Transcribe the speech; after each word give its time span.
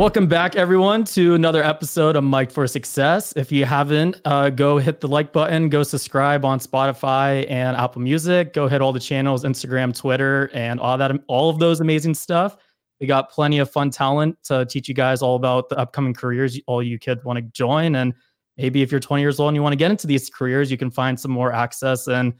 Welcome 0.00 0.28
back, 0.28 0.56
everyone, 0.56 1.04
to 1.04 1.34
another 1.34 1.62
episode 1.62 2.16
of 2.16 2.24
Mike 2.24 2.50
for 2.50 2.66
Success. 2.66 3.34
If 3.36 3.52
you 3.52 3.66
haven't, 3.66 4.18
uh, 4.24 4.48
go 4.48 4.78
hit 4.78 4.98
the 4.98 5.08
like 5.08 5.30
button, 5.30 5.68
go 5.68 5.82
subscribe 5.82 6.42
on 6.42 6.58
Spotify 6.58 7.44
and 7.50 7.76
Apple 7.76 8.00
Music. 8.00 8.54
Go 8.54 8.66
hit 8.66 8.80
all 8.80 8.94
the 8.94 8.98
channels, 8.98 9.44
Instagram, 9.44 9.94
Twitter, 9.94 10.50
and 10.54 10.80
all 10.80 10.96
that, 10.96 11.12
all 11.26 11.50
of 11.50 11.58
those 11.58 11.82
amazing 11.82 12.14
stuff. 12.14 12.56
We 12.98 13.06
got 13.08 13.30
plenty 13.30 13.58
of 13.58 13.70
fun 13.70 13.90
talent 13.90 14.42
to 14.44 14.64
teach 14.64 14.88
you 14.88 14.94
guys 14.94 15.20
all 15.20 15.36
about 15.36 15.68
the 15.68 15.78
upcoming 15.78 16.14
careers 16.14 16.58
all 16.66 16.82
you 16.82 16.98
kids 16.98 17.22
want 17.22 17.36
to 17.36 17.42
join. 17.52 17.96
And 17.96 18.14
maybe 18.56 18.80
if 18.80 18.90
you're 18.90 19.00
20 19.00 19.22
years 19.22 19.38
old 19.38 19.48
and 19.48 19.54
you 19.54 19.62
want 19.62 19.74
to 19.74 19.76
get 19.76 19.90
into 19.90 20.06
these 20.06 20.30
careers, 20.30 20.70
you 20.70 20.78
can 20.78 20.90
find 20.90 21.20
some 21.20 21.30
more 21.30 21.52
access 21.52 22.08
and 22.08 22.32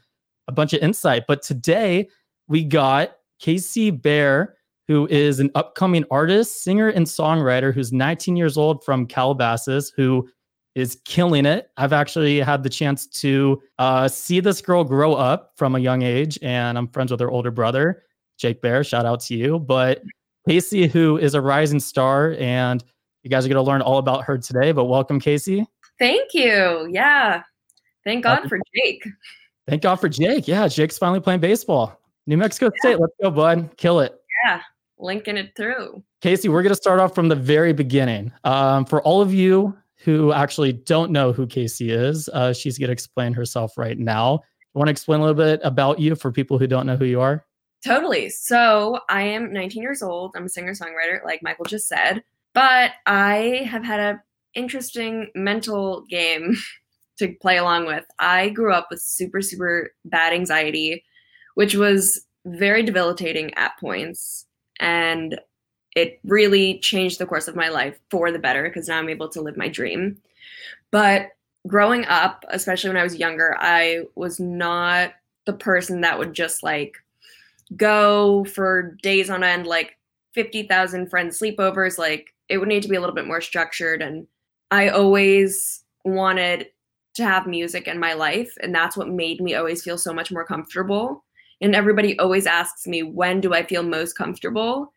a 0.47 0.51
bunch 0.51 0.73
of 0.73 0.81
insight. 0.81 1.25
But 1.27 1.43
today 1.43 2.09
we 2.47 2.63
got 2.63 3.17
Casey 3.39 3.91
Bear 3.91 4.55
who 4.91 5.07
is 5.07 5.39
an 5.39 5.49
upcoming 5.55 6.03
artist, 6.11 6.65
singer, 6.65 6.89
and 6.89 7.05
songwriter 7.05 7.73
who's 7.73 7.93
19 7.93 8.35
years 8.35 8.57
old 8.57 8.83
from 8.83 9.07
Calabasas, 9.07 9.89
who 9.95 10.27
is 10.75 10.99
killing 11.05 11.45
it. 11.45 11.69
I've 11.77 11.93
actually 11.93 12.41
had 12.41 12.61
the 12.61 12.69
chance 12.69 13.07
to 13.21 13.61
uh, 13.79 14.09
see 14.09 14.41
this 14.41 14.59
girl 14.59 14.83
grow 14.83 15.13
up 15.13 15.53
from 15.55 15.75
a 15.75 15.79
young 15.79 16.01
age, 16.01 16.37
and 16.41 16.77
I'm 16.77 16.89
friends 16.89 17.09
with 17.09 17.21
her 17.21 17.31
older 17.31 17.51
brother, 17.51 18.03
Jake 18.37 18.61
Bear. 18.61 18.83
Shout 18.83 19.05
out 19.05 19.21
to 19.21 19.33
you. 19.33 19.59
But 19.59 20.01
Casey, 20.45 20.87
who 20.87 21.17
is 21.17 21.35
a 21.35 21.41
rising 21.41 21.79
star, 21.79 22.35
and 22.37 22.83
you 23.23 23.29
guys 23.29 23.45
are 23.45 23.49
going 23.49 23.63
to 23.63 23.71
learn 23.71 23.81
all 23.81 23.97
about 23.97 24.25
her 24.25 24.37
today. 24.37 24.73
But 24.73 24.85
welcome, 24.85 25.21
Casey. 25.21 25.65
Thank 25.99 26.33
you. 26.33 26.89
Yeah. 26.91 27.43
Thank 28.03 28.25
God 28.25 28.49
for 28.49 28.59
Jake. 28.75 29.05
Thank 29.69 29.83
God 29.83 30.01
for 30.01 30.09
Jake. 30.09 30.49
Yeah, 30.49 30.67
Jake's 30.67 30.97
finally 30.97 31.21
playing 31.21 31.39
baseball. 31.39 31.97
New 32.27 32.35
Mexico 32.35 32.65
yeah. 32.65 32.79
State. 32.81 32.99
Let's 32.99 33.13
go, 33.23 33.31
bud. 33.31 33.77
Kill 33.77 34.01
it. 34.01 34.19
Yeah 34.45 34.59
linking 35.01 35.37
it 35.37 35.55
through. 35.55 36.03
Casey, 36.21 36.49
we're 36.49 36.63
going 36.63 36.71
to 36.71 36.75
start 36.75 36.99
off 36.99 37.15
from 37.15 37.27
the 37.27 37.35
very 37.35 37.73
beginning. 37.73 38.31
Um, 38.43 38.85
for 38.85 39.01
all 39.03 39.21
of 39.21 39.33
you 39.33 39.77
who 39.97 40.31
actually 40.33 40.73
don't 40.73 41.11
know 41.11 41.31
who 41.31 41.45
Casey 41.47 41.91
is, 41.91 42.29
uh, 42.29 42.53
she's 42.53 42.77
going 42.77 42.87
to 42.87 42.93
explain 42.93 43.33
herself 43.33 43.77
right 43.77 43.97
now. 43.97 44.41
You 44.73 44.79
want 44.79 44.87
to 44.87 44.91
explain 44.91 45.19
a 45.19 45.23
little 45.23 45.35
bit 45.35 45.59
about 45.63 45.99
you 45.99 46.15
for 46.15 46.31
people 46.31 46.57
who 46.57 46.67
don't 46.67 46.85
know 46.85 46.95
who 46.95 47.05
you 47.05 47.21
are? 47.21 47.45
Totally. 47.85 48.29
So 48.29 48.99
I 49.09 49.23
am 49.23 49.51
19 49.51 49.81
years 49.81 50.03
old. 50.03 50.33
I'm 50.35 50.45
a 50.45 50.49
singer 50.49 50.73
songwriter, 50.73 51.23
like 51.25 51.41
Michael 51.41 51.65
just 51.65 51.87
said. 51.87 52.23
But 52.53 52.91
I 53.05 53.67
have 53.69 53.83
had 53.83 53.99
a 53.99 54.21
interesting 54.53 55.29
mental 55.33 56.05
game 56.09 56.55
to 57.17 57.33
play 57.41 57.57
along 57.57 57.87
with. 57.87 58.05
I 58.19 58.49
grew 58.49 58.73
up 58.73 58.87
with 58.89 59.01
super, 59.01 59.41
super 59.41 59.91
bad 60.05 60.33
anxiety, 60.33 61.03
which 61.55 61.75
was 61.75 62.25
very 62.45 62.83
debilitating 62.83 63.53
at 63.55 63.77
points 63.79 64.45
and 64.81 65.39
it 65.95 66.19
really 66.23 66.79
changed 66.79 67.19
the 67.19 67.25
course 67.25 67.47
of 67.47 67.55
my 67.55 67.69
life 67.69 67.99
for 68.09 68.31
the 68.31 68.39
better 68.39 68.63
because 68.63 68.87
now 68.87 68.97
I'm 68.97 69.09
able 69.09 69.29
to 69.29 69.41
live 69.41 69.55
my 69.55 69.69
dream. 69.69 70.17
But 70.89 71.29
growing 71.67 72.05
up, 72.05 72.43
especially 72.49 72.89
when 72.89 72.97
I 72.97 73.03
was 73.03 73.15
younger, 73.15 73.55
I 73.59 74.03
was 74.15 74.39
not 74.39 75.13
the 75.45 75.53
person 75.53 76.01
that 76.01 76.17
would 76.17 76.33
just 76.33 76.63
like 76.63 76.97
go 77.75 78.45
for 78.45 78.97
days 79.01 79.29
on 79.29 79.43
end, 79.43 79.67
like 79.67 79.97
50,000 80.33 81.09
friends 81.09 81.39
sleepovers. 81.39 81.97
Like 81.97 82.33
it 82.49 82.57
would 82.57 82.67
need 82.67 82.83
to 82.83 82.89
be 82.89 82.95
a 82.95 82.99
little 82.99 83.15
bit 83.15 83.27
more 83.27 83.41
structured. 83.41 84.01
And 84.01 84.27
I 84.71 84.89
always 84.89 85.83
wanted 86.03 86.67
to 87.15 87.23
have 87.23 87.45
music 87.45 87.87
in 87.87 87.99
my 87.99 88.13
life. 88.13 88.53
And 88.61 88.73
that's 88.73 88.95
what 88.95 89.09
made 89.09 89.41
me 89.41 89.55
always 89.55 89.83
feel 89.83 89.97
so 89.97 90.13
much 90.13 90.31
more 90.31 90.45
comfortable 90.45 91.23
and 91.61 91.75
everybody 91.75 92.17
always 92.19 92.47
asks 92.47 92.87
me 92.87 93.03
when 93.03 93.39
do 93.39 93.53
i 93.53 93.63
feel 93.63 93.83
most 93.83 94.17
comfortable? 94.17 94.91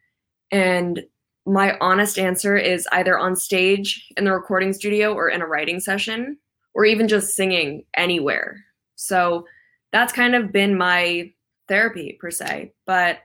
And 0.50 1.02
my 1.46 1.76
honest 1.80 2.18
answer 2.18 2.56
is 2.56 2.88
either 2.92 3.18
on 3.18 3.36
stage 3.36 4.10
in 4.16 4.24
the 4.24 4.32
recording 4.32 4.72
studio 4.72 5.12
or 5.12 5.28
in 5.28 5.42
a 5.42 5.46
writing 5.46 5.78
session 5.78 6.38
or 6.74 6.84
even 6.84 7.06
just 7.06 7.34
singing 7.36 7.84
anywhere. 7.96 8.64
So 8.96 9.46
that's 9.92 10.12
kind 10.12 10.34
of 10.34 10.52
been 10.52 10.76
my 10.76 11.32
therapy 11.68 12.16
per 12.20 12.30
se. 12.30 12.72
But 12.86 13.18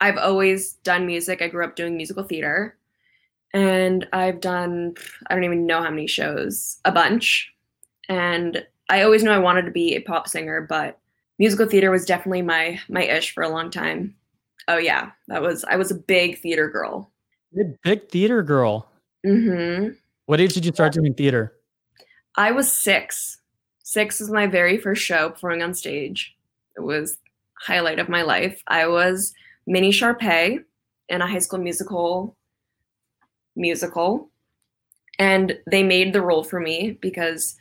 i've 0.00 0.18
always 0.18 0.74
done 0.84 1.06
music. 1.06 1.42
I 1.42 1.48
grew 1.48 1.64
up 1.64 1.76
doing 1.76 1.96
musical 1.96 2.24
theater. 2.24 2.76
And 3.54 4.06
i've 4.12 4.40
done 4.40 4.94
i 5.26 5.34
don't 5.34 5.44
even 5.44 5.66
know 5.66 5.82
how 5.82 5.90
many 5.90 6.06
shows 6.06 6.78
a 6.84 6.92
bunch. 6.92 7.52
And 8.08 8.64
i 8.88 9.02
always 9.02 9.22
knew 9.22 9.30
i 9.30 9.38
wanted 9.38 9.64
to 9.64 9.72
be 9.72 9.94
a 9.94 10.00
pop 10.00 10.28
singer 10.28 10.60
but 10.68 10.98
musical 11.42 11.66
theater 11.66 11.90
was 11.90 12.04
definitely 12.04 12.40
my 12.40 12.78
my 12.88 13.02
ish 13.02 13.34
for 13.34 13.42
a 13.42 13.48
long 13.48 13.68
time. 13.68 14.14
Oh 14.68 14.78
yeah, 14.78 15.10
that 15.26 15.42
was 15.42 15.64
I 15.64 15.74
was 15.74 15.90
a 15.90 15.96
big 15.96 16.38
theater 16.38 16.68
girl. 16.70 17.10
Big 17.82 18.08
theater 18.08 18.44
girl. 18.44 18.88
Mm-hmm. 19.26 19.94
What 20.26 20.40
age 20.40 20.54
did 20.54 20.64
you 20.64 20.72
start 20.72 20.92
doing 20.92 21.14
theater? 21.14 21.52
I 22.36 22.52
was 22.52 22.70
six. 22.70 23.38
Six 23.82 24.20
was 24.20 24.30
my 24.30 24.46
very 24.46 24.78
first 24.78 25.02
show 25.02 25.30
performing 25.30 25.62
on 25.62 25.74
stage. 25.74 26.32
It 26.76 26.82
was 26.82 27.18
highlight 27.66 27.98
of 27.98 28.08
my 28.08 28.22
life. 28.22 28.62
I 28.68 28.86
was 28.86 29.34
Minnie 29.66 29.90
Sharpay 29.90 30.58
in 31.08 31.22
a 31.22 31.26
high 31.26 31.40
school 31.40 31.58
musical 31.58 32.36
musical. 33.56 34.30
And 35.18 35.58
they 35.70 35.82
made 35.82 36.12
the 36.12 36.22
role 36.22 36.44
for 36.44 36.60
me 36.60 36.96
because 37.00 37.56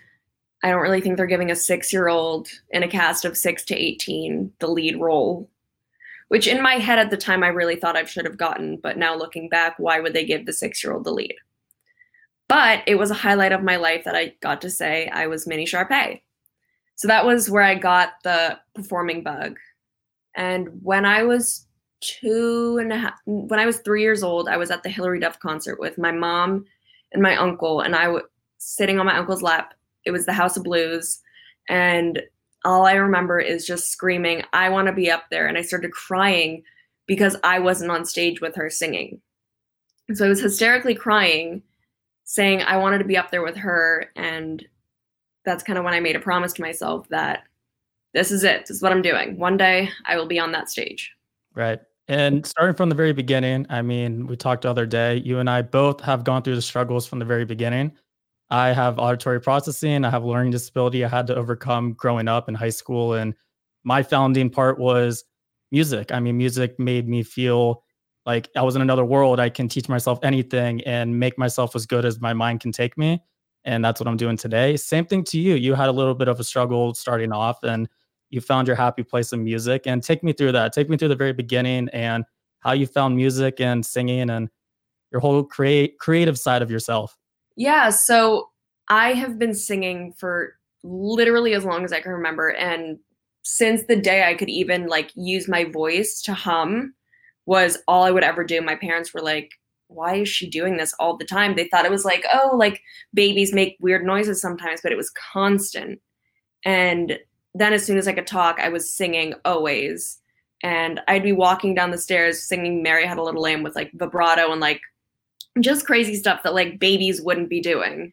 I 0.63 0.69
don't 0.69 0.81
really 0.81 1.01
think 1.01 1.17
they're 1.17 1.25
giving 1.25 1.51
a 1.51 1.55
six 1.55 1.91
year 1.91 2.07
old 2.07 2.47
in 2.69 2.83
a 2.83 2.87
cast 2.87 3.25
of 3.25 3.37
six 3.37 3.63
to 3.65 3.75
18 3.75 4.51
the 4.59 4.67
lead 4.67 4.99
role, 4.99 5.49
which 6.27 6.47
in 6.47 6.61
my 6.61 6.75
head 6.75 6.99
at 6.99 7.09
the 7.09 7.17
time 7.17 7.43
I 7.43 7.47
really 7.47 7.75
thought 7.75 7.97
I 7.97 8.05
should 8.05 8.25
have 8.25 8.37
gotten. 8.37 8.77
But 8.77 8.97
now 8.97 9.15
looking 9.15 9.49
back, 9.49 9.75
why 9.79 9.99
would 9.99 10.13
they 10.13 10.25
give 10.25 10.45
the 10.45 10.53
six 10.53 10.83
year 10.83 10.93
old 10.93 11.03
the 11.03 11.11
lead? 11.11 11.35
But 12.47 12.83
it 12.85 12.95
was 12.95 13.11
a 13.11 13.15
highlight 13.15 13.53
of 13.53 13.63
my 13.63 13.77
life 13.77 14.03
that 14.03 14.15
I 14.15 14.35
got 14.41 14.61
to 14.61 14.69
say 14.69 15.07
I 15.07 15.27
was 15.27 15.47
Minnie 15.47 15.65
Sharpay. 15.65 16.21
So 16.95 17.07
that 17.07 17.25
was 17.25 17.49
where 17.49 17.63
I 17.63 17.75
got 17.75 18.09
the 18.23 18.59
performing 18.75 19.23
bug. 19.23 19.57
And 20.35 20.69
when 20.83 21.05
I 21.05 21.23
was 21.23 21.65
two 22.01 22.77
and 22.79 22.91
a 22.91 22.97
half, 22.97 23.13
when 23.25 23.59
I 23.59 23.65
was 23.65 23.77
three 23.77 24.01
years 24.01 24.21
old, 24.21 24.47
I 24.47 24.57
was 24.57 24.69
at 24.69 24.83
the 24.83 24.89
Hilary 24.89 25.19
Duff 25.19 25.39
concert 25.39 25.79
with 25.79 25.97
my 25.97 26.11
mom 26.11 26.65
and 27.11 27.21
my 27.21 27.35
uncle, 27.35 27.81
and 27.81 27.95
I 27.95 28.07
was 28.09 28.23
sitting 28.57 28.99
on 28.99 29.05
my 29.05 29.17
uncle's 29.17 29.41
lap 29.41 29.73
it 30.05 30.11
was 30.11 30.25
the 30.25 30.33
House 30.33 30.57
of 30.57 30.63
Blues. 30.63 31.19
And 31.69 32.21
all 32.63 32.85
I 32.85 32.93
remember 32.93 33.39
is 33.39 33.65
just 33.65 33.91
screaming, 33.91 34.43
I 34.53 34.69
want 34.69 34.87
to 34.87 34.93
be 34.93 35.09
up 35.09 35.25
there. 35.31 35.47
And 35.47 35.57
I 35.57 35.61
started 35.61 35.91
crying 35.91 36.63
because 37.07 37.35
I 37.43 37.59
wasn't 37.59 37.91
on 37.91 38.05
stage 38.05 38.41
with 38.41 38.55
her 38.55 38.69
singing. 38.69 39.21
So 40.13 40.25
I 40.25 40.29
was 40.29 40.41
hysterically 40.41 40.95
crying, 40.95 41.63
saying 42.23 42.61
I 42.61 42.77
wanted 42.77 42.99
to 42.99 43.05
be 43.05 43.17
up 43.17 43.31
there 43.31 43.43
with 43.43 43.55
her. 43.57 44.09
And 44.15 44.65
that's 45.45 45.63
kind 45.63 45.79
of 45.79 45.85
when 45.85 45.93
I 45.93 45.99
made 45.99 46.15
a 46.15 46.19
promise 46.19 46.53
to 46.53 46.61
myself 46.61 47.07
that 47.09 47.43
this 48.13 48.31
is 48.31 48.43
it. 48.43 48.61
This 48.61 48.77
is 48.77 48.81
what 48.81 48.91
I'm 48.91 49.01
doing. 49.01 49.37
One 49.37 49.57
day 49.57 49.89
I 50.05 50.17
will 50.17 50.27
be 50.27 50.39
on 50.39 50.51
that 50.51 50.69
stage. 50.69 51.11
Right. 51.55 51.79
And 52.07 52.45
starting 52.45 52.75
from 52.75 52.89
the 52.89 52.95
very 52.95 53.13
beginning, 53.13 53.65
I 53.69 53.81
mean, 53.81 54.27
we 54.27 54.35
talked 54.35 54.63
the 54.63 54.69
other 54.69 54.85
day, 54.85 55.17
you 55.17 55.39
and 55.39 55.49
I 55.49 55.61
both 55.61 56.01
have 56.01 56.23
gone 56.23 56.41
through 56.41 56.55
the 56.55 56.61
struggles 56.61 57.07
from 57.07 57.19
the 57.19 57.25
very 57.25 57.45
beginning. 57.45 57.93
I 58.51 58.73
have 58.73 58.99
auditory 58.99 59.39
processing. 59.39 60.03
I 60.03 60.09
have 60.09 60.25
learning 60.25 60.51
disability 60.51 61.05
I 61.05 61.07
had 61.07 61.25
to 61.27 61.35
overcome 61.35 61.93
growing 61.93 62.27
up 62.27 62.49
in 62.49 62.55
high 62.55 62.69
school. 62.69 63.13
And 63.13 63.33
my 63.85 64.03
founding 64.03 64.49
part 64.49 64.77
was 64.77 65.23
music. 65.71 66.11
I 66.11 66.19
mean, 66.19 66.37
music 66.37 66.77
made 66.77 67.07
me 67.07 67.23
feel 67.23 67.83
like 68.25 68.49
I 68.57 68.61
was 68.61 68.75
in 68.75 68.81
another 68.81 69.05
world. 69.05 69.39
I 69.39 69.49
can 69.49 69.69
teach 69.69 69.87
myself 69.87 70.19
anything 70.21 70.81
and 70.81 71.17
make 71.17 71.37
myself 71.37 71.77
as 71.77 71.85
good 71.85 72.03
as 72.03 72.19
my 72.19 72.33
mind 72.33 72.59
can 72.59 72.73
take 72.73 72.97
me. 72.97 73.23
And 73.63 73.85
that's 73.85 74.01
what 74.01 74.07
I'm 74.07 74.17
doing 74.17 74.35
today. 74.35 74.75
Same 74.75 75.05
thing 75.05 75.23
to 75.25 75.39
you. 75.39 75.55
You 75.55 75.73
had 75.73 75.87
a 75.87 75.93
little 75.93 76.13
bit 76.13 76.27
of 76.27 76.39
a 76.39 76.43
struggle 76.43 76.93
starting 76.93 77.31
off 77.31 77.63
and 77.63 77.87
you 78.31 78.41
found 78.41 78.67
your 78.67 78.75
happy 78.75 79.03
place 79.03 79.31
in 79.31 79.45
music. 79.45 79.87
And 79.87 80.03
take 80.03 80.23
me 80.23 80.33
through 80.33 80.51
that. 80.53 80.73
Take 80.73 80.89
me 80.89 80.97
through 80.97 81.07
the 81.07 81.15
very 81.15 81.33
beginning 81.33 81.87
and 81.93 82.25
how 82.59 82.73
you 82.73 82.85
found 82.85 83.15
music 83.15 83.61
and 83.61 83.85
singing 83.85 84.29
and 84.29 84.49
your 85.11 85.21
whole 85.21 85.43
create 85.43 85.99
creative 85.99 86.37
side 86.37 86.61
of 86.61 86.69
yourself. 86.69 87.17
Yeah, 87.55 87.89
so 87.89 88.50
I 88.91 89.13
have 89.13 89.39
been 89.39 89.55
singing 89.55 90.13
for 90.17 90.55
literally 90.83 91.53
as 91.53 91.63
long 91.63 91.85
as 91.85 91.93
I 91.93 92.01
can 92.01 92.11
remember 92.11 92.49
and 92.49 92.99
since 93.43 93.83
the 93.87 93.95
day 93.95 94.25
I 94.25 94.33
could 94.33 94.49
even 94.49 94.87
like 94.87 95.11
use 95.15 95.47
my 95.47 95.63
voice 95.63 96.21
to 96.23 96.33
hum 96.33 96.93
was 97.45 97.77
all 97.87 98.03
I 98.03 98.11
would 98.11 98.25
ever 98.25 98.43
do. 98.43 98.61
My 98.61 98.75
parents 98.75 99.13
were 99.13 99.21
like, 99.21 99.49
why 99.87 100.15
is 100.15 100.29
she 100.29 100.49
doing 100.49 100.75
this 100.75 100.93
all 100.99 101.15
the 101.15 101.23
time? 101.23 101.55
They 101.55 101.69
thought 101.69 101.85
it 101.85 101.91
was 101.91 102.03
like, 102.03 102.25
oh, 102.33 102.51
like 102.57 102.81
babies 103.13 103.53
make 103.53 103.77
weird 103.79 104.05
noises 104.05 104.41
sometimes, 104.41 104.81
but 104.83 104.91
it 104.91 104.97
was 104.97 105.09
constant. 105.11 106.01
And 106.65 107.17
then 107.55 107.71
as 107.71 107.85
soon 107.85 107.97
as 107.97 108.09
I 108.09 108.13
could 108.13 108.27
talk, 108.27 108.59
I 108.59 108.67
was 108.67 108.93
singing 108.93 109.35
always. 109.45 110.19
And 110.63 110.99
I'd 111.07 111.23
be 111.23 111.31
walking 111.31 111.73
down 111.75 111.91
the 111.91 111.97
stairs 111.97 112.45
singing 112.45 112.83
Mary 112.83 113.07
Had 113.07 113.17
a 113.17 113.23
Little 113.23 113.41
Lamb 113.41 113.63
with 113.63 113.75
like 113.75 113.91
vibrato 113.93 114.51
and 114.51 114.59
like 114.59 114.81
just 115.61 115.85
crazy 115.85 116.15
stuff 116.15 116.43
that 116.43 116.53
like 116.53 116.77
babies 116.77 117.21
wouldn't 117.21 117.49
be 117.49 117.61
doing. 117.61 118.11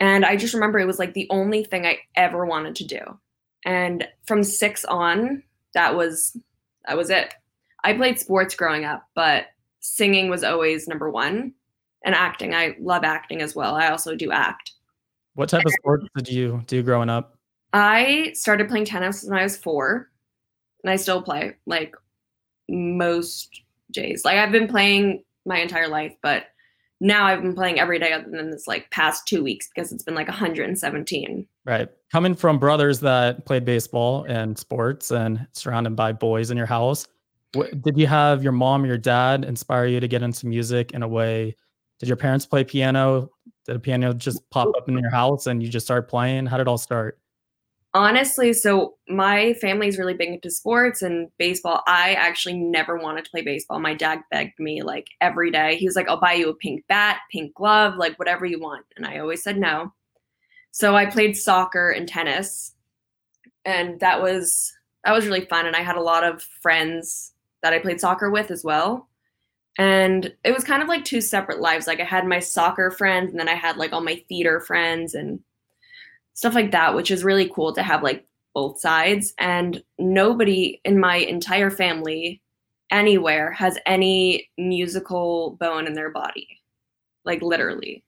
And 0.00 0.24
I 0.24 0.36
just 0.36 0.54
remember 0.54 0.78
it 0.78 0.86
was 0.86 0.98
like 0.98 1.14
the 1.14 1.28
only 1.30 1.64
thing 1.64 1.86
I 1.86 1.98
ever 2.16 2.44
wanted 2.44 2.74
to 2.76 2.84
do. 2.84 3.00
And 3.64 4.06
from 4.26 4.42
6 4.42 4.84
on, 4.86 5.42
that 5.74 5.96
was 5.96 6.36
that 6.86 6.96
was 6.96 7.10
it. 7.10 7.34
I 7.84 7.94
played 7.94 8.18
sports 8.18 8.54
growing 8.54 8.84
up, 8.84 9.04
but 9.14 9.46
singing 9.80 10.28
was 10.30 10.44
always 10.44 10.88
number 10.88 11.10
1. 11.10 11.52
and 12.04 12.14
acting. 12.14 12.54
I 12.54 12.76
love 12.80 13.02
acting 13.02 13.40
as 13.40 13.56
well. 13.56 13.74
I 13.74 13.88
also 13.88 14.14
do 14.14 14.30
act. 14.30 14.72
What 15.34 15.48
type 15.48 15.64
of 15.66 15.72
sports 15.72 16.06
did 16.16 16.28
you 16.28 16.62
do 16.66 16.82
growing 16.82 17.08
up? 17.08 17.36
I 17.72 18.30
started 18.34 18.68
playing 18.68 18.84
tennis 18.84 19.24
when 19.24 19.38
I 19.38 19.42
was 19.42 19.56
four, 19.56 20.10
and 20.84 20.90
I 20.90 20.96
still 20.96 21.22
play 21.22 21.56
like 21.66 21.96
most 22.68 23.62
days. 23.90 24.24
Like 24.24 24.38
I've 24.38 24.52
been 24.52 24.68
playing 24.68 25.24
my 25.44 25.58
entire 25.58 25.88
life, 25.88 26.14
but 26.22 26.44
now 27.04 27.26
I've 27.26 27.42
been 27.42 27.54
playing 27.54 27.78
every 27.78 27.98
day 27.98 28.12
other 28.14 28.30
than 28.30 28.50
this 28.50 28.66
like 28.66 28.90
past 28.90 29.28
two 29.28 29.44
weeks 29.44 29.68
because 29.68 29.92
it's 29.92 30.02
been 30.02 30.14
like 30.14 30.26
117. 30.26 31.46
Right. 31.66 31.88
Coming 32.10 32.34
from 32.34 32.58
brothers 32.58 32.98
that 33.00 33.44
played 33.44 33.66
baseball 33.66 34.24
and 34.24 34.58
sports 34.58 35.10
and 35.10 35.46
surrounded 35.52 35.96
by 35.96 36.12
boys 36.12 36.50
in 36.50 36.56
your 36.56 36.66
house, 36.66 37.06
what, 37.52 37.82
did 37.82 37.98
you 37.98 38.06
have 38.06 38.42
your 38.42 38.52
mom 38.52 38.84
or 38.84 38.86
your 38.86 38.98
dad 38.98 39.44
inspire 39.44 39.84
you 39.84 40.00
to 40.00 40.08
get 40.08 40.22
into 40.22 40.46
music 40.46 40.92
in 40.92 41.02
a 41.02 41.08
way? 41.08 41.54
Did 42.00 42.08
your 42.08 42.16
parents 42.16 42.46
play 42.46 42.64
piano? 42.64 43.30
Did 43.66 43.76
a 43.76 43.80
piano 43.80 44.14
just 44.14 44.40
pop 44.50 44.68
up 44.74 44.88
in 44.88 44.96
your 44.96 45.10
house 45.10 45.46
and 45.46 45.62
you 45.62 45.68
just 45.68 45.86
start 45.86 46.08
playing? 46.08 46.46
How 46.46 46.56
did 46.56 46.62
it 46.62 46.68
all 46.68 46.78
start? 46.78 47.18
Honestly, 47.94 48.52
so 48.52 48.96
my 49.08 49.54
family 49.54 49.86
is 49.86 49.98
really 49.98 50.14
big 50.14 50.28
into 50.28 50.50
sports 50.50 51.00
and 51.00 51.28
baseball. 51.38 51.80
I 51.86 52.14
actually 52.14 52.54
never 52.54 52.96
wanted 52.98 53.24
to 53.24 53.30
play 53.30 53.42
baseball. 53.42 53.78
My 53.78 53.94
dad 53.94 54.18
begged 54.32 54.58
me 54.58 54.82
like 54.82 55.06
every 55.20 55.52
day. 55.52 55.76
He 55.76 55.86
was 55.86 55.94
like, 55.94 56.08
I'll 56.08 56.20
buy 56.20 56.32
you 56.32 56.48
a 56.48 56.54
pink 56.54 56.84
bat, 56.88 57.20
pink 57.30 57.54
glove, 57.54 57.94
like 57.96 58.18
whatever 58.18 58.44
you 58.44 58.58
want. 58.58 58.84
And 58.96 59.06
I 59.06 59.18
always 59.18 59.44
said 59.44 59.58
no. 59.58 59.92
So 60.72 60.96
I 60.96 61.06
played 61.06 61.36
soccer 61.36 61.90
and 61.90 62.08
tennis. 62.08 62.72
And 63.64 64.00
that 64.00 64.20
was 64.20 64.72
that 65.04 65.12
was 65.12 65.26
really 65.26 65.46
fun. 65.46 65.66
And 65.66 65.76
I 65.76 65.82
had 65.82 65.96
a 65.96 66.02
lot 66.02 66.24
of 66.24 66.42
friends 66.42 67.32
that 67.62 67.72
I 67.72 67.78
played 67.78 68.00
soccer 68.00 68.28
with 68.28 68.50
as 68.50 68.64
well. 68.64 69.08
And 69.78 70.34
it 70.42 70.52
was 70.52 70.64
kind 70.64 70.82
of 70.82 70.88
like 70.88 71.04
two 71.04 71.20
separate 71.20 71.60
lives. 71.60 71.86
Like 71.86 72.00
I 72.00 72.04
had 72.04 72.26
my 72.26 72.40
soccer 72.40 72.90
friends 72.90 73.30
and 73.30 73.38
then 73.38 73.48
I 73.48 73.54
had 73.54 73.76
like 73.76 73.92
all 73.92 74.00
my 74.00 74.20
theater 74.28 74.58
friends 74.58 75.14
and 75.14 75.38
stuff 76.34 76.54
like 76.54 76.72
that, 76.72 76.94
which 76.94 77.10
is 77.10 77.24
really 77.24 77.48
cool 77.48 77.72
to 77.72 77.82
have 77.82 78.02
like 78.02 78.26
both 78.54 78.78
sides. 78.78 79.32
And 79.38 79.82
nobody 79.98 80.80
in 80.84 81.00
my 81.00 81.16
entire 81.16 81.70
family 81.70 82.40
anywhere 82.90 83.50
has 83.52 83.78
any 83.86 84.50
musical 84.58 85.56
bone 85.58 85.86
in 85.86 85.94
their 85.94 86.10
body, 86.10 86.60
like 87.24 87.42
literally. 87.42 88.04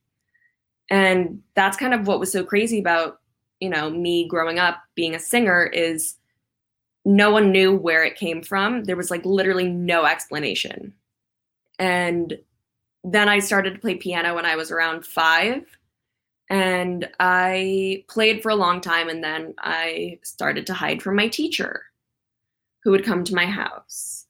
And 0.90 1.43
that's 1.55 1.76
kind 1.76 1.94
of 1.94 2.06
what 2.06 2.20
was 2.20 2.31
so 2.31 2.44
crazy 2.44 2.78
about, 2.78 3.20
you 3.58 3.69
know, 3.69 3.90
me 3.90 4.28
growing 4.28 4.58
up 4.58 4.82
being 4.94 5.14
a 5.14 5.20
singer 5.20 5.64
is 5.64 6.17
no 7.05 7.31
one 7.31 7.50
knew 7.50 7.75
where 7.75 8.05
it 8.05 8.17
came 8.17 8.43
from. 8.43 8.84
There 8.84 8.96
was 8.96 9.11
like 9.11 9.25
literally 9.25 9.69
no 9.69 10.05
explanation. 10.05 10.93
And 11.78 12.38
then 13.02 13.28
I 13.28 13.38
started 13.38 13.75
to 13.75 13.81
play 13.81 13.94
piano 13.94 14.34
when 14.34 14.46
I 14.46 14.56
was 14.56 14.70
around 14.70 15.06
five 15.06 15.64
and 16.48 17.08
I 17.19 18.04
played 18.08 18.43
for 18.43 18.50
a 18.50 18.56
long 18.56 18.81
time 18.81 19.08
and 19.08 19.22
then 19.22 19.54
I 19.58 20.19
started 20.22 20.66
to 20.66 20.75
hide 20.75 21.02
from 21.02 21.16
my 21.16 21.28
teacher 21.28 21.84
who 22.82 22.90
would 22.93 23.04
come 23.04 23.25
to 23.25 23.34
my 23.34 23.46
house. 23.46 24.26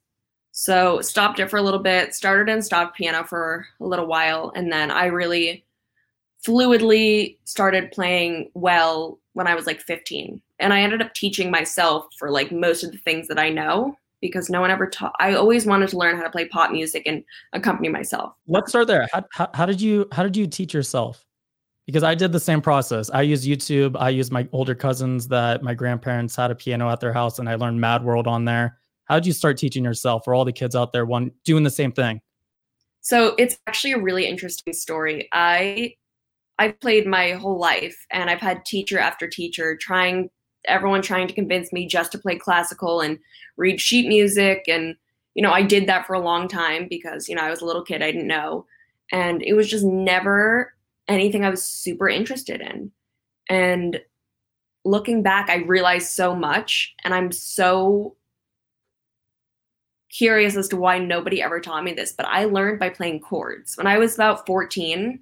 So 0.53 1.03
stopped 1.03 1.39
it 1.39 1.51
for 1.51 1.59
a 1.59 1.63
little 1.63 1.81
bit, 1.81 2.15
started 2.15 2.51
and 2.51 2.65
stopped 2.65 2.97
piano 2.97 3.25
for 3.25 3.67
a 3.81 3.85
little 3.85 4.07
while 4.07 4.53
and 4.55 4.73
then 4.73 4.91
I 4.91 5.07
really 5.07 5.65
fluidly 6.47 7.37
started 7.45 7.93
playing 7.93 8.51
well 8.55 9.19
when 9.35 9.47
I 9.47 9.55
was 9.55 9.67
like 9.67 9.81
15. 9.81 10.41
And 10.59 10.73
I 10.73 10.81
ended 10.81 11.03
up 11.03 11.13
teaching 11.13 11.51
myself 11.51 12.07
for 12.19 12.31
like 12.31 12.51
most 12.51 12.83
of 12.83 12.93
the 12.93 12.99
things 12.99 13.29
that 13.29 13.39
I 13.39 13.51
know 13.51 13.99
because 14.23 14.49
no 14.49 14.63
one 14.63 14.71
ever 14.71 14.87
taught. 14.87 15.15
I 15.21 15.35
always 15.35 15.67
wanted 15.67 15.91
to 15.91 15.99
learn 15.99 16.17
how 16.17 16.23
to 16.23 16.31
play 16.31 16.47
pop 16.49 16.71
music 16.71 17.03
and 17.05 17.23
accompany 17.53 17.91
myself. 17.91 18.33
Let's 18.47 18.71
start 18.71 18.87
there. 18.87 19.07
How, 19.13 19.25
how, 19.33 19.51
how 19.53 19.67
did 19.67 19.81
you 19.81 20.09
how 20.13 20.23
did 20.23 20.37
you 20.37 20.47
teach 20.47 20.73
yourself? 20.73 21.26
Because 21.87 22.03
I 22.03 22.15
did 22.15 22.33
the 22.33 22.41
same 22.41 22.61
process. 22.61 23.09
I 23.11 23.23
used 23.23 23.47
YouTube. 23.47 23.97
I 23.99 24.11
used 24.11 24.33
my 24.33 24.49
older 24.53 24.75
cousins 24.75 25.29
that 25.29 25.63
my 25.63 25.73
grandparents 25.73 26.35
had 26.35 26.51
a 26.51 26.55
piano 26.55 26.91
at 26.91 27.01
their 27.01 27.13
house, 27.13 27.39
and 27.39 27.49
I 27.49 27.55
learned 27.55 27.81
Mad 27.81 28.05
World 28.05 28.27
on 28.27 28.45
there. 28.45 28.79
How 29.05 29.15
did 29.15 29.27
you 29.27 29.33
start 29.33 29.57
teaching 29.57 29.85
yourself? 29.85 30.25
For 30.25 30.35
all 30.35 30.45
the 30.45 30.53
kids 30.53 30.75
out 30.75 30.93
there, 30.93 31.07
one 31.07 31.31
doing 31.45 31.63
the 31.63 31.71
same 31.71 31.93
thing. 31.93 32.21
So 33.01 33.37
it's 33.39 33.57
actually 33.69 33.93
a 33.93 34.01
really 34.01 34.27
interesting 34.27 34.73
story. 34.73 35.29
I 35.33 35.95
I've 36.59 36.79
played 36.81 37.07
my 37.07 37.33
whole 37.33 37.59
life, 37.59 38.05
and 38.11 38.29
I've 38.29 38.41
had 38.41 38.65
teacher 38.65 38.99
after 38.99 39.29
teacher 39.29 39.77
trying, 39.81 40.29
everyone 40.67 41.03
trying 41.03 41.29
to 41.29 41.35
convince 41.35 41.73
me 41.73 41.87
just 41.87 42.11
to 42.13 42.19
play 42.19 42.37
classical 42.37 43.01
and 43.01 43.19
read 43.57 43.81
sheet 43.81 44.09
music, 44.09 44.65
and 44.67 44.97
you 45.35 45.43
know 45.43 45.53
I 45.53 45.63
did 45.63 45.87
that 45.87 46.05
for 46.05 46.15
a 46.15 46.21
long 46.21 46.49
time 46.49 46.89
because 46.91 47.29
you 47.29 47.37
know 47.37 47.43
I 47.43 47.51
was 47.51 47.61
a 47.61 47.65
little 47.65 47.85
kid, 47.85 48.03
I 48.03 48.11
didn't 48.11 48.27
know, 48.27 48.67
and 49.13 49.41
it 49.41 49.53
was 49.53 49.71
just 49.71 49.85
never 49.85 50.73
anything 51.09 51.45
I 51.45 51.51
was 51.51 51.67
super 51.67 52.09
interested 52.09 52.61
in. 52.61 52.91
And 53.49 54.01
looking 54.85 55.23
back, 55.23 55.51
I 55.51 55.57
realized 55.57 56.11
so 56.11 56.35
much, 56.35 56.95
and 57.05 57.15
I'm 57.15 57.33
so 57.33 58.17
curious 60.11 60.57
as 60.57 60.69
to 60.69 60.77
why 60.77 60.99
nobody 60.99 61.43
ever 61.43 61.61
taught 61.61 61.85
me 61.85 61.93
this, 61.93 62.13
but 62.13 62.27
I 62.27 62.45
learned 62.45 62.79
by 62.79 62.89
playing 62.89 63.21
chords. 63.21 63.77
When 63.77 63.87
I 63.87 63.99
was 63.99 64.15
about 64.15 64.47
14, 64.47 65.21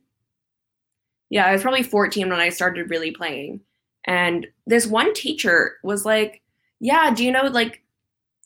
yeah, 1.30 1.46
I 1.46 1.52
was 1.52 1.62
probably 1.62 1.82
14 1.82 2.28
when 2.28 2.40
I 2.40 2.50
started 2.50 2.90
really 2.90 3.10
playing. 3.10 3.60
And 4.04 4.46
this 4.66 4.86
one 4.86 5.14
teacher 5.14 5.76
was 5.82 6.04
like, 6.04 6.42
Yeah, 6.80 7.12
do 7.12 7.24
you 7.24 7.32
know, 7.32 7.44
like, 7.44 7.82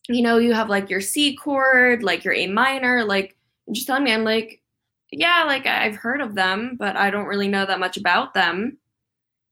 you 0.09 0.23
know, 0.23 0.39
you 0.39 0.55
have 0.55 0.71
like 0.71 0.89
your 0.89 1.01
C 1.01 1.37
chord, 1.37 2.03
like 2.03 2.25
your 2.25 2.35
A 2.35 2.47
minor, 2.47 3.05
like, 3.05 3.37
just 3.73 3.87
telling 3.87 4.05
me, 4.05 4.15
I'm 4.15 4.25
like, 4.25 4.63
yeah, 5.11 5.45
like 5.47 5.67
I've 5.67 5.97
heard 5.97 6.21
of 6.21 6.35
them, 6.35 6.77
but 6.79 6.97
I 6.97 7.11
don't 7.11 7.27
really 7.27 7.49
know 7.49 7.65
that 7.67 7.81
much 7.81 7.97
about 7.97 8.35
them. 8.35 8.79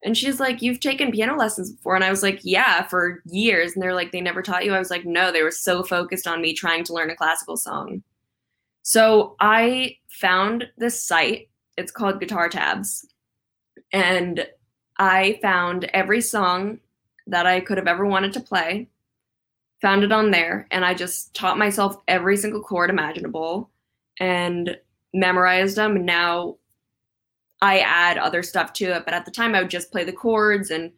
And 0.03 0.17
she's 0.17 0.39
like, 0.39 0.63
You've 0.63 0.81
taken 0.81 1.11
piano 1.11 1.37
lessons 1.37 1.73
before. 1.73 1.95
And 1.95 2.05
I 2.05 2.11
was 2.11 2.23
like, 2.23 2.41
Yeah, 2.43 2.87
for 2.87 3.23
years. 3.27 3.73
And 3.73 3.83
they're 3.83 3.95
like, 3.95 4.13
They 4.13 4.21
never 4.21 4.43
taught 4.43 4.65
you. 4.65 4.75
I 4.75 4.79
was 4.79 4.91
like, 4.91 5.05
No, 5.05 5.33
they 5.33 5.43
were 5.43 5.51
so 5.51 5.83
focused 5.83 6.27
on 6.27 6.43
me 6.43 6.53
trying 6.55 6.85
to 6.85 6.93
learn 6.93 7.11
a 7.11 7.17
classical 7.17 7.57
song. 7.57 8.03
So 8.83 9.35
I 9.41 9.97
found 10.09 10.69
this 10.77 11.03
site. 11.03 11.49
It's 11.77 11.91
called 11.91 12.21
Guitar 12.21 12.49
Tabs. 12.49 13.07
And 13.93 14.47
I 14.99 15.39
found 15.43 15.85
every 15.87 16.21
song 16.21 16.79
that 17.27 17.47
I 17.47 17.61
could 17.61 17.79
have 17.79 17.89
ever 17.89 18.07
wanted 18.07 18.33
to 18.35 18.41
play, 18.41 18.89
found 19.83 20.05
it 20.05 20.13
on 20.13 20.31
there. 20.31 20.69
And 20.71 20.85
I 20.85 20.95
just 20.95 21.35
taught 21.35 21.59
myself 21.59 21.97
every 22.07 22.37
single 22.37 22.63
chord 22.63 22.91
imaginable. 22.91 23.71
And 24.21 24.79
memorized 25.17 25.77
them 25.77 26.05
now 26.05 26.57
I 27.63 27.81
add 27.81 28.19
other 28.19 28.43
stuff 28.43 28.73
to 28.75 28.97
it. 28.97 29.05
But 29.05 29.15
at 29.15 29.25
the 29.25 29.31
time, 29.31 29.55
I 29.55 29.61
would 29.61 29.71
just 29.71 29.91
play 29.91 30.05
the 30.05 30.13
chords 30.13 30.71
and 30.71 30.93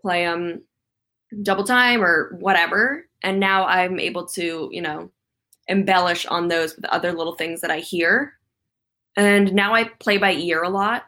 play 0.00 0.24
them 0.24 0.62
double 1.42 1.64
time 1.64 2.02
or 2.02 2.36
whatever. 2.40 3.06
And 3.22 3.38
now 3.38 3.66
I'm 3.66 4.00
able 4.00 4.26
to, 4.28 4.68
you 4.72 4.80
know, 4.80 5.10
embellish 5.68 6.26
on 6.26 6.48
those 6.48 6.74
with 6.74 6.84
other 6.86 7.12
little 7.12 7.36
things 7.36 7.60
that 7.60 7.70
I 7.70 7.80
hear. 7.80 8.34
And 9.16 9.52
now 9.52 9.74
I 9.74 9.84
play 9.84 10.16
by 10.16 10.32
ear 10.32 10.62
a 10.62 10.70
lot, 10.70 11.04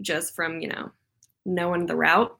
just 0.00 0.34
from, 0.34 0.60
you 0.60 0.68
know, 0.68 0.90
knowing 1.46 1.86
the 1.86 1.96
root. 1.96 2.32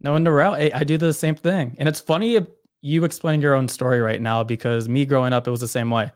Knowing 0.00 0.24
the 0.24 0.32
root. 0.32 0.52
I, 0.52 0.70
I 0.74 0.84
do 0.84 0.98
the 0.98 1.12
same 1.12 1.34
thing. 1.34 1.74
And 1.78 1.88
it's 1.88 2.00
funny 2.00 2.38
you 2.82 3.04
explained 3.04 3.42
your 3.42 3.54
own 3.54 3.66
story 3.66 4.00
right 4.00 4.20
now 4.20 4.44
because 4.44 4.88
me 4.88 5.04
growing 5.04 5.32
up, 5.32 5.48
it 5.48 5.50
was 5.50 5.60
the 5.60 5.66
same 5.66 5.90
way. 5.90 6.12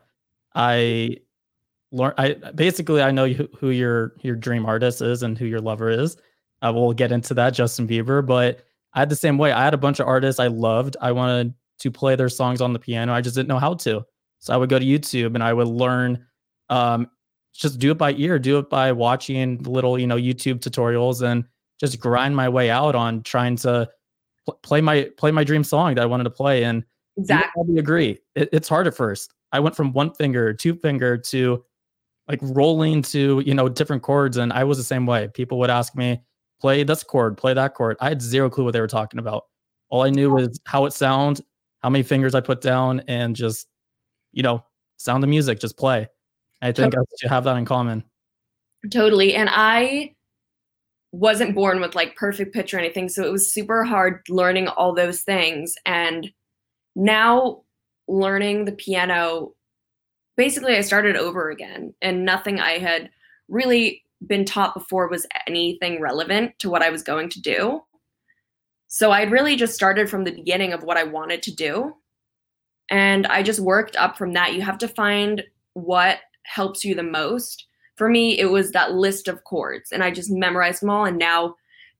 I 0.55 1.17
learn 1.91 2.13
i 2.17 2.33
basically 2.55 3.01
i 3.01 3.11
know 3.11 3.27
who 3.27 3.69
your 3.69 4.13
your 4.21 4.35
dream 4.35 4.65
artist 4.65 5.01
is 5.01 5.23
and 5.23 5.37
who 5.37 5.45
your 5.45 5.59
lover 5.59 5.89
is. 5.89 6.17
I 6.61 6.69
will 6.69 6.93
get 6.93 7.11
into 7.11 7.33
that 7.35 7.51
justin 7.53 7.87
bieber 7.87 8.25
but 8.25 8.63
i 8.93 8.99
had 8.99 9.09
the 9.09 9.15
same 9.15 9.37
way. 9.37 9.51
I 9.51 9.63
had 9.63 9.73
a 9.73 9.77
bunch 9.77 9.99
of 9.99 10.07
artists 10.07 10.39
i 10.39 10.47
loved. 10.47 10.97
I 11.01 11.11
wanted 11.11 11.53
to 11.79 11.91
play 11.91 12.15
their 12.15 12.29
songs 12.29 12.61
on 12.61 12.73
the 12.73 12.79
piano. 12.79 13.13
I 13.13 13.21
just 13.21 13.35
didn't 13.35 13.49
know 13.49 13.59
how 13.59 13.73
to. 13.75 14.05
So 14.39 14.53
i 14.53 14.57
would 14.57 14.69
go 14.69 14.79
to 14.79 14.85
youtube 14.85 15.35
and 15.35 15.43
i 15.43 15.53
would 15.53 15.67
learn 15.67 16.25
um, 16.69 17.07
just 17.53 17.79
do 17.79 17.91
it 17.91 17.97
by 17.97 18.13
ear 18.13 18.39
do 18.39 18.57
it 18.59 18.69
by 18.69 18.91
watching 18.93 19.61
little 19.63 19.99
you 19.99 20.07
know 20.07 20.15
youtube 20.15 20.59
tutorials 20.59 21.21
and 21.21 21.43
just 21.81 21.99
grind 21.99 22.35
my 22.35 22.47
way 22.47 22.69
out 22.69 22.95
on 22.95 23.23
trying 23.23 23.55
to 23.57 23.89
pl- 24.45 24.59
play 24.63 24.79
my 24.79 25.09
play 25.17 25.31
my 25.31 25.43
dream 25.43 25.63
song 25.63 25.95
that 25.95 26.01
i 26.01 26.05
wanted 26.05 26.23
to 26.23 26.29
play. 26.29 26.63
And 26.63 26.83
exactly 27.17 27.63
I 27.75 27.79
agree 27.79 28.19
it, 28.35 28.49
it's 28.53 28.69
hard 28.69 28.87
at 28.87 28.95
first. 28.95 29.33
I 29.51 29.59
went 29.59 29.75
from 29.75 29.91
one 29.91 30.13
finger 30.13 30.53
two 30.53 30.75
finger 30.75 31.17
to 31.17 31.63
like 32.31 32.39
rolling 32.55 33.01
to 33.01 33.43
you 33.45 33.53
know 33.53 33.67
different 33.67 34.01
chords 34.01 34.37
and 34.37 34.53
i 34.53 34.63
was 34.63 34.77
the 34.77 34.83
same 34.83 35.05
way. 35.05 35.27
People 35.33 35.59
would 35.59 35.69
ask 35.69 35.95
me 35.95 36.21
play 36.59 36.83
this 36.83 37.03
chord 37.03 37.37
play 37.37 37.53
that 37.53 37.73
chord. 37.75 37.97
I 37.99 38.09
had 38.09 38.21
zero 38.21 38.49
clue 38.49 38.63
what 38.63 38.71
they 38.71 38.81
were 38.81 38.87
talking 38.87 39.19
about. 39.19 39.43
All 39.89 40.03
i 40.03 40.09
knew 40.09 40.31
was 40.31 40.59
how 40.65 40.85
it 40.85 40.93
sounds 40.93 41.41
how 41.81 41.89
many 41.89 42.03
fingers 42.03 42.33
i 42.33 42.41
put 42.41 42.61
down 42.61 43.01
and 43.07 43.35
just 43.35 43.67
you 44.31 44.43
know 44.43 44.63
sound 44.97 45.21
the 45.21 45.27
music 45.27 45.59
just 45.59 45.77
play. 45.77 46.07
I 46.61 46.71
think 46.71 46.93
totally. 46.93 47.05
i 47.25 47.33
have 47.33 47.43
that 47.43 47.57
in 47.57 47.65
common. 47.65 48.03
Totally 48.89 49.33
and 49.35 49.49
i 49.51 50.15
wasn't 51.11 51.53
born 51.53 51.81
with 51.81 51.93
like 51.93 52.15
perfect 52.15 52.53
pitch 52.53 52.73
or 52.73 52.79
anything 52.79 53.09
so 53.09 53.25
it 53.25 53.31
was 53.31 53.53
super 53.53 53.83
hard 53.83 54.21
learning 54.29 54.69
all 54.69 54.95
those 54.95 55.21
things 55.23 55.75
and 55.85 56.31
now 56.95 57.63
learning 58.07 58.63
the 58.63 58.71
piano 58.71 59.53
basically 60.37 60.75
I 60.75 60.81
started 60.81 61.15
over 61.15 61.49
again 61.49 61.93
and 62.01 62.25
nothing 62.25 62.59
I 62.59 62.77
had 62.77 63.09
really 63.47 64.03
been 64.25 64.45
taught 64.45 64.73
before 64.73 65.07
was 65.07 65.27
anything 65.47 65.99
relevant 65.99 66.57
to 66.59 66.69
what 66.69 66.81
I 66.81 66.89
was 66.89 67.03
going 67.03 67.29
to 67.29 67.41
do. 67.41 67.81
So 68.87 69.11
I'd 69.11 69.31
really 69.31 69.55
just 69.55 69.73
started 69.73 70.09
from 70.09 70.23
the 70.23 70.33
beginning 70.33 70.73
of 70.73 70.83
what 70.83 70.97
I 70.97 71.03
wanted 71.03 71.41
to 71.43 71.55
do. 71.55 71.95
And 72.89 73.25
I 73.27 73.41
just 73.41 73.59
worked 73.59 73.95
up 73.95 74.17
from 74.17 74.33
that. 74.33 74.53
You 74.53 74.61
have 74.61 74.77
to 74.79 74.87
find 74.87 75.43
what 75.73 76.19
helps 76.43 76.83
you 76.83 76.93
the 76.93 77.03
most. 77.03 77.67
For 77.95 78.09
me, 78.09 78.37
it 78.37 78.45
was 78.45 78.71
that 78.71 78.93
list 78.93 79.27
of 79.27 79.43
chords, 79.43 79.91
and 79.91 80.03
I 80.03 80.11
just 80.11 80.29
memorized 80.29 80.81
them 80.81 80.89
all. 80.89 81.05
And 81.05 81.17
now, 81.17 81.55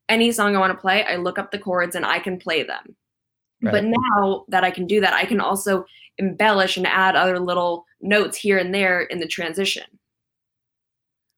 any 0.10 0.32
song 0.32 0.56
I 0.56 0.60
want 0.60 0.74
to 0.74 0.82
play, 0.82 1.06
I 1.06 1.16
look 1.16 1.40
up 1.40 1.52
the 1.52 1.60
chords 1.60 1.96
and 1.96 2.06
I 2.06 2.20
can 2.20 2.38
play 2.38 2.64
them. 2.64 2.96
Right. 3.62 3.72
But 3.72 3.86
now 3.86 4.46
that 4.50 4.64
I 4.64 4.72
can 4.72 4.88
do 4.88 5.00
that, 5.00 5.14
I 5.14 5.26
can 5.26 5.40
also 5.40 5.86
embellish 6.22 6.78
and 6.78 6.88
add 6.88 7.16
other 7.16 7.40
little 7.40 7.86
notes 8.02 8.38
here 8.38 8.58
and 8.58 8.74
there 8.74 9.02
in 9.02 9.20
the 9.20 9.28
transition, 9.28 9.84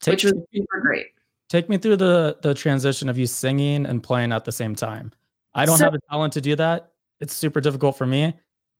take, 0.01 0.13
which 0.13 0.23
was 0.25 0.33
super 0.53 0.79
great. 0.81 1.07
Take 1.49 1.69
me 1.69 1.77
through 1.77 1.97
the 1.97 2.37
the 2.41 2.53
transition 2.53 3.09
of 3.09 3.17
you 3.17 3.27
singing 3.27 3.85
and 3.85 4.03
playing 4.03 4.31
at 4.31 4.45
the 4.45 4.51
same 4.51 4.75
time. 4.75 5.11
I 5.55 5.65
don't 5.65 5.77
so, 5.77 5.85
have 5.85 5.93
the 5.93 6.01
talent 6.09 6.33
to 6.33 6.41
do 6.41 6.55
that. 6.55 6.91
It's 7.19 7.35
super 7.35 7.61
difficult 7.61 7.97
for 7.97 8.05
me. 8.05 8.33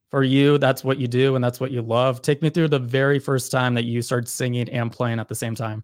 For 0.09 0.23
you, 0.23 0.59
that's 0.59 0.83
what 0.83 0.99
you 0.99 1.07
do 1.07 1.33
and 1.33 1.43
that's 1.43 1.59
what 1.59 1.71
you 1.71 1.81
love. 1.81 2.21
Take 2.21 2.43
me 2.43 2.51
through 2.51 2.67
the 2.67 2.77
very 2.77 3.17
first 3.17 3.51
time 3.51 3.73
that 3.73 3.85
you 3.85 4.03
started 4.03 4.27
singing 4.27 4.69
and 4.69 4.91
playing 4.91 5.19
at 5.19 5.27
the 5.27 5.33
same 5.33 5.55
time. 5.55 5.83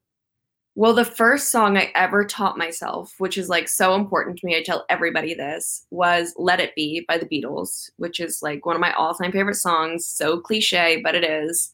Well, 0.79 0.93
the 0.93 1.03
first 1.03 1.49
song 1.49 1.75
I 1.77 1.91
ever 1.93 2.23
taught 2.23 2.57
myself, 2.57 3.13
which 3.17 3.37
is 3.37 3.49
like 3.49 3.67
so 3.67 3.95
important 3.95 4.37
to 4.37 4.45
me, 4.45 4.55
I 4.55 4.63
tell 4.63 4.85
everybody 4.87 5.33
this, 5.33 5.85
was 5.91 6.33
Let 6.37 6.61
It 6.61 6.73
Be 6.73 7.03
by 7.05 7.17
the 7.17 7.25
Beatles, 7.25 7.89
which 7.97 8.21
is 8.21 8.41
like 8.41 8.65
one 8.65 8.77
of 8.77 8.79
my 8.79 8.93
all 8.93 9.13
time 9.13 9.33
favorite 9.33 9.55
songs. 9.55 10.05
So 10.05 10.39
cliche, 10.39 11.01
but 11.03 11.15
it 11.15 11.25
is. 11.25 11.73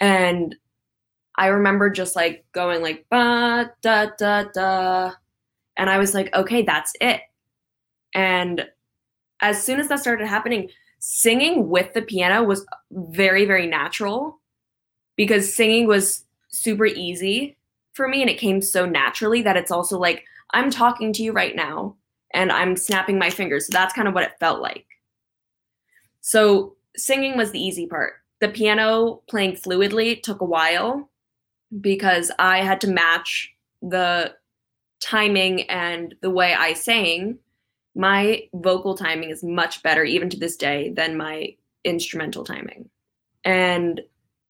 And 0.00 0.56
I 1.36 1.46
remember 1.46 1.90
just 1.90 2.16
like 2.16 2.44
going 2.50 2.82
like 2.82 3.06
ba 3.08 3.70
da 3.82 4.06
da 4.18 4.46
da. 4.52 5.12
And 5.76 5.88
I 5.88 5.98
was 5.98 6.12
like, 6.12 6.34
okay, 6.34 6.62
that's 6.62 6.92
it. 7.00 7.20
And 8.16 8.66
as 9.40 9.62
soon 9.62 9.78
as 9.78 9.86
that 9.90 10.00
started 10.00 10.26
happening, 10.26 10.70
singing 10.98 11.68
with 11.68 11.94
the 11.94 12.02
piano 12.02 12.42
was 12.42 12.66
very, 12.90 13.44
very 13.44 13.68
natural 13.68 14.40
because 15.14 15.54
singing 15.54 15.86
was 15.86 16.24
super 16.48 16.86
easy 16.86 17.56
for 17.92 18.08
me 18.08 18.20
and 18.20 18.30
it 18.30 18.38
came 18.38 18.62
so 18.62 18.86
naturally 18.86 19.42
that 19.42 19.56
it's 19.56 19.70
also 19.70 19.98
like 19.98 20.24
I'm 20.52 20.70
talking 20.70 21.12
to 21.14 21.22
you 21.22 21.32
right 21.32 21.54
now 21.54 21.96
and 22.32 22.52
I'm 22.52 22.76
snapping 22.76 23.18
my 23.18 23.30
fingers. 23.30 23.66
So 23.66 23.70
that's 23.72 23.94
kind 23.94 24.08
of 24.08 24.14
what 24.14 24.24
it 24.24 24.38
felt 24.40 24.60
like. 24.60 24.86
So 26.20 26.76
singing 26.96 27.36
was 27.36 27.50
the 27.50 27.60
easy 27.60 27.86
part. 27.86 28.14
The 28.40 28.48
piano 28.48 29.22
playing 29.28 29.52
fluidly 29.52 30.22
took 30.22 30.40
a 30.40 30.46
while 30.46 31.10
because 31.80 32.30
I 32.38 32.58
had 32.58 32.80
to 32.82 32.90
match 32.90 33.52
the 33.82 34.34
timing 35.00 35.62
and 35.62 36.14
the 36.20 36.30
way 36.30 36.54
I 36.54 36.74
sang. 36.74 37.38
My 37.94 38.44
vocal 38.54 38.96
timing 38.96 39.30
is 39.30 39.42
much 39.42 39.82
better, 39.82 40.04
even 40.04 40.30
to 40.30 40.38
this 40.38 40.56
day, 40.56 40.90
than 40.90 41.16
my 41.16 41.54
instrumental 41.84 42.44
timing. 42.44 42.88
And 43.44 44.00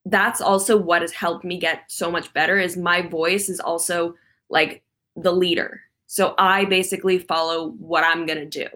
that's 0.06 0.40
also 0.40 0.76
what 0.76 1.02
has 1.02 1.12
helped 1.12 1.44
me 1.44 1.58
get 1.58 1.84
so 1.88 2.10
much 2.10 2.32
better 2.32 2.58
is 2.58 2.76
my 2.76 3.02
voice 3.02 3.48
is 3.48 3.60
also 3.60 4.14
like 4.48 4.82
the 5.16 5.32
leader. 5.32 5.82
So 6.06 6.34
I 6.38 6.64
basically 6.64 7.18
follow 7.18 7.70
what 7.78 8.04
I'm 8.04 8.26
going 8.26 8.38
to 8.38 8.64
do, 8.64 8.68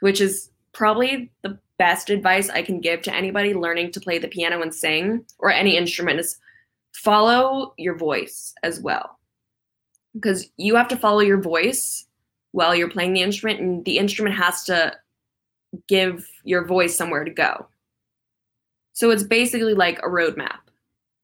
which 0.00 0.20
is 0.20 0.50
probably 0.72 1.30
the 1.42 1.58
best 1.78 2.10
advice 2.10 2.50
I 2.50 2.62
can 2.62 2.80
give 2.80 3.00
to 3.02 3.14
anybody 3.14 3.54
learning 3.54 3.92
to 3.92 4.00
play 4.00 4.18
the 4.18 4.28
piano 4.28 4.60
and 4.60 4.74
sing 4.74 5.24
or 5.38 5.50
any 5.50 5.76
instrument 5.76 6.20
is 6.20 6.38
follow 6.92 7.72
your 7.78 7.96
voice 7.96 8.54
as 8.62 8.80
well. 8.80 9.18
Because 10.14 10.50
you 10.56 10.74
have 10.74 10.88
to 10.88 10.96
follow 10.96 11.20
your 11.20 11.40
voice 11.40 12.04
while 12.52 12.74
you're 12.74 12.90
playing 12.90 13.12
the 13.12 13.22
instrument 13.22 13.60
and 13.60 13.84
the 13.84 13.96
instrument 13.96 14.34
has 14.34 14.64
to 14.64 14.94
give 15.88 16.28
your 16.44 16.66
voice 16.66 16.96
somewhere 16.96 17.24
to 17.24 17.30
go. 17.30 17.66
So 18.92 19.10
it's 19.10 19.22
basically 19.22 19.74
like 19.74 19.98
a 19.98 20.08
roadmap. 20.08 20.58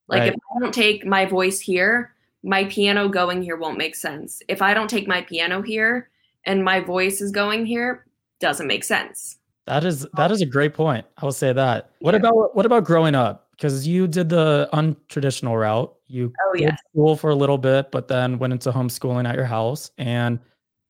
Like 0.09 0.21
right. 0.21 0.33
if 0.33 0.35
I 0.35 0.61
don't 0.61 0.75
take 0.75 1.05
my 1.05 1.27
voice 1.27 1.61
here, 1.61 2.15
my 2.43 2.65
piano 2.65 3.09
going 3.09 3.43
here 3.43 3.57
won't 3.57 3.79
make 3.79 3.97
sense. 3.97 4.41
If 4.49 4.63
I 4.63 4.73
don't 4.73 4.89
take 4.89 5.09
my 5.09 5.23
piano 5.23 5.63
here 5.63 6.11
and 6.45 6.65
my 6.65 6.81
voice 6.81 7.21
is 7.21 7.33
going 7.33 7.67
here, 7.67 8.07
doesn't 8.41 8.67
make 8.67 8.85
sense. 8.85 9.39
That 9.67 9.85
is 9.85 10.07
that 10.15 10.31
is 10.31 10.41
a 10.43 10.47
great 10.47 10.75
point. 10.75 11.05
I 11.19 11.25
will 11.25 11.33
say 11.33 11.53
that. 11.53 11.91
What 11.99 12.15
yeah. 12.15 12.21
about 12.21 12.55
what 12.55 12.67
about 12.67 12.85
growing 12.85 13.17
up? 13.17 13.49
Because 13.51 13.87
you 13.87 14.07
did 14.07 14.29
the 14.29 14.69
untraditional 14.73 15.59
route. 15.59 15.93
You 16.07 16.33
oh, 16.47 16.55
yeah. 16.57 16.71
did 16.71 16.79
school 16.91 17.17
for 17.17 17.31
a 17.31 17.35
little 17.35 17.59
bit, 17.59 17.91
but 17.91 18.07
then 18.07 18.39
went 18.39 18.53
into 18.53 18.71
homeschooling 18.71 19.27
at 19.27 19.35
your 19.35 19.47
house. 19.47 19.91
And 19.99 20.39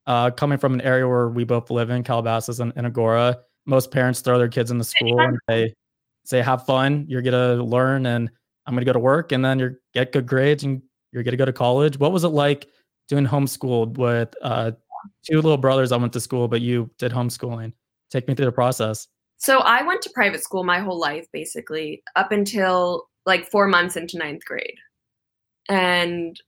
uh, 0.06 0.30
coming 0.30 0.58
from 0.58 0.74
an 0.74 0.80
area 0.82 1.08
where 1.08 1.28
we 1.28 1.44
both 1.44 1.70
live 1.70 1.90
in, 1.90 2.02
Calabasas 2.02 2.60
and, 2.60 2.72
and 2.76 2.86
Agoura, 2.92 3.36
most 3.64 3.90
parents 3.90 4.20
throw 4.20 4.36
their 4.38 4.48
kids 4.48 4.70
in 4.70 4.78
the 4.78 4.84
school 4.84 5.18
and 5.20 5.38
they 5.48 5.72
say, 6.26 6.42
have 6.42 6.66
fun. 6.66 7.06
You're 7.08 7.22
going 7.22 7.58
to 7.58 7.62
learn 7.62 8.06
and 8.06 8.30
I'm 8.66 8.74
going 8.74 8.84
to 8.84 8.86
go 8.86 8.92
to 8.92 8.98
work 8.98 9.32
and 9.32 9.44
then 9.44 9.58
you're 9.58 9.78
get 9.94 10.12
good 10.12 10.26
grades 10.26 10.64
and 10.64 10.82
you're 11.12 11.22
going 11.22 11.32
to 11.32 11.38
go 11.38 11.44
to 11.44 11.52
college. 11.52 11.98
What 11.98 12.12
was 12.12 12.24
it 12.24 12.28
like 12.28 12.68
doing 13.08 13.26
homeschooled 13.26 13.96
with 13.96 14.34
uh, 14.42 14.72
two 15.24 15.36
little 15.36 15.56
brothers 15.56 15.92
I 15.92 15.96
went 15.96 16.12
to 16.14 16.20
school, 16.20 16.48
but 16.48 16.60
you 16.60 16.90
did 16.98 17.12
homeschooling? 17.12 17.72
Take 18.10 18.28
me 18.28 18.34
through 18.34 18.46
the 18.46 18.52
process. 18.52 19.06
So 19.38 19.58
I 19.60 19.82
went 19.82 20.02
to 20.02 20.10
private 20.10 20.42
school 20.42 20.64
my 20.64 20.80
whole 20.80 20.98
life, 20.98 21.26
basically, 21.32 22.02
up 22.16 22.32
until 22.32 23.08
like 23.24 23.50
four 23.50 23.68
months 23.68 23.96
into 23.96 24.18
ninth 24.18 24.44
grade. 24.44 24.78
And 25.68 26.40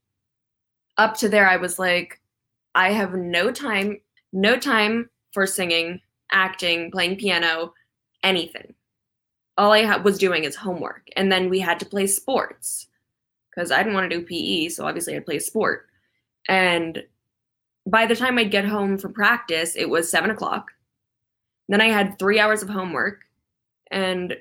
up 0.97 1.17
to 1.19 1.29
there, 1.29 1.49
I 1.49 1.57
was 1.57 1.79
like, 1.79 2.21
I 2.75 2.93
have 2.93 3.15
no 3.15 3.51
time, 3.53 4.01
no 4.33 4.59
time 4.59 5.11
for 5.33 5.47
singing, 5.47 6.01
acting, 6.31 6.91
playing 6.91 7.17
piano, 7.17 7.75
anything 8.23 8.75
all 9.59 9.73
I 9.73 9.85
ha- 9.85 10.01
was 10.03 10.19
doing 10.19 10.45
is 10.45 10.55
homework. 10.55 11.09
And 11.17 11.31
then 11.31 11.51
we 11.51 11.59
had 11.59 11.81
to 11.81 11.87
play 11.87 12.07
sports 12.07 12.87
because 13.51 13.71
I 13.73 13.79
didn't 13.79 13.95
want 13.95 14.09
to 14.11 14.19
do 14.19 14.25
PE. 14.25 14.69
So 14.69 14.87
obviously 14.87 15.17
I'd 15.17 15.27
play 15.27 15.41
sport. 15.41 15.87
And 16.49 17.03
by 17.85 18.07
the 18.07 18.17
time 18.17 18.39
I'd 18.39 18.53
get 18.53 18.65
home 18.65 18.97
from 18.97 19.13
practice, 19.13 19.75
it 19.75 19.91
was 19.91 20.11
seven 20.11 20.31
o'clock. 20.31 20.71
Then 21.69 21.81
I 21.81 21.89
had 21.89 22.19
three 22.19 22.39
hours 22.39 22.63
of 22.63 22.69
homework. 22.69 23.23
And 23.91 24.37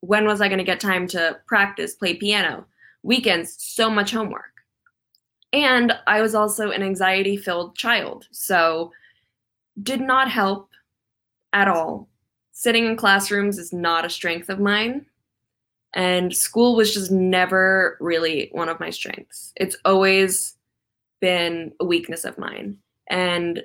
when 0.00 0.26
was 0.26 0.40
I 0.40 0.48
going 0.48 0.58
to 0.58 0.64
get 0.64 0.80
time 0.80 1.06
to 1.08 1.38
practice, 1.46 1.94
play 1.94 2.14
piano? 2.14 2.66
Weekends, 3.02 3.54
so 3.58 3.88
much 3.88 4.10
homework. 4.10 4.50
And 5.52 5.92
I 6.06 6.20
was 6.22 6.34
also 6.34 6.70
an 6.70 6.82
anxiety 6.82 7.36
filled 7.36 7.76
child. 7.76 8.26
So 8.32 8.92
did 9.82 10.00
not 10.00 10.30
help 10.30 10.70
at 11.52 11.68
all 11.68 12.08
sitting 12.60 12.84
in 12.84 12.94
classrooms 12.94 13.56
is 13.56 13.72
not 13.72 14.04
a 14.04 14.10
strength 14.10 14.50
of 14.50 14.60
mine. 14.60 15.06
And 15.94 16.36
school 16.36 16.76
was 16.76 16.92
just 16.92 17.10
never 17.10 17.96
really 18.00 18.50
one 18.52 18.68
of 18.68 18.78
my 18.78 18.90
strengths. 18.90 19.54
It's 19.56 19.76
always 19.86 20.58
been 21.22 21.72
a 21.80 21.86
weakness 21.86 22.26
of 22.26 22.36
mine. 22.36 22.76
And 23.08 23.62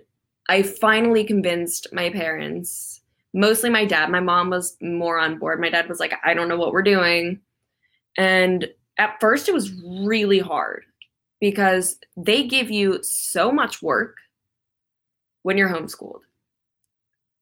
I 0.47 0.61
finally 0.61 1.25
convinced 1.25 1.87
my 1.91 2.09
parents, 2.09 3.01
mostly 3.33 3.69
my 3.69 3.83
dad. 3.83 4.09
My 4.09 4.21
mom 4.21 4.49
was 4.49 4.77
more 4.79 5.19
on 5.19 5.39
board. 5.39 5.59
My 5.59 5.69
dad 5.69 5.89
was 5.89 5.99
like, 5.99 6.13
I 6.23 6.33
don't 6.33 6.47
know 6.47 6.57
what 6.57 6.71
we're 6.71 6.81
doing. 6.81 7.41
And 8.17 8.69
at 8.97 9.19
first, 9.19 9.49
it 9.49 9.53
was 9.53 9.73
really 9.83 10.39
hard 10.39 10.85
because 11.41 11.99
they 12.15 12.47
give 12.47 12.71
you 12.71 12.99
so 13.01 13.51
much 13.51 13.81
work 13.81 14.15
when 15.41 15.57
you're 15.57 15.67
homeschooled 15.67 16.21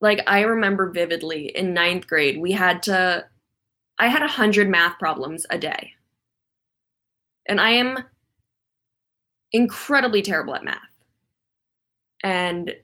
like 0.03 0.19
I 0.27 0.41
remember 0.41 0.89
vividly 0.89 1.47
in 1.55 1.73
ninth 1.73 2.07
grade, 2.07 2.37
we 2.37 2.51
had 2.51 2.83
to, 2.83 3.25
I 3.97 4.09
had 4.09 4.21
a 4.21 4.27
hundred 4.27 4.67
math 4.67 4.99
problems 4.99 5.45
a 5.49 5.57
day. 5.57 5.93
And 7.45 7.61
I 7.61 7.69
am 7.69 8.03
incredibly 9.53 10.21
terrible 10.21 10.55
at 10.55 10.65
math. 10.65 10.77
And 12.21 12.75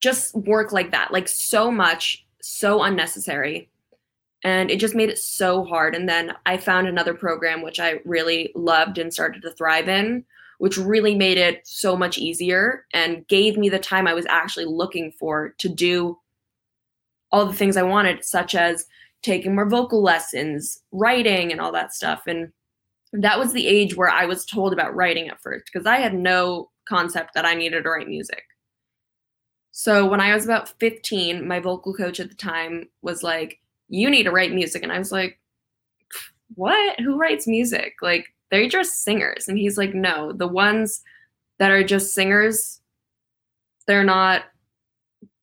just 0.00 0.34
work 0.34 0.72
like 0.72 0.90
that, 0.92 1.12
like 1.12 1.28
so 1.28 1.70
much, 1.70 2.26
so 2.40 2.82
unnecessary. 2.82 3.68
And 4.42 4.70
it 4.70 4.80
just 4.80 4.94
made 4.94 5.10
it 5.10 5.18
so 5.18 5.64
hard. 5.64 5.94
And 5.94 6.08
then 6.08 6.32
I 6.46 6.56
found 6.56 6.88
another 6.88 7.12
program 7.12 7.60
which 7.60 7.78
I 7.78 8.00
really 8.06 8.52
loved 8.54 8.96
and 8.96 9.12
started 9.12 9.42
to 9.42 9.52
thrive 9.52 9.88
in, 9.88 10.24
which 10.58 10.76
really 10.76 11.14
made 11.14 11.38
it 11.38 11.60
so 11.64 11.96
much 11.96 12.18
easier 12.18 12.84
and 12.92 13.26
gave 13.28 13.56
me 13.56 13.68
the 13.68 13.78
time 13.78 14.06
I 14.06 14.14
was 14.14 14.26
actually 14.26 14.66
looking 14.66 15.12
for 15.18 15.54
to 15.58 15.68
do 15.68 16.18
all 17.32 17.46
the 17.46 17.52
things 17.52 17.76
I 17.76 17.82
wanted, 17.82 18.24
such 18.24 18.54
as 18.54 18.86
taking 19.22 19.54
more 19.54 19.68
vocal 19.68 20.02
lessons, 20.02 20.82
writing, 20.92 21.50
and 21.50 21.60
all 21.60 21.72
that 21.72 21.92
stuff. 21.92 22.22
And 22.26 22.52
that 23.12 23.38
was 23.38 23.52
the 23.52 23.66
age 23.66 23.96
where 23.96 24.10
I 24.10 24.26
was 24.26 24.44
told 24.44 24.72
about 24.72 24.94
writing 24.94 25.28
at 25.28 25.42
first 25.42 25.64
because 25.72 25.86
I 25.86 25.96
had 25.96 26.14
no 26.14 26.70
concept 26.88 27.34
that 27.34 27.44
I 27.44 27.54
needed 27.54 27.82
to 27.82 27.90
write 27.90 28.08
music. 28.08 28.42
So 29.72 30.06
when 30.06 30.20
I 30.20 30.34
was 30.34 30.44
about 30.44 30.78
15, 30.80 31.46
my 31.46 31.60
vocal 31.60 31.92
coach 31.92 32.18
at 32.20 32.30
the 32.30 32.34
time 32.34 32.88
was 33.02 33.22
like, 33.22 33.60
You 33.88 34.08
need 34.08 34.22
to 34.22 34.30
write 34.30 34.52
music. 34.52 34.82
And 34.82 34.92
I 34.92 34.98
was 34.98 35.12
like, 35.12 35.38
What? 36.54 36.98
Who 37.00 37.18
writes 37.18 37.46
music? 37.46 37.94
Like, 38.00 38.26
they're 38.50 38.68
just 38.68 39.02
singers. 39.02 39.48
And 39.48 39.58
he's 39.58 39.76
like, 39.76 39.94
no, 39.94 40.32
the 40.32 40.46
ones 40.46 41.02
that 41.58 41.70
are 41.70 41.84
just 41.84 42.14
singers, 42.14 42.80
they're 43.86 44.04
not 44.04 44.44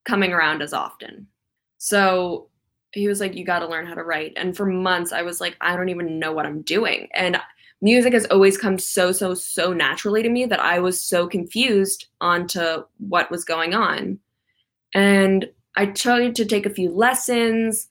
coming 0.06 0.34
around 0.34 0.62
as 0.62 0.74
often. 0.74 1.28
So 1.78 2.50
he 2.92 3.08
was 3.08 3.20
like, 3.20 3.36
you 3.36 3.44
got 3.44 3.60
to 3.60 3.68
learn 3.68 3.88
how 3.88 3.96
to 3.96 4.04
write. 4.04 4.34
And 4.36 4.56
for 4.56 4.66
months, 4.66 5.12
I 5.12 5.24
was 5.24 5.42
like, 5.42 5.58
I 5.62 5.76
don't 5.76 5.90
even 5.90 6.20
know 6.20 6.32
what 6.32 6.46
I'm 6.46 6.62
doing. 6.62 7.08
And 7.14 7.38
music 7.82 8.14
has 8.14 8.26
always 8.28 8.58
come 8.58 8.78
so, 8.78 9.12
so, 9.12 9.34
so 9.34 9.74
naturally 9.74 10.24
to 10.24 10.30
me 10.30 10.46
that 10.46 10.60
I 10.60 10.80
was 10.80 11.02
so 11.02 11.28
confused 11.28 12.08
onto 12.22 12.84
what 13.00 13.32
was 13.32 13.44
going 13.44 13.74
on. 13.74 14.20
And 14.94 15.50
I 15.76 15.88
tried 15.88 16.36
to 16.36 16.46
take 16.46 16.66
a 16.66 16.74
few 16.74 16.92
lessons, 16.92 17.90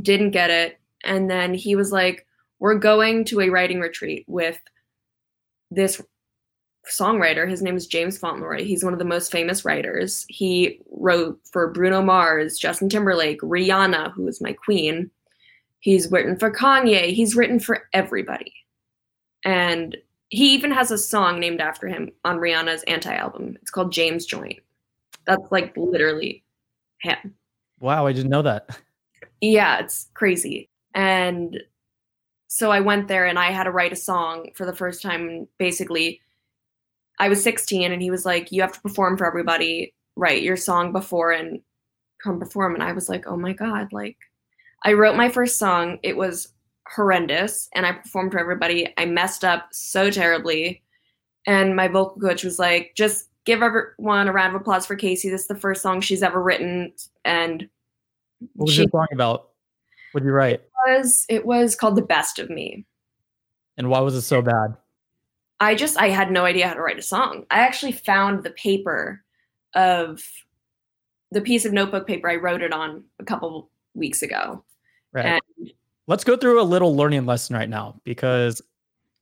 didn't 0.00 0.30
get 0.30 0.50
it. 0.50 0.80
And 1.04 1.30
then 1.30 1.52
he 1.54 1.76
was 1.76 1.92
like, 1.92 2.26
We're 2.62 2.76
going 2.76 3.24
to 3.24 3.40
a 3.40 3.48
writing 3.48 3.80
retreat 3.80 4.24
with 4.28 4.56
this 5.72 6.00
songwriter. 6.88 7.50
His 7.50 7.60
name 7.60 7.76
is 7.76 7.88
James 7.88 8.18
Fauntleroy. 8.18 8.62
He's 8.62 8.84
one 8.84 8.92
of 8.92 9.00
the 9.00 9.04
most 9.04 9.32
famous 9.32 9.64
writers. 9.64 10.24
He 10.28 10.80
wrote 10.92 11.40
for 11.50 11.72
Bruno 11.72 12.02
Mars, 12.02 12.56
Justin 12.56 12.88
Timberlake, 12.88 13.40
Rihanna, 13.40 14.12
who 14.12 14.28
is 14.28 14.40
my 14.40 14.52
queen. 14.52 15.10
He's 15.80 16.08
written 16.12 16.38
for 16.38 16.52
Kanye. 16.52 17.12
He's 17.12 17.34
written 17.34 17.58
for 17.58 17.88
everybody. 17.92 18.54
And 19.44 19.96
he 20.28 20.54
even 20.54 20.70
has 20.70 20.92
a 20.92 20.98
song 20.98 21.40
named 21.40 21.60
after 21.60 21.88
him 21.88 22.12
on 22.24 22.38
Rihanna's 22.38 22.84
anti 22.84 23.12
album. 23.12 23.58
It's 23.60 23.72
called 23.72 23.90
James 23.90 24.24
Joint. 24.24 24.60
That's 25.26 25.50
like 25.50 25.76
literally 25.76 26.44
him. 27.00 27.34
Wow, 27.80 28.06
I 28.06 28.12
didn't 28.12 28.30
know 28.30 28.42
that. 28.42 28.78
Yeah, 29.44 29.80
it's 29.80 30.06
crazy. 30.14 30.68
And 30.94 31.60
so 32.54 32.70
I 32.70 32.80
went 32.80 33.08
there 33.08 33.24
and 33.24 33.38
I 33.38 33.50
had 33.50 33.64
to 33.64 33.70
write 33.70 33.94
a 33.94 33.96
song 33.96 34.50
for 34.54 34.66
the 34.66 34.76
first 34.76 35.00
time. 35.00 35.48
Basically, 35.56 36.20
I 37.18 37.30
was 37.30 37.42
16 37.42 37.90
and 37.90 38.02
he 38.02 38.10
was 38.10 38.26
like, 38.26 38.52
You 38.52 38.60
have 38.60 38.74
to 38.74 38.80
perform 38.82 39.16
for 39.16 39.26
everybody, 39.26 39.94
write 40.16 40.42
your 40.42 40.58
song 40.58 40.92
before 40.92 41.32
and 41.32 41.62
come 42.22 42.38
perform. 42.38 42.74
And 42.74 42.82
I 42.82 42.92
was 42.92 43.08
like, 43.08 43.26
Oh 43.26 43.38
my 43.38 43.54
God. 43.54 43.90
Like, 43.90 44.18
I 44.84 44.92
wrote 44.92 45.16
my 45.16 45.30
first 45.30 45.58
song. 45.58 45.98
It 46.02 46.14
was 46.14 46.48
horrendous 46.86 47.70
and 47.74 47.86
I 47.86 47.92
performed 47.92 48.32
for 48.32 48.38
everybody. 48.38 48.92
I 48.98 49.06
messed 49.06 49.46
up 49.46 49.68
so 49.72 50.10
terribly. 50.10 50.82
And 51.46 51.74
my 51.74 51.88
vocal 51.88 52.20
coach 52.20 52.44
was 52.44 52.58
like, 52.58 52.92
Just 52.94 53.30
give 53.46 53.62
everyone 53.62 54.28
a 54.28 54.32
round 54.32 54.54
of 54.54 54.60
applause 54.60 54.84
for 54.84 54.94
Casey. 54.94 55.30
This 55.30 55.40
is 55.40 55.48
the 55.48 55.56
first 55.56 55.80
song 55.80 56.02
she's 56.02 56.22
ever 56.22 56.42
written. 56.42 56.92
And 57.24 57.66
what 58.56 58.66
was 58.66 58.74
she, 58.74 58.82
your 58.82 58.90
song 58.90 59.08
about? 59.10 59.51
What 60.12 60.22
did 60.22 60.26
you 60.26 60.32
write? 60.32 60.60
It 60.60 61.00
was 61.00 61.26
it 61.28 61.46
was 61.46 61.74
called 61.74 61.96
The 61.96 62.02
Best 62.02 62.38
of 62.38 62.50
Me. 62.50 62.84
And 63.76 63.88
why 63.88 64.00
was 64.00 64.14
it 64.14 64.22
so 64.22 64.42
bad? 64.42 64.76
I 65.60 65.74
just 65.74 65.96
I 65.98 66.08
had 66.08 66.30
no 66.30 66.44
idea 66.44 66.68
how 66.68 66.74
to 66.74 66.80
write 66.80 66.98
a 66.98 67.02
song. 67.02 67.46
I 67.50 67.60
actually 67.60 67.92
found 67.92 68.42
the 68.42 68.50
paper 68.50 69.22
of 69.74 70.22
the 71.30 71.40
piece 71.40 71.64
of 71.64 71.72
notebook 71.72 72.06
paper 72.06 72.28
I 72.28 72.36
wrote 72.36 72.62
it 72.62 72.72
on 72.72 73.04
a 73.18 73.24
couple 73.24 73.70
weeks 73.94 74.22
ago. 74.22 74.64
Right. 75.12 75.26
And 75.26 75.72
Let's 76.08 76.24
go 76.24 76.36
through 76.36 76.60
a 76.60 76.64
little 76.64 76.96
learning 76.96 77.26
lesson 77.26 77.54
right 77.54 77.68
now 77.68 78.00
because 78.02 78.60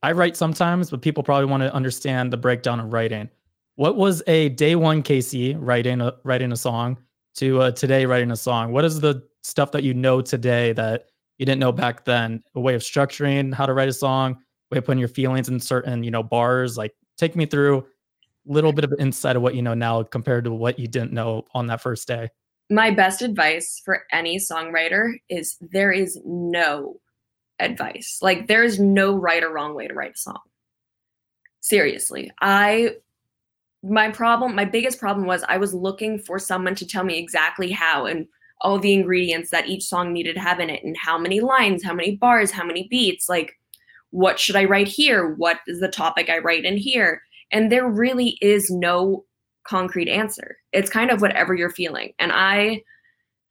I 0.02 0.12
write 0.12 0.36
sometimes, 0.36 0.90
but 0.90 1.02
people 1.02 1.22
probably 1.22 1.44
want 1.44 1.62
to 1.62 1.72
understand 1.74 2.32
the 2.32 2.38
breakdown 2.38 2.80
of 2.80 2.92
writing. 2.92 3.28
What 3.76 3.96
was 3.96 4.22
a 4.26 4.48
day 4.50 4.76
one 4.76 5.02
Casey 5.02 5.54
writing 5.54 6.00
a, 6.00 6.14
writing 6.24 6.52
a 6.52 6.56
song 6.56 6.98
to 7.36 7.60
uh, 7.62 7.70
today 7.72 8.06
writing 8.06 8.30
a 8.30 8.36
song? 8.36 8.72
What 8.72 8.84
is 8.84 9.00
the 9.00 9.22
stuff 9.42 9.72
that 9.72 9.82
you 9.82 9.94
know 9.94 10.20
today 10.20 10.72
that 10.74 11.06
you 11.38 11.46
didn't 11.46 11.60
know 11.60 11.72
back 11.72 12.04
then? 12.04 12.42
A 12.54 12.60
way 12.60 12.74
of 12.74 12.82
structuring 12.82 13.54
how 13.54 13.66
to 13.66 13.72
write 13.72 13.88
a 13.88 13.92
song, 13.92 14.38
way 14.70 14.78
of 14.78 14.84
putting 14.84 14.98
your 14.98 15.08
feelings 15.08 15.48
in 15.48 15.60
certain 15.60 16.02
you 16.02 16.10
know 16.10 16.22
bars. 16.22 16.76
Like 16.76 16.92
take 17.16 17.36
me 17.36 17.46
through 17.46 17.78
a 17.78 18.52
little 18.52 18.72
bit 18.72 18.84
of 18.84 18.94
insight 18.98 19.36
of 19.36 19.42
what 19.42 19.54
you 19.54 19.62
know 19.62 19.74
now 19.74 20.02
compared 20.02 20.44
to 20.44 20.52
what 20.52 20.78
you 20.78 20.88
didn't 20.88 21.12
know 21.12 21.44
on 21.54 21.66
that 21.68 21.80
first 21.80 22.08
day. 22.08 22.28
My 22.70 22.90
best 22.90 23.20
advice 23.20 23.82
for 23.84 24.04
any 24.12 24.38
songwriter 24.38 25.14
is 25.28 25.56
there 25.72 25.90
is 25.90 26.20
no 26.24 27.00
advice. 27.58 28.18
Like 28.22 28.46
there 28.46 28.64
is 28.64 28.78
no 28.78 29.14
right 29.14 29.42
or 29.42 29.52
wrong 29.52 29.74
way 29.74 29.88
to 29.88 29.94
write 29.94 30.14
a 30.14 30.18
song. 30.18 30.38
Seriously, 31.60 32.30
I 32.40 32.94
my 33.82 34.10
problem, 34.10 34.54
my 34.54 34.64
biggest 34.64 34.98
problem 34.98 35.26
was 35.26 35.42
I 35.48 35.56
was 35.56 35.72
looking 35.72 36.18
for 36.18 36.38
someone 36.38 36.74
to 36.76 36.86
tell 36.86 37.04
me 37.04 37.18
exactly 37.18 37.70
how 37.70 38.06
and 38.06 38.26
all 38.60 38.78
the 38.78 38.92
ingredients 38.92 39.50
that 39.50 39.68
each 39.68 39.84
song 39.84 40.12
needed 40.12 40.34
to 40.34 40.40
have 40.40 40.60
in 40.60 40.68
it 40.68 40.84
and 40.84 40.96
how 40.96 41.16
many 41.18 41.40
lines, 41.40 41.82
how 41.82 41.94
many 41.94 42.16
bars, 42.16 42.50
how 42.50 42.64
many 42.64 42.86
beats, 42.88 43.28
like 43.28 43.58
what 44.10 44.38
should 44.38 44.56
I 44.56 44.64
write 44.64 44.88
here? 44.88 45.34
What 45.34 45.60
is 45.66 45.80
the 45.80 45.88
topic 45.88 46.28
I 46.28 46.38
write 46.38 46.64
in 46.64 46.76
here? 46.76 47.22
And 47.50 47.72
there 47.72 47.88
really 47.88 48.36
is 48.40 48.70
no 48.70 49.24
concrete 49.64 50.08
answer. 50.08 50.58
It's 50.72 50.90
kind 50.90 51.10
of 51.10 51.20
whatever 51.20 51.54
you're 51.54 51.70
feeling. 51.70 52.12
And 52.18 52.32
I 52.32 52.82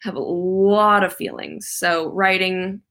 have 0.04 0.16
a 0.16 0.20
lot 0.20 1.04
of 1.04 1.14
feelings. 1.14 1.68
So 1.68 2.10
writing, 2.10 2.82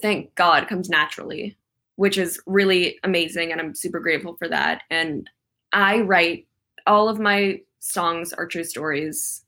thank 0.00 0.34
God, 0.34 0.68
comes 0.68 0.88
naturally, 0.88 1.56
which 1.96 2.18
is 2.18 2.40
really 2.46 2.98
amazing. 3.04 3.52
And 3.52 3.60
I'm 3.60 3.74
super 3.74 4.00
grateful 4.00 4.36
for 4.38 4.48
that. 4.48 4.82
And 4.90 5.28
I 5.72 6.00
write 6.00 6.46
all 6.86 7.08
of 7.08 7.18
my 7.18 7.60
songs 7.80 8.32
are 8.32 8.46
true 8.46 8.64
stories 8.64 9.44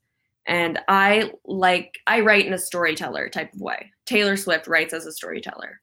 and 0.47 0.79
I 0.87 1.31
like 1.45 1.99
I 2.07 2.21
write 2.21 2.45
in 2.45 2.53
a 2.53 2.57
storyteller 2.57 3.29
type 3.29 3.53
of 3.53 3.61
way. 3.61 3.91
Taylor 4.05 4.37
Swift 4.37 4.67
writes 4.67 4.93
as 4.93 5.05
a 5.05 5.11
storyteller. 5.11 5.81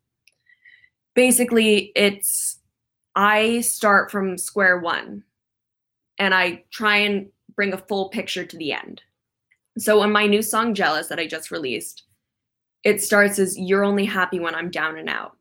Basically, 1.14 1.92
it's 1.96 2.60
I 3.14 3.60
start 3.60 4.10
from 4.10 4.38
square 4.38 4.78
one 4.78 5.24
and 6.18 6.34
I 6.34 6.64
try 6.70 6.98
and 6.98 7.28
bring 7.54 7.72
a 7.72 7.78
full 7.78 8.08
picture 8.08 8.44
to 8.44 8.56
the 8.56 8.72
end. 8.72 9.02
So 9.78 10.02
in 10.02 10.12
my 10.12 10.26
new 10.26 10.42
song 10.42 10.74
Jealous 10.74 11.08
that 11.08 11.18
I 11.18 11.26
just 11.26 11.50
released, 11.50 12.04
it 12.84 13.02
starts 13.02 13.38
as 13.38 13.58
you're 13.58 13.84
only 13.84 14.04
happy 14.04 14.38
when 14.38 14.54
I'm 14.54 14.70
down 14.70 14.98
and 14.98 15.08
out. 15.08 15.36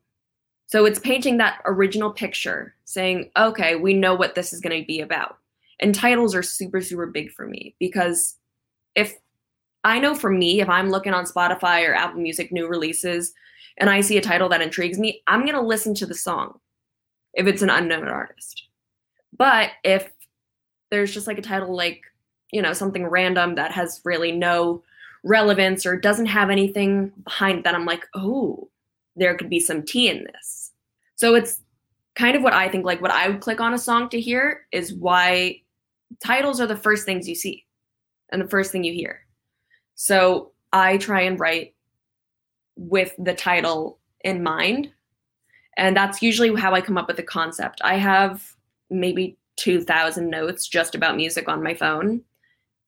So 0.71 0.85
it's 0.85 0.99
painting 0.99 1.35
that 1.37 1.59
original 1.65 2.11
picture, 2.11 2.73
saying, 2.85 3.29
okay, 3.37 3.75
we 3.75 3.93
know 3.93 4.15
what 4.15 4.35
this 4.35 4.53
is 4.53 4.61
going 4.61 4.79
to 4.79 4.87
be 4.87 5.01
about. 5.01 5.37
And 5.81 5.93
titles 5.93 6.33
are 6.33 6.41
super, 6.41 6.79
super 6.79 7.07
big 7.07 7.29
for 7.33 7.45
me 7.45 7.75
because 7.77 8.37
if 8.95 9.17
I 9.83 9.99
know 9.99 10.15
for 10.15 10.29
me, 10.29 10.61
if 10.61 10.69
I'm 10.69 10.89
looking 10.89 11.13
on 11.13 11.25
Spotify 11.25 11.85
or 11.85 11.93
Apple 11.93 12.21
Music 12.21 12.53
new 12.53 12.67
releases 12.67 13.33
and 13.79 13.89
I 13.89 13.99
see 13.99 14.17
a 14.17 14.21
title 14.21 14.47
that 14.47 14.61
intrigues 14.61 14.97
me, 14.97 15.21
I'm 15.27 15.41
going 15.41 15.55
to 15.55 15.61
listen 15.61 15.93
to 15.95 16.05
the 16.05 16.15
song 16.15 16.57
if 17.33 17.47
it's 17.47 17.61
an 17.61 17.69
unknown 17.69 18.07
artist. 18.07 18.63
But 19.37 19.71
if 19.83 20.09
there's 20.89 21.13
just 21.13 21.27
like 21.27 21.37
a 21.37 21.41
title 21.41 21.75
like, 21.75 22.01
you 22.53 22.61
know, 22.61 22.71
something 22.71 23.05
random 23.07 23.55
that 23.55 23.73
has 23.73 23.99
really 24.05 24.31
no 24.31 24.83
relevance 25.25 25.85
or 25.85 25.97
doesn't 25.97 26.27
have 26.27 26.49
anything 26.49 27.11
behind 27.25 27.65
that, 27.65 27.75
I'm 27.75 27.85
like, 27.85 28.07
oh, 28.15 28.69
there 29.15 29.35
could 29.35 29.49
be 29.49 29.59
some 29.59 29.83
tea 29.83 30.09
in 30.09 30.25
this. 30.25 30.60
So 31.21 31.35
it's 31.35 31.61
kind 32.15 32.35
of 32.35 32.41
what 32.41 32.53
I 32.53 32.67
think 32.67 32.83
like 32.83 32.99
what 32.99 33.11
I 33.11 33.29
would 33.29 33.41
click 33.41 33.61
on 33.61 33.75
a 33.75 33.77
song 33.77 34.09
to 34.09 34.19
hear 34.19 34.65
is 34.71 34.91
why 34.91 35.61
titles 36.19 36.59
are 36.59 36.65
the 36.65 36.75
first 36.75 37.05
things 37.05 37.29
you 37.29 37.35
see 37.35 37.63
and 38.31 38.41
the 38.41 38.49
first 38.49 38.71
thing 38.71 38.83
you 38.83 38.91
hear. 38.91 39.19
So 39.93 40.53
I 40.73 40.97
try 40.97 41.21
and 41.21 41.39
write 41.39 41.75
with 42.75 43.13
the 43.19 43.35
title 43.35 43.99
in 44.21 44.41
mind. 44.41 44.89
And 45.77 45.95
that's 45.95 46.23
usually 46.23 46.59
how 46.59 46.73
I 46.73 46.81
come 46.81 46.97
up 46.97 47.07
with 47.07 47.17
the 47.17 47.23
concept. 47.23 47.81
I 47.83 47.97
have 47.97 48.55
maybe 48.89 49.37
2,000 49.57 50.27
notes 50.27 50.67
just 50.67 50.95
about 50.95 51.17
music 51.17 51.47
on 51.47 51.61
my 51.61 51.75
phone. 51.75 52.23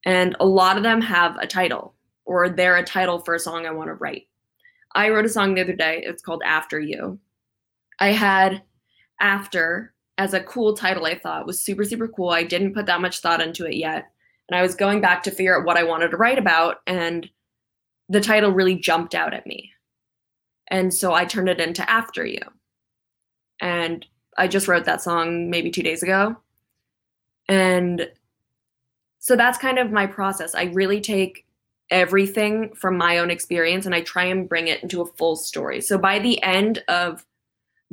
And 0.07 0.35
a 0.39 0.45
lot 0.47 0.77
of 0.77 0.81
them 0.81 1.01
have 1.01 1.37
a 1.37 1.45
title 1.45 1.93
or 2.25 2.49
they're 2.49 2.77
a 2.77 2.83
title 2.83 3.19
for 3.19 3.35
a 3.35 3.39
song 3.39 3.67
I 3.67 3.71
want 3.71 3.89
to 3.89 3.93
write. 3.93 4.27
I 4.95 5.11
wrote 5.11 5.25
a 5.25 5.29
song 5.29 5.53
the 5.53 5.61
other 5.61 5.75
day. 5.75 6.01
It's 6.03 6.23
called 6.23 6.41
After 6.43 6.79
You. 6.79 7.19
I 7.99 8.09
had 8.09 8.63
After 9.19 9.93
as 10.17 10.33
a 10.33 10.43
cool 10.43 10.75
title, 10.75 11.05
I 11.05 11.17
thought 11.17 11.47
was 11.47 11.59
super, 11.59 11.83
super 11.83 12.07
cool. 12.07 12.29
I 12.29 12.43
didn't 12.43 12.73
put 12.73 12.85
that 12.85 13.01
much 13.01 13.19
thought 13.19 13.41
into 13.41 13.65
it 13.65 13.75
yet. 13.75 14.11
And 14.49 14.57
I 14.57 14.61
was 14.61 14.75
going 14.75 15.01
back 15.01 15.23
to 15.23 15.31
figure 15.31 15.57
out 15.57 15.65
what 15.65 15.77
I 15.77 15.83
wanted 15.83 16.11
to 16.11 16.17
write 16.17 16.37
about, 16.37 16.77
and 16.85 17.29
the 18.09 18.21
title 18.21 18.51
really 18.51 18.75
jumped 18.75 19.15
out 19.15 19.33
at 19.33 19.47
me. 19.47 19.71
And 20.67 20.93
so 20.93 21.13
I 21.13 21.25
turned 21.25 21.49
it 21.49 21.61
into 21.61 21.89
After 21.89 22.25
You. 22.25 22.41
And 23.61 24.05
I 24.37 24.47
just 24.47 24.67
wrote 24.67 24.85
that 24.85 25.01
song 25.01 25.49
maybe 25.49 25.71
two 25.71 25.83
days 25.83 26.03
ago. 26.03 26.35
And 27.47 28.09
so 29.19 29.35
that's 29.35 29.57
kind 29.57 29.79
of 29.79 29.91
my 29.91 30.05
process. 30.05 30.53
I 30.53 30.63
really 30.65 30.99
take 30.99 31.45
everything 31.89 32.73
from 32.75 32.97
my 32.97 33.19
own 33.19 33.29
experience 33.29 33.85
and 33.85 33.95
I 33.95 34.01
try 34.01 34.25
and 34.25 34.49
bring 34.49 34.67
it 34.67 34.83
into 34.83 35.01
a 35.01 35.05
full 35.05 35.35
story. 35.35 35.79
So 35.81 35.97
by 35.97 36.19
the 36.19 36.41
end 36.43 36.83
of 36.87 37.25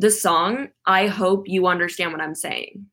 the 0.01 0.11
song, 0.11 0.69
I 0.87 1.07
hope 1.07 1.49
you 1.49 1.67
understand 1.67 2.13
what 2.13 2.23
I'm 2.23 2.35
saying 2.35 2.87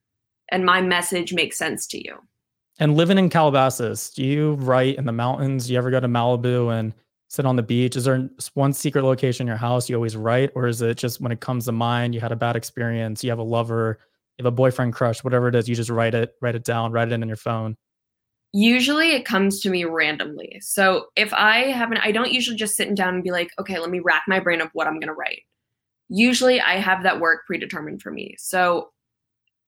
and 0.50 0.65
my 0.65 0.82
message 0.82 1.34
makes 1.34 1.58
sense 1.58 1.88
to 1.88 2.04
you. 2.04 2.17
And 2.80 2.96
living 2.96 3.17
in 3.17 3.30
Calabasas, 3.30 4.12
do 4.12 4.24
you 4.24 4.54
write 4.56 4.98
in 4.98 5.06
the 5.06 5.12
mountains? 5.12 5.67
Do 5.67 5.74
you 5.74 5.80
ever 5.80 5.89
go 5.89 6.00
to 6.00 6.08
Malibu 6.08 6.78
and 6.78 6.93
sit 7.30 7.46
on 7.46 7.56
the 7.56 7.63
beach? 7.63 7.96
Is 7.96 8.04
there 8.04 8.30
one 8.54 8.72
secret 8.74 9.04
location 9.04 9.46
in 9.46 9.48
your 9.48 9.58
house 9.58 9.89
you 9.89 9.96
always 9.96 10.15
write, 10.15 10.52
or 10.54 10.67
is 10.67 10.82
it 10.82 10.98
just 10.98 11.20
when 11.20 11.32
it 11.32 11.39
comes 11.39 11.65
to 11.65 11.72
mind, 11.72 12.13
you 12.13 12.22
had 12.22 12.32
a 12.32 12.36
bad 12.36 12.56
experience, 12.56 13.24
you 13.24 13.30
have 13.30 13.39
a 13.39 13.43
lover, 13.43 14.00
you 14.38 14.43
have 14.43 14.54
a 14.54 14.56
boyfriend 14.56 14.93
crush, 14.93 15.24
whatever 15.24 15.48
it 15.48 15.56
is, 15.56 15.67
you 15.67 15.76
just 15.76 15.89
write 15.89 16.13
it, 16.13 16.36
write 16.41 16.56
it 16.56 16.63
down, 16.63 16.91
write 16.91 17.08
it 17.08 17.13
in 17.13 17.24
on 17.24 17.28
your 17.28 17.38
phone? 17.38 17.76
Usually 18.54 19.12
it 19.12 19.26
comes 19.26 19.60
to 19.62 19.70
me 19.70 19.84
randomly. 19.84 20.60
So 20.62 21.08
if 21.15 21.34
I 21.34 21.72
haven't, 21.72 21.98
I 21.98 22.12
don't 22.12 22.32
usually 22.32 22.58
just 22.58 22.76
sit 22.76 22.93
down 22.96 23.15
and 23.15 23.24
be 23.24 23.32
like, 23.32 23.50
okay, 23.60 23.80
let 23.80 23.89
me 23.89 24.00
rack 24.00 24.24
my 24.28 24.39
brain 24.39 24.62
of 24.62 24.70
what 24.74 24.88
I'm 24.88 25.00
going 25.00 25.08
to 25.08 25.13
write. 25.13 25.43
Usually 26.10 26.62
I 26.62 26.76
have 26.76 27.04
that 27.04 27.20
work 27.20 27.46
predetermined 27.46 28.02
for 28.02 28.12
me. 28.12 28.36
So 28.38 28.91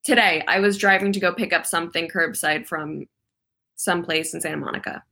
today 0.04 0.44
I 0.48 0.60
was 0.60 0.78
driving 0.78 1.12
to 1.12 1.20
go 1.20 1.34
pick 1.34 1.54
up 1.54 1.66
something 1.66 2.08
curbside 2.08 2.66
from 2.66 3.08
someplace 3.76 4.34
in 4.34 4.42
Santa 4.42 4.58
Monica. 4.58 5.04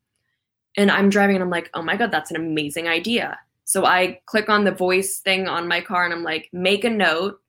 And 0.77 0.91
I'm 0.91 1.09
driving 1.09 1.35
and 1.35 1.43
I'm 1.43 1.49
like, 1.49 1.69
oh 1.73 1.81
my 1.81 1.97
God, 1.97 2.11
that's 2.11 2.31
an 2.31 2.37
amazing 2.37 2.87
idea. 2.87 3.37
So 3.65 3.85
I 3.85 4.21
click 4.25 4.47
on 4.49 4.63
the 4.63 4.71
voice 4.71 5.19
thing 5.19 5.47
on 5.47 5.67
my 5.67 5.81
car 5.81 6.05
and 6.05 6.13
I'm 6.13 6.23
like, 6.23 6.49
make 6.53 6.83
a 6.83 6.89
note 6.89 7.41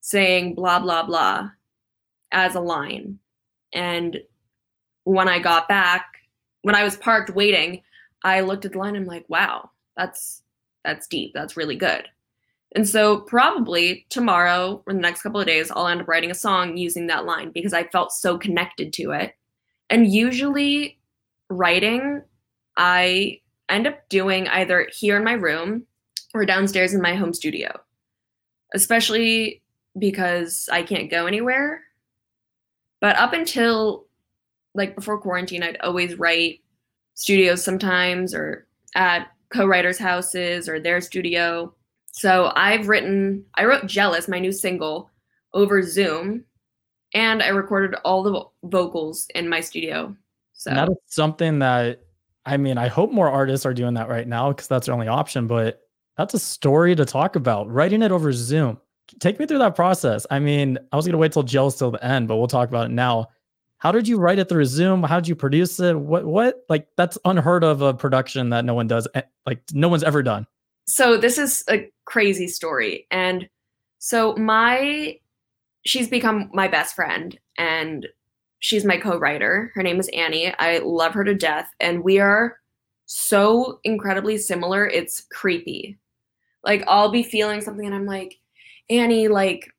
saying 0.00 0.54
blah, 0.54 0.78
blah, 0.78 1.04
blah 1.04 1.50
as 2.32 2.54
a 2.54 2.60
line. 2.60 3.18
And 3.72 4.20
when 5.04 5.28
I 5.28 5.38
got 5.38 5.68
back, 5.68 6.06
when 6.62 6.74
I 6.74 6.84
was 6.84 6.96
parked 6.96 7.30
waiting, 7.30 7.82
I 8.22 8.40
looked 8.40 8.64
at 8.64 8.72
the 8.72 8.78
line. 8.78 8.96
I'm 8.96 9.04
like, 9.04 9.24
wow, 9.28 9.70
that's 9.96 10.42
that's 10.84 11.06
deep. 11.06 11.32
That's 11.34 11.56
really 11.56 11.76
good. 11.76 12.08
And 12.76 12.86
so 12.86 13.20
probably 13.20 14.06
tomorrow 14.10 14.82
or 14.86 14.92
the 14.92 15.00
next 15.00 15.22
couple 15.22 15.40
of 15.40 15.46
days, 15.46 15.70
I'll 15.70 15.88
end 15.88 16.02
up 16.02 16.08
writing 16.08 16.30
a 16.30 16.34
song 16.34 16.76
using 16.76 17.06
that 17.06 17.24
line 17.24 17.50
because 17.54 17.72
I 17.72 17.84
felt 17.84 18.12
so 18.12 18.36
connected 18.36 18.92
to 18.92 19.12
it. 19.12 19.34
And 19.88 20.12
usually 20.12 20.98
writing, 21.48 22.20
I 22.76 23.40
end 23.70 23.86
up 23.86 24.06
doing 24.10 24.46
either 24.48 24.88
here 24.94 25.16
in 25.16 25.24
my 25.24 25.32
room 25.32 25.86
or 26.34 26.44
downstairs 26.44 26.92
in 26.92 27.00
my 27.00 27.14
home 27.14 27.32
studio, 27.32 27.80
especially 28.74 29.62
because 29.98 30.68
I 30.70 30.82
can't 30.82 31.10
go 31.10 31.24
anywhere. 31.26 31.82
But 33.00 33.16
up 33.16 33.32
until 33.32 34.04
like 34.74 34.94
before 34.94 35.18
quarantine, 35.18 35.62
I'd 35.62 35.80
always 35.80 36.16
write 36.16 36.60
studios 37.14 37.64
sometimes 37.64 38.34
or 38.34 38.66
at 38.94 39.28
co-writers' 39.48 39.98
houses 39.98 40.68
or 40.68 40.78
their 40.78 41.00
studio. 41.00 41.72
So 42.16 42.52
I've 42.56 42.88
written, 42.88 43.44
I 43.54 43.64
wrote 43.64 43.86
Jealous, 43.86 44.28
my 44.28 44.38
new 44.38 44.52
single, 44.52 45.10
over 45.54 45.82
Zoom, 45.82 46.44
and 47.14 47.42
I 47.42 47.48
recorded 47.48 47.98
all 48.04 48.22
the 48.22 48.42
vocals 48.68 49.26
in 49.34 49.48
my 49.48 49.60
studio. 49.60 50.16
So 50.54 50.70
and 50.70 50.78
that 50.78 50.88
is 50.88 50.96
something 51.06 51.58
that 51.60 52.00
I 52.44 52.56
mean, 52.56 52.78
I 52.78 52.88
hope 52.88 53.10
more 53.10 53.28
artists 53.28 53.66
are 53.66 53.74
doing 53.74 53.94
that 53.94 54.08
right 54.08 54.26
now 54.26 54.52
because 54.52 54.68
that's 54.68 54.86
their 54.86 54.94
only 54.94 55.08
option, 55.08 55.46
but 55.46 55.82
that's 56.16 56.32
a 56.32 56.38
story 56.38 56.94
to 56.94 57.04
talk 57.04 57.36
about. 57.36 57.70
Writing 57.70 58.02
it 58.02 58.12
over 58.12 58.32
Zoom. 58.32 58.78
Take 59.18 59.38
me 59.38 59.46
through 59.46 59.58
that 59.58 59.74
process. 59.74 60.26
I 60.30 60.38
mean, 60.38 60.78
I 60.92 60.96
was 60.96 61.06
gonna 61.06 61.18
wait 61.18 61.32
till 61.32 61.42
Jealous 61.42 61.76
till 61.76 61.90
the 61.90 62.04
end, 62.04 62.28
but 62.28 62.36
we'll 62.36 62.46
talk 62.46 62.68
about 62.68 62.86
it 62.86 62.92
now 62.92 63.28
how 63.78 63.92
did 63.92 64.08
you 64.08 64.18
write 64.18 64.38
it 64.38 64.48
through 64.48 64.64
Zoom? 64.64 65.02
How 65.02 65.20
did 65.20 65.28
you 65.28 65.36
produce 65.36 65.78
it? 65.80 65.98
What 65.98 66.24
what 66.24 66.64
like 66.68 66.88
that's 66.96 67.18
unheard 67.24 67.62
of 67.62 67.82
a 67.82 67.92
production 67.94 68.50
that 68.50 68.64
no 68.64 68.74
one 68.74 68.86
does 68.86 69.06
eh, 69.14 69.22
like 69.44 69.62
no 69.72 69.88
one's 69.88 70.02
ever 70.02 70.22
done. 70.22 70.46
So 70.86 71.16
this 71.16 71.38
is 71.38 71.64
a 71.68 71.90
crazy 72.04 72.48
story 72.48 73.06
and 73.10 73.48
so 73.98 74.36
my 74.36 75.18
she's 75.84 76.08
become 76.08 76.50
my 76.52 76.68
best 76.68 76.94
friend 76.94 77.38
and 77.58 78.06
she's 78.60 78.84
my 78.84 78.96
co-writer. 78.96 79.72
Her 79.74 79.82
name 79.82 79.98
is 79.98 80.08
Annie. 80.14 80.54
I 80.58 80.78
love 80.78 81.12
her 81.14 81.24
to 81.24 81.34
death 81.34 81.70
and 81.80 82.04
we 82.04 82.20
are 82.20 82.58
so 83.06 83.80
incredibly 83.84 84.38
similar. 84.38 84.86
It's 84.86 85.26
creepy. 85.32 85.98
Like 86.64 86.84
I'll 86.86 87.10
be 87.10 87.22
feeling 87.22 87.60
something 87.60 87.86
and 87.86 87.94
I'm 87.94 88.06
like, 88.06 88.38
"Annie, 88.90 89.28
like 89.28 89.72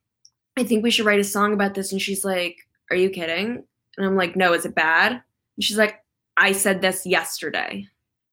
I 0.58 0.64
think 0.64 0.84
we 0.84 0.92
should 0.92 1.06
write 1.06 1.20
a 1.20 1.24
song 1.24 1.54
about 1.54 1.74
this." 1.74 1.92
And 1.92 2.02
she's 2.02 2.24
like, 2.26 2.58
"Are 2.92 2.98
you 2.98 3.10
kidding?" 3.10 3.64
And 3.98 4.06
I'm 4.06 4.16
like, 4.16 4.36
no, 4.36 4.54
is 4.54 4.66
it 4.66 4.76
bad? 4.76 5.12
And 5.12 5.64
she's 5.64 5.78
like, 5.78 6.04
I 6.38 6.52
said 6.52 6.82
this 6.82 7.06
yesterday. 7.06 7.88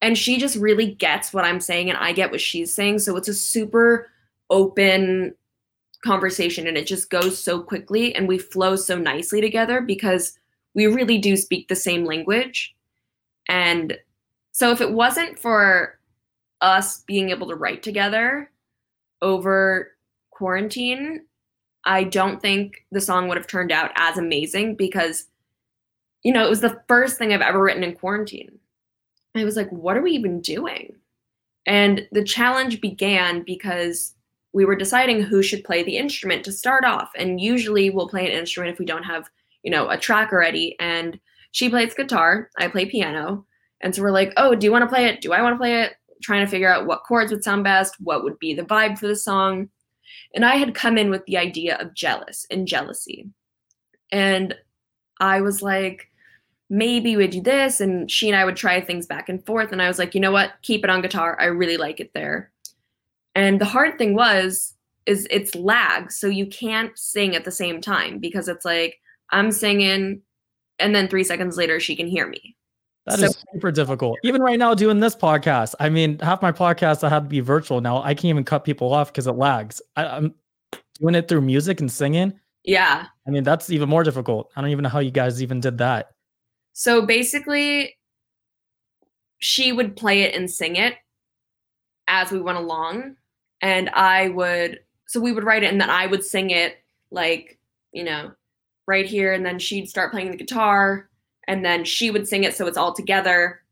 And 0.05 0.19
she 0.19 0.37
just 0.37 0.57
really 0.57 0.93
gets 0.93 1.33
what 1.33 1.47
I'm 1.47 1.63
saying 1.63 1.89
and 1.89 1.99
I 1.99 2.13
get 2.13 2.31
what 2.31 2.43
she's 2.43 2.75
saying. 2.75 2.99
So 2.99 3.17
it's 3.17 3.27
a 3.27 3.33
super 3.33 4.11
open 4.51 5.35
conversation 6.05 6.67
and 6.67 6.77
it 6.77 6.87
just 6.87 7.09
goes 7.09 7.43
so 7.43 7.63
quickly 7.63 8.15
and 8.15 8.29
we 8.29 8.37
flow 8.37 8.77
so 8.77 8.99
nicely 8.99 9.41
together 9.41 9.81
because 9.81 10.39
we 10.75 10.89
really 10.89 11.17
do 11.17 11.39
speak 11.39 11.69
the 11.69 11.75
same 11.75 12.05
language. 12.05 12.77
And 13.49 13.97
so 14.53 14.71
if 14.73 14.83
it 14.83 14.93
wasn't 14.93 15.39
for 15.39 15.99
us 16.61 16.99
being 17.07 17.31
able 17.31 17.49
to 17.49 17.57
write 17.57 17.83
together 17.83 18.51
over 19.23 19.93
quarantine, 20.33 21.25
I 21.87 22.05
don't 22.05 22.43
think 22.43 22.85
the 22.93 23.01
song 23.01 23.27
would 23.29 23.39
have 23.39 23.47
turned 23.47 23.73
out 23.73 23.91
as 23.97 24.19
amazing 24.19 24.75
because 24.77 25.29
you 26.25 26.33
know, 26.33 26.45
it 26.45 26.51
was 26.51 26.61
the 26.61 26.83
first 26.89 27.17
thing 27.17 27.33
I've 27.33 27.41
ever 27.41 27.63
written 27.63 27.85
in 27.85 27.95
quarantine. 27.95 28.59
I 29.35 29.45
was 29.45 29.57
like, 29.57 29.71
what 29.71 29.97
are 29.97 30.03
we 30.03 30.13
even 30.13 30.41
doing? 30.41 30.95
And 31.67 32.07
the 32.13 32.25
challenge 32.25 32.81
began 32.81 33.43
because 33.43 34.15
we 34.53 34.65
were 34.65 34.77
deciding 34.77 35.23
who 35.23 35.43
should 35.43 35.65
play 35.65 35.83
the 35.83 35.97
instrument 35.97 36.45
to 36.45 36.53
start 36.53 36.85
off. 36.85 37.11
And 37.17 37.41
usually 37.41 37.91
we'll 37.91 38.09
play 38.09 38.27
an 38.27 38.39
instrument 38.39 38.73
if 38.73 38.79
we 38.79 38.85
don't 38.85 39.03
have, 39.03 39.29
you 39.63 39.71
know, 39.71 39.89
a 39.89 39.99
track 39.99 40.33
already. 40.33 40.77
And 40.79 41.19
she 41.51 41.69
plays 41.69 41.95
guitar, 41.95 42.51
I 42.59 42.69
play 42.69 42.87
piano. 42.87 43.45
And 43.81 43.95
so 43.95 44.03
we're 44.03 44.13
like, 44.13 44.33
oh, 44.37 44.55
do 44.55 44.65
you 44.65 44.73
want 44.73 44.83
to 44.83 44.89
play 44.89 45.07
it? 45.07 45.21
Do 45.21 45.33
I 45.33 45.43
want 45.43 45.55
to 45.55 45.59
play 45.59 45.83
it? 45.83 45.95
Trying 46.23 46.45
to 46.45 46.51
figure 46.51 46.73
out 46.73 46.87
what 46.87 47.03
chords 47.03 47.33
would 47.33 47.45
sound 47.45 47.65
best, 47.65 47.97
what 48.01 48.23
would 48.23 48.39
be 48.39 48.55
the 48.55 48.63
vibe 48.63 48.99
for 48.99 49.09
the 49.09 49.17
song. 49.17 49.69
And 50.35 50.45
I 50.45 50.57
had 50.57 50.75
come 50.75 50.97
in 50.97 51.11
with 51.11 51.25
the 51.27 51.37
idea 51.37 51.77
of 51.79 51.95
jealous 51.95 52.47
and 52.51 52.69
jealousy. 52.69 53.29
And 54.13 54.55
I 55.21 55.41
was 55.41 55.63
like, 55.63 56.09
maybe 56.71 57.17
we 57.17 57.27
do 57.27 57.41
this 57.41 57.81
and 57.81 58.11
she 58.11 58.29
and 58.29 58.37
i 58.37 58.45
would 58.45 58.57
try 58.57 58.81
things 58.81 59.07
back 59.07 59.29
and 59.29 59.45
forth 59.45 59.71
and 59.71 59.83
i 59.83 59.89
was 59.89 59.99
like 59.99 60.15
you 60.15 60.21
know 60.21 60.33
what 60.33 60.53
keep 60.63 60.83
it 60.83 60.91
on 60.91 61.03
guitar 61.03 61.37
i 61.41 61.45
really 61.45 61.77
like 61.77 62.01
it 62.01 62.13
there 62.15 62.51
and 63.35 63.61
the 63.61 63.65
hard 63.67 63.99
thing 63.99 64.15
was 64.15 64.75
is 65.07 65.27
it's 65.31 65.55
lag 65.55 66.11
so 66.11 66.27
you 66.27 66.47
can't 66.47 66.99
sing 66.99 67.37
at 67.37 67.45
the 67.45 67.51
same 67.51 67.81
time 67.81 68.19
because 68.19 68.49
it's 68.49 68.65
like 68.65 68.99
i'm 69.31 69.51
singing 69.53 70.21
and 70.79 70.95
then 70.95 71.07
three 71.07 71.25
seconds 71.25 71.57
later 71.57 71.79
she 71.79 71.95
can 71.95 72.07
hear 72.07 72.27
me 72.27 72.57
That 73.07 73.19
so- 73.19 73.27
is 73.27 73.45
super 73.53 73.71
difficult. 73.71 74.17
Even 74.25 74.41
right 74.41 74.59
now, 74.59 74.73
doing 74.75 74.99
this 75.01 75.15
podcast, 75.15 75.75
I 75.79 75.91
mean, 75.91 76.19
half 76.21 76.41
my 76.41 76.51
podcasts 76.53 77.05
I 77.05 77.11
have 77.11 77.25
to 77.25 77.29
be 77.29 77.41
virtual 77.41 77.83
now. 77.83 78.03
I 78.03 78.15
can't 78.15 78.25
even 78.27 78.45
cut 78.45 78.65
people 78.65 78.93
off 78.95 79.13
because 79.13 79.27
it 79.27 79.33
lags. 79.37 79.83
I, 79.95 80.07
I'm 80.07 80.35
doing 80.99 81.15
it 81.15 81.29
through 81.29 81.43
music 81.43 81.81
and 81.81 81.93
singing. 81.93 82.33
Yeah. 82.65 83.05
I 83.27 83.31
mean, 83.31 83.45
that's 83.45 83.69
even 83.69 83.91
more 83.91 84.03
difficult. 84.05 84.51
I 84.57 84.63
don't 84.63 84.71
even 84.71 84.85
know 84.85 84.89
how 84.89 85.01
you 85.01 85.11
guys 85.11 85.43
even 85.43 85.61
did 85.61 85.77
that. 85.79 86.14
So 86.75 87.07
basically, 87.07 87.97
she 89.39 89.73
would 89.73 89.97
play 89.97 90.23
it 90.23 90.35
and 90.35 90.51
sing 90.51 90.77
it 90.77 90.95
as 92.09 92.31
we 92.31 92.41
went 92.41 92.59
along. 92.59 93.17
And 93.63 93.89
I 93.91 94.29
would, 94.29 94.81
so 95.07 95.21
we 95.21 95.33
would 95.33 95.45
write 95.45 95.63
it 95.63 95.71
and 95.73 95.81
then 95.81 95.89
I 95.89 96.07
would 96.07 96.25
sing 96.25 96.51
it 96.51 96.77
like, 97.11 97.59
you 97.93 98.03
know, 98.03 98.33
right 98.87 99.07
here. 99.07 99.33
And 99.33 99.47
then 99.47 99.59
she'd 99.59 99.89
start 99.89 100.11
playing 100.11 100.33
the 100.33 100.37
guitar 100.37 101.09
and 101.47 101.65
then 101.65 101.85
she 101.85 102.11
would 102.11 102.27
sing 102.27 102.43
it 102.43 102.55
so 102.55 102.67
it's 102.67 102.77
all 102.77 102.93
together. 102.93 103.63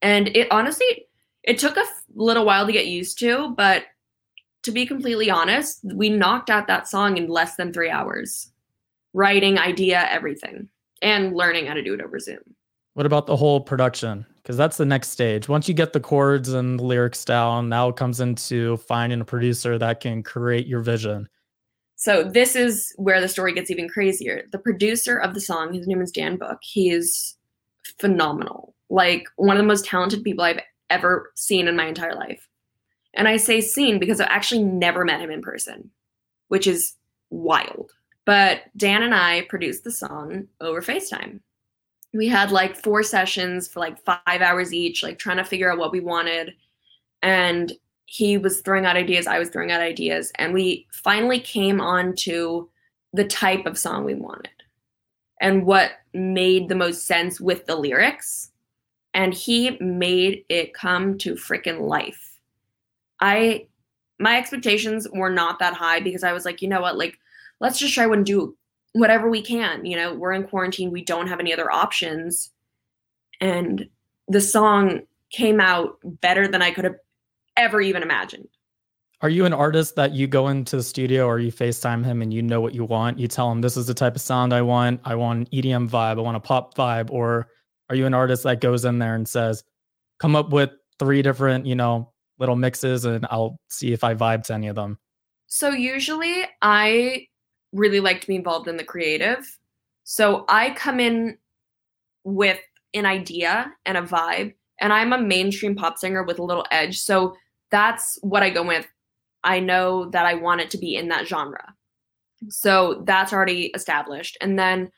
And 0.00 0.28
it 0.28 0.48
honestly, 0.50 1.06
it 1.42 1.58
took 1.58 1.76
a 1.76 1.84
little 2.14 2.46
while 2.46 2.66
to 2.66 2.72
get 2.72 2.86
used 2.86 3.18
to, 3.18 3.54
but 3.54 3.84
to 4.62 4.72
be 4.72 4.86
completely 4.86 5.30
honest, 5.30 5.80
we 5.84 6.08
knocked 6.08 6.48
out 6.48 6.68
that 6.68 6.88
song 6.88 7.18
in 7.18 7.28
less 7.28 7.56
than 7.56 7.72
three 7.72 7.90
hours. 7.90 8.50
Writing, 9.12 9.58
idea, 9.58 10.06
everything 10.10 10.70
and 11.02 11.34
learning 11.34 11.66
how 11.66 11.74
to 11.74 11.82
do 11.82 11.94
it 11.94 12.00
over 12.00 12.18
Zoom. 12.18 12.38
What 12.94 13.06
about 13.06 13.26
the 13.26 13.36
whole 13.36 13.60
production? 13.60 14.26
Because 14.36 14.56
that's 14.56 14.76
the 14.76 14.84
next 14.84 15.08
stage. 15.08 15.48
Once 15.48 15.68
you 15.68 15.74
get 15.74 15.92
the 15.92 16.00
chords 16.00 16.48
and 16.48 16.78
the 16.78 16.84
lyrics 16.84 17.24
down, 17.24 17.68
now 17.68 17.88
it 17.88 17.96
comes 17.96 18.20
into 18.20 18.76
finding 18.78 19.20
a 19.20 19.24
producer 19.24 19.78
that 19.78 20.00
can 20.00 20.22
create 20.22 20.66
your 20.66 20.80
vision. 20.80 21.28
So 21.96 22.24
this 22.24 22.56
is 22.56 22.92
where 22.96 23.20
the 23.20 23.28
story 23.28 23.52
gets 23.52 23.70
even 23.70 23.88
crazier. 23.88 24.44
The 24.52 24.58
producer 24.58 25.18
of 25.18 25.34
the 25.34 25.40
song, 25.40 25.72
his 25.72 25.86
name 25.86 26.00
is 26.00 26.10
Dan 26.10 26.36
Book. 26.36 26.58
He 26.62 26.90
is 26.90 27.36
phenomenal. 27.98 28.74
Like 28.88 29.26
one 29.36 29.56
of 29.56 29.62
the 29.62 29.68
most 29.68 29.84
talented 29.84 30.24
people 30.24 30.44
I've 30.44 30.60
ever 30.88 31.30
seen 31.36 31.68
in 31.68 31.76
my 31.76 31.86
entire 31.86 32.14
life. 32.14 32.48
And 33.14 33.28
I 33.28 33.36
say 33.36 33.60
seen 33.60 33.98
because 33.98 34.20
I've 34.20 34.28
actually 34.30 34.64
never 34.64 35.04
met 35.04 35.20
him 35.20 35.30
in 35.30 35.42
person, 35.42 35.90
which 36.48 36.66
is 36.66 36.94
wild. 37.28 37.92
But 38.30 38.62
Dan 38.76 39.02
and 39.02 39.12
I 39.12 39.42
produced 39.48 39.82
the 39.82 39.90
song 39.90 40.46
over 40.60 40.80
FaceTime. 40.80 41.40
We 42.14 42.28
had 42.28 42.52
like 42.52 42.76
four 42.80 43.02
sessions 43.02 43.66
for 43.66 43.80
like 43.80 43.98
five 44.04 44.40
hours 44.40 44.72
each, 44.72 45.02
like 45.02 45.18
trying 45.18 45.38
to 45.38 45.44
figure 45.44 45.72
out 45.72 45.78
what 45.78 45.90
we 45.90 45.98
wanted. 45.98 46.54
And 47.22 47.72
he 48.06 48.38
was 48.38 48.60
throwing 48.60 48.86
out 48.86 48.96
ideas, 48.96 49.26
I 49.26 49.40
was 49.40 49.48
throwing 49.48 49.72
out 49.72 49.80
ideas. 49.80 50.30
And 50.36 50.54
we 50.54 50.86
finally 50.92 51.40
came 51.40 51.80
on 51.80 52.14
to 52.26 52.68
the 53.12 53.24
type 53.24 53.66
of 53.66 53.76
song 53.76 54.04
we 54.04 54.14
wanted 54.14 54.62
and 55.40 55.66
what 55.66 55.92
made 56.14 56.68
the 56.68 56.76
most 56.76 57.06
sense 57.06 57.40
with 57.40 57.66
the 57.66 57.74
lyrics. 57.74 58.52
and 59.14 59.34
he 59.34 59.76
made 59.80 60.44
it 60.48 60.74
come 60.74 61.18
to 61.18 61.34
freaking 61.34 61.80
life. 61.80 62.38
I 63.20 63.66
my 64.18 64.38
expectations 64.38 65.08
were 65.12 65.30
not 65.30 65.58
that 65.60 65.74
high 65.74 66.00
because 66.00 66.24
I 66.24 66.32
was 66.32 66.44
like, 66.44 66.62
you 66.62 66.68
know 66.68 66.82
what, 66.82 66.98
like 66.98 67.18
let's 67.60 67.78
just 67.78 67.94
try 67.94 68.04
and 68.04 68.26
do 68.26 68.56
whatever 68.92 69.30
we 69.30 69.42
can. 69.42 69.84
You 69.84 69.96
know, 69.96 70.14
we're 70.14 70.32
in 70.32 70.44
quarantine, 70.44 70.90
we 70.90 71.04
don't 71.04 71.28
have 71.28 71.40
any 71.40 71.52
other 71.52 71.70
options. 71.70 72.50
And 73.40 73.88
the 74.28 74.40
song 74.40 75.00
came 75.30 75.60
out 75.60 75.98
better 76.04 76.48
than 76.48 76.62
I 76.62 76.70
could 76.70 76.84
have 76.84 76.96
ever 77.56 77.80
even 77.80 78.02
imagined. 78.02 78.48
Are 79.22 79.28
you 79.28 79.44
an 79.44 79.52
artist 79.52 79.96
that 79.96 80.12
you 80.12 80.26
go 80.26 80.48
into 80.48 80.76
the 80.76 80.82
studio 80.82 81.26
or 81.26 81.38
you 81.38 81.52
FaceTime 81.52 82.04
him 82.04 82.22
and 82.22 82.32
you 82.32 82.40
know 82.40 82.60
what 82.60 82.74
you 82.74 82.84
want? 82.84 83.18
You 83.18 83.28
tell 83.28 83.52
him 83.52 83.60
this 83.60 83.76
is 83.76 83.86
the 83.86 83.92
type 83.92 84.14
of 84.14 84.22
sound 84.22 84.54
I 84.54 84.62
want. 84.62 85.00
I 85.04 85.14
want 85.14 85.40
an 85.40 85.46
EDM 85.62 85.90
vibe. 85.90 86.18
I 86.18 86.22
want 86.22 86.38
a 86.38 86.40
pop 86.40 86.74
vibe. 86.74 87.10
Or 87.10 87.48
are 87.90 87.96
you 87.96 88.06
an 88.06 88.14
artist 88.14 88.44
that 88.44 88.62
goes 88.62 88.86
in 88.86 88.98
there 88.98 89.14
and 89.14 89.28
says, 89.28 89.62
come 90.20 90.34
up 90.34 90.52
with 90.52 90.70
three 90.98 91.20
different, 91.20 91.66
you 91.66 91.74
know, 91.74 92.12
little 92.38 92.56
mixes 92.56 93.04
and 93.04 93.26
I'll 93.30 93.60
see 93.68 93.92
if 93.92 94.04
I 94.04 94.14
vibe 94.14 94.44
to 94.44 94.54
any 94.54 94.68
of 94.68 94.76
them? 94.76 94.98
So 95.48 95.68
usually 95.70 96.44
I 96.62 97.26
really 97.72 98.00
like 98.00 98.20
to 98.20 98.26
be 98.26 98.36
involved 98.36 98.68
in 98.68 98.76
the 98.76 98.84
creative. 98.84 99.58
So 100.04 100.44
I 100.48 100.70
come 100.70 101.00
in 101.00 101.38
with 102.24 102.58
an 102.94 103.06
idea 103.06 103.72
and 103.86 103.96
a 103.96 104.02
vibe, 104.02 104.54
and 104.80 104.92
I'm 104.92 105.12
a 105.12 105.20
mainstream 105.20 105.76
pop 105.76 105.98
singer 105.98 106.22
with 106.22 106.38
a 106.38 106.44
little 106.44 106.66
edge. 106.70 106.98
So 107.00 107.36
that's 107.70 108.18
what 108.22 108.42
I 108.42 108.50
go 108.50 108.62
with. 108.64 108.86
I 109.44 109.60
know 109.60 110.10
that 110.10 110.26
I 110.26 110.34
want 110.34 110.60
it 110.60 110.70
to 110.70 110.78
be 110.78 110.96
in 110.96 111.08
that 111.08 111.26
genre. 111.26 111.74
So 112.48 113.02
that's 113.06 113.32
already 113.32 113.66
established. 113.74 114.36
And 114.40 114.58
then 114.58 114.90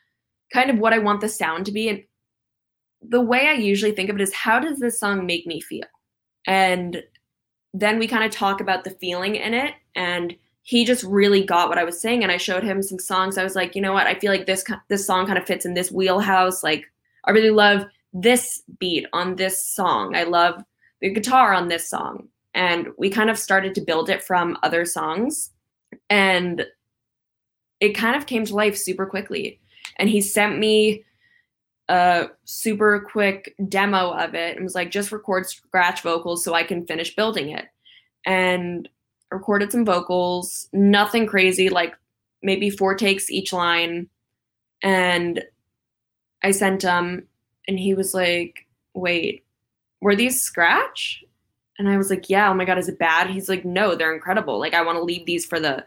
kind 0.53 0.71
of 0.71 0.79
what 0.79 0.93
I 0.93 0.99
want 0.99 1.21
the 1.21 1.29
sound 1.29 1.67
to 1.67 1.73
be. 1.73 1.89
And 1.89 2.03
the 3.03 3.21
way 3.21 3.49
I 3.49 3.55
usually 3.55 3.93
think 3.93 4.09
of 4.11 4.17
it 4.17 4.23
is 4.23 4.33
how 4.33 4.59
does 4.59 4.79
this 4.79 4.99
song 4.99 5.27
make 5.27 5.47
me 5.47 5.61
feel? 5.61 5.87
And 6.47 7.03
then 7.75 7.99
we 7.99 8.07
kind 8.07 8.25
of 8.25 8.31
talk 8.31 8.61
about 8.61 8.85
the 8.85 8.91
feeling 8.91 9.37
in 9.37 9.55
it. 9.55 9.75
And 9.95 10.35
he 10.63 10.85
just 10.85 11.03
really 11.05 11.45
got 11.45 11.69
what 11.69 11.79
I 11.79 11.85
was 11.85 12.01
saying. 12.01 12.23
And 12.23 12.31
I 12.31 12.37
showed 12.37 12.63
him 12.63 12.83
some 12.83 12.99
songs. 12.99 13.37
I 13.37 13.45
was 13.45 13.57
like, 13.57 13.75
you 13.75 13.83
know 13.83 13.93
what? 13.93 14.07
I 14.07 14.15
feel 14.15 14.31
like 14.31 14.47
this 14.47 14.65
this 14.89 15.07
song 15.07 15.27
kind 15.27 15.39
of 15.39 15.47
fits 15.47 15.67
in 15.67 15.75
this 15.75 15.91
wheelhouse. 15.91 16.63
Like 16.63 16.85
I 17.25 17.33
really 17.33 17.51
love 17.51 17.85
this 18.13 18.63
beat 18.79 19.07
on 19.13 19.37
this 19.37 19.65
song. 19.65 20.15
I 20.15 20.25
love 20.25 20.63
the 21.01 21.11
guitar 21.11 21.53
on 21.53 21.69
this 21.69 21.89
song. 21.89 22.29
And 22.55 22.89
we 22.99 23.11
kind 23.11 23.31
of 23.31 23.39
started 23.39 23.75
to 23.75 23.81
build 23.81 24.11
it 24.11 24.23
from 24.23 24.57
other 24.63 24.85
songs. 24.85 25.51
And 26.11 26.67
it 27.81 27.93
kind 27.93 28.15
of 28.15 28.27
came 28.27 28.45
to 28.45 28.55
life 28.55 28.77
super 28.77 29.07
quickly. 29.07 29.61
And 29.97 30.09
he 30.09 30.21
sent 30.21 30.59
me 30.59 31.05
a 31.89 32.29
super 32.45 33.01
quick 33.11 33.55
demo 33.69 34.11
of 34.11 34.35
it 34.35 34.57
and 34.57 34.65
was 34.65 34.75
like, 34.75 34.91
just 34.91 35.11
record 35.11 35.47
scratch 35.47 36.03
vocals 36.03 36.45
so 36.45 36.55
I 36.55 36.63
can 36.63 36.87
finish 36.87 37.17
building 37.17 37.51
it. 37.51 37.67
And 38.25 38.89
recorded 39.33 39.73
some 39.73 39.85
vocals, 39.85 40.69
nothing 40.73 41.27
crazy, 41.27 41.69
like 41.69 41.95
maybe 42.43 42.71
four 42.71 42.95
takes 42.95 43.31
each 43.31 43.53
line. 43.53 44.09
And 44.83 45.43
I 46.43 46.51
sent 46.51 46.83
him, 46.83 47.27
and 47.69 47.79
he 47.79 47.95
was 47.95 48.15
like, 48.15 48.67
Wait, 48.95 49.45
were 50.01 50.17
these 50.17 50.41
scratch? 50.41 51.25
And 51.79 51.89
I 51.89 51.97
was 51.97 52.11
like, 52.11 52.29
Yeah, 52.29 52.51
oh 52.51 52.55
my 52.55 52.65
God, 52.65 52.79
is 52.79 52.89
it 52.89 52.99
bad? 52.99 53.31
He's 53.31 53.49
like, 53.49 53.65
No, 53.65 53.95
they're 53.95 54.15
incredible. 54.15 54.59
Like, 54.59 54.75
I 54.75 54.83
want 54.83 54.99
to 54.99 55.05
leave 55.05 55.27
these 55.27 55.47
for 55.47 55.61
the 55.61 55.85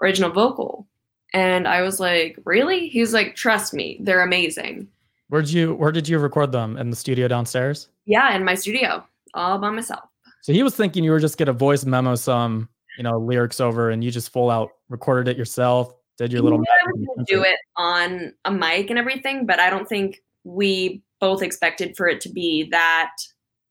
original 0.00 0.30
vocal. 0.30 0.86
And 1.32 1.66
I 1.66 1.82
was 1.82 2.00
like, 2.00 2.38
Really? 2.44 2.88
He's 2.88 3.12
like, 3.12 3.34
Trust 3.34 3.74
me, 3.74 3.98
they're 4.00 4.22
amazing. 4.22 4.88
Where'd 5.28 5.48
you 5.48 5.74
where 5.74 5.90
did 5.90 6.08
you 6.08 6.18
record 6.18 6.52
them? 6.52 6.76
In 6.76 6.90
the 6.90 6.96
studio 6.96 7.26
downstairs? 7.26 7.88
Yeah, 8.04 8.34
in 8.36 8.44
my 8.44 8.54
studio, 8.54 9.04
all 9.34 9.58
by 9.58 9.70
myself. 9.70 10.08
So 10.42 10.52
he 10.52 10.62
was 10.62 10.76
thinking 10.76 11.02
you 11.02 11.10
were 11.10 11.18
just 11.18 11.36
gonna 11.36 11.52
voice 11.52 11.84
memo 11.84 12.14
some 12.14 12.68
you 12.96 13.02
know 13.02 13.18
lyrics 13.18 13.60
over 13.60 13.90
and 13.90 14.02
you 14.02 14.10
just 14.10 14.32
full 14.32 14.50
out 14.50 14.70
recorded 14.88 15.28
it 15.28 15.36
yourself 15.36 15.94
did 16.18 16.32
your 16.32 16.42
little 16.42 16.62
yeah, 16.62 17.22
do 17.26 17.42
it 17.42 17.58
on 17.76 18.32
a 18.44 18.50
mic 18.50 18.90
and 18.90 18.98
everything 18.98 19.46
but 19.46 19.60
i 19.60 19.68
don't 19.68 19.88
think 19.88 20.22
we 20.44 21.02
both 21.20 21.42
expected 21.42 21.96
for 21.96 22.08
it 22.08 22.20
to 22.20 22.28
be 22.28 22.68
that 22.70 23.10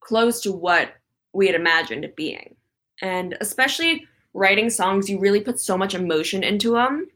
close 0.02 0.42
to 0.42 0.52
what 0.52 0.94
we 1.34 1.48
had 1.48 1.56
imagined 1.56 2.06
it 2.06 2.16
being. 2.16 2.56
And 3.02 3.38
especially 3.42 4.08
writing 4.34 4.70
songs 4.70 5.10
you 5.10 5.20
really 5.20 5.40
put 5.40 5.60
so 5.60 5.78
much 5.78 5.94
emotion 5.94 6.44
into 6.44 6.72
them 6.72 7.08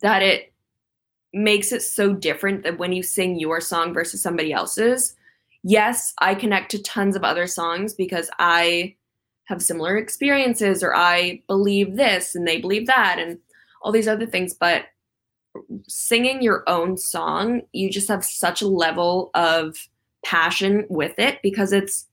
that 0.00 0.22
it 0.22 0.52
makes 1.34 1.72
it 1.72 1.82
so 1.82 2.14
different 2.14 2.62
that 2.62 2.78
when 2.78 2.92
you 2.92 3.02
sing 3.02 3.38
your 3.38 3.60
song 3.60 3.92
versus 3.92 4.22
somebody 4.22 4.50
else's 4.50 5.14
yes 5.62 6.14
i 6.20 6.34
connect 6.34 6.70
to 6.70 6.82
tons 6.82 7.14
of 7.14 7.22
other 7.22 7.46
songs 7.46 7.92
because 7.92 8.30
i 8.38 8.94
have 9.48 9.62
similar 9.62 9.96
experiences 9.96 10.82
or 10.82 10.94
I 10.94 11.42
believe 11.46 11.96
this 11.96 12.34
and 12.34 12.46
they 12.46 12.60
believe 12.60 12.86
that 12.86 13.18
and 13.18 13.38
all 13.80 13.92
these 13.92 14.08
other 14.08 14.26
things. 14.26 14.54
But 14.54 14.84
singing 15.86 16.42
your 16.42 16.64
own 16.68 16.98
song, 16.98 17.62
you 17.72 17.90
just 17.90 18.08
have 18.08 18.24
such 18.24 18.60
a 18.60 18.68
level 18.68 19.30
of 19.34 19.76
passion 20.22 20.86
with 20.90 21.18
it 21.18 21.38
because 21.42 21.72
it's 21.72 22.06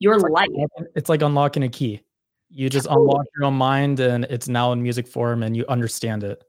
your 0.00 0.14
it's 0.14 0.24
life. 0.24 0.48
Like, 0.52 0.88
it's 0.96 1.08
like 1.08 1.22
unlocking 1.22 1.62
a 1.62 1.68
key. 1.68 2.00
You 2.50 2.68
just 2.68 2.88
totally. 2.88 3.04
unlock 3.04 3.26
your 3.36 3.46
own 3.46 3.54
mind 3.54 4.00
and 4.00 4.24
it's 4.24 4.48
now 4.48 4.72
in 4.72 4.82
music 4.82 5.06
form 5.06 5.44
and 5.44 5.56
you 5.56 5.64
understand 5.68 6.24
it. 6.24 6.42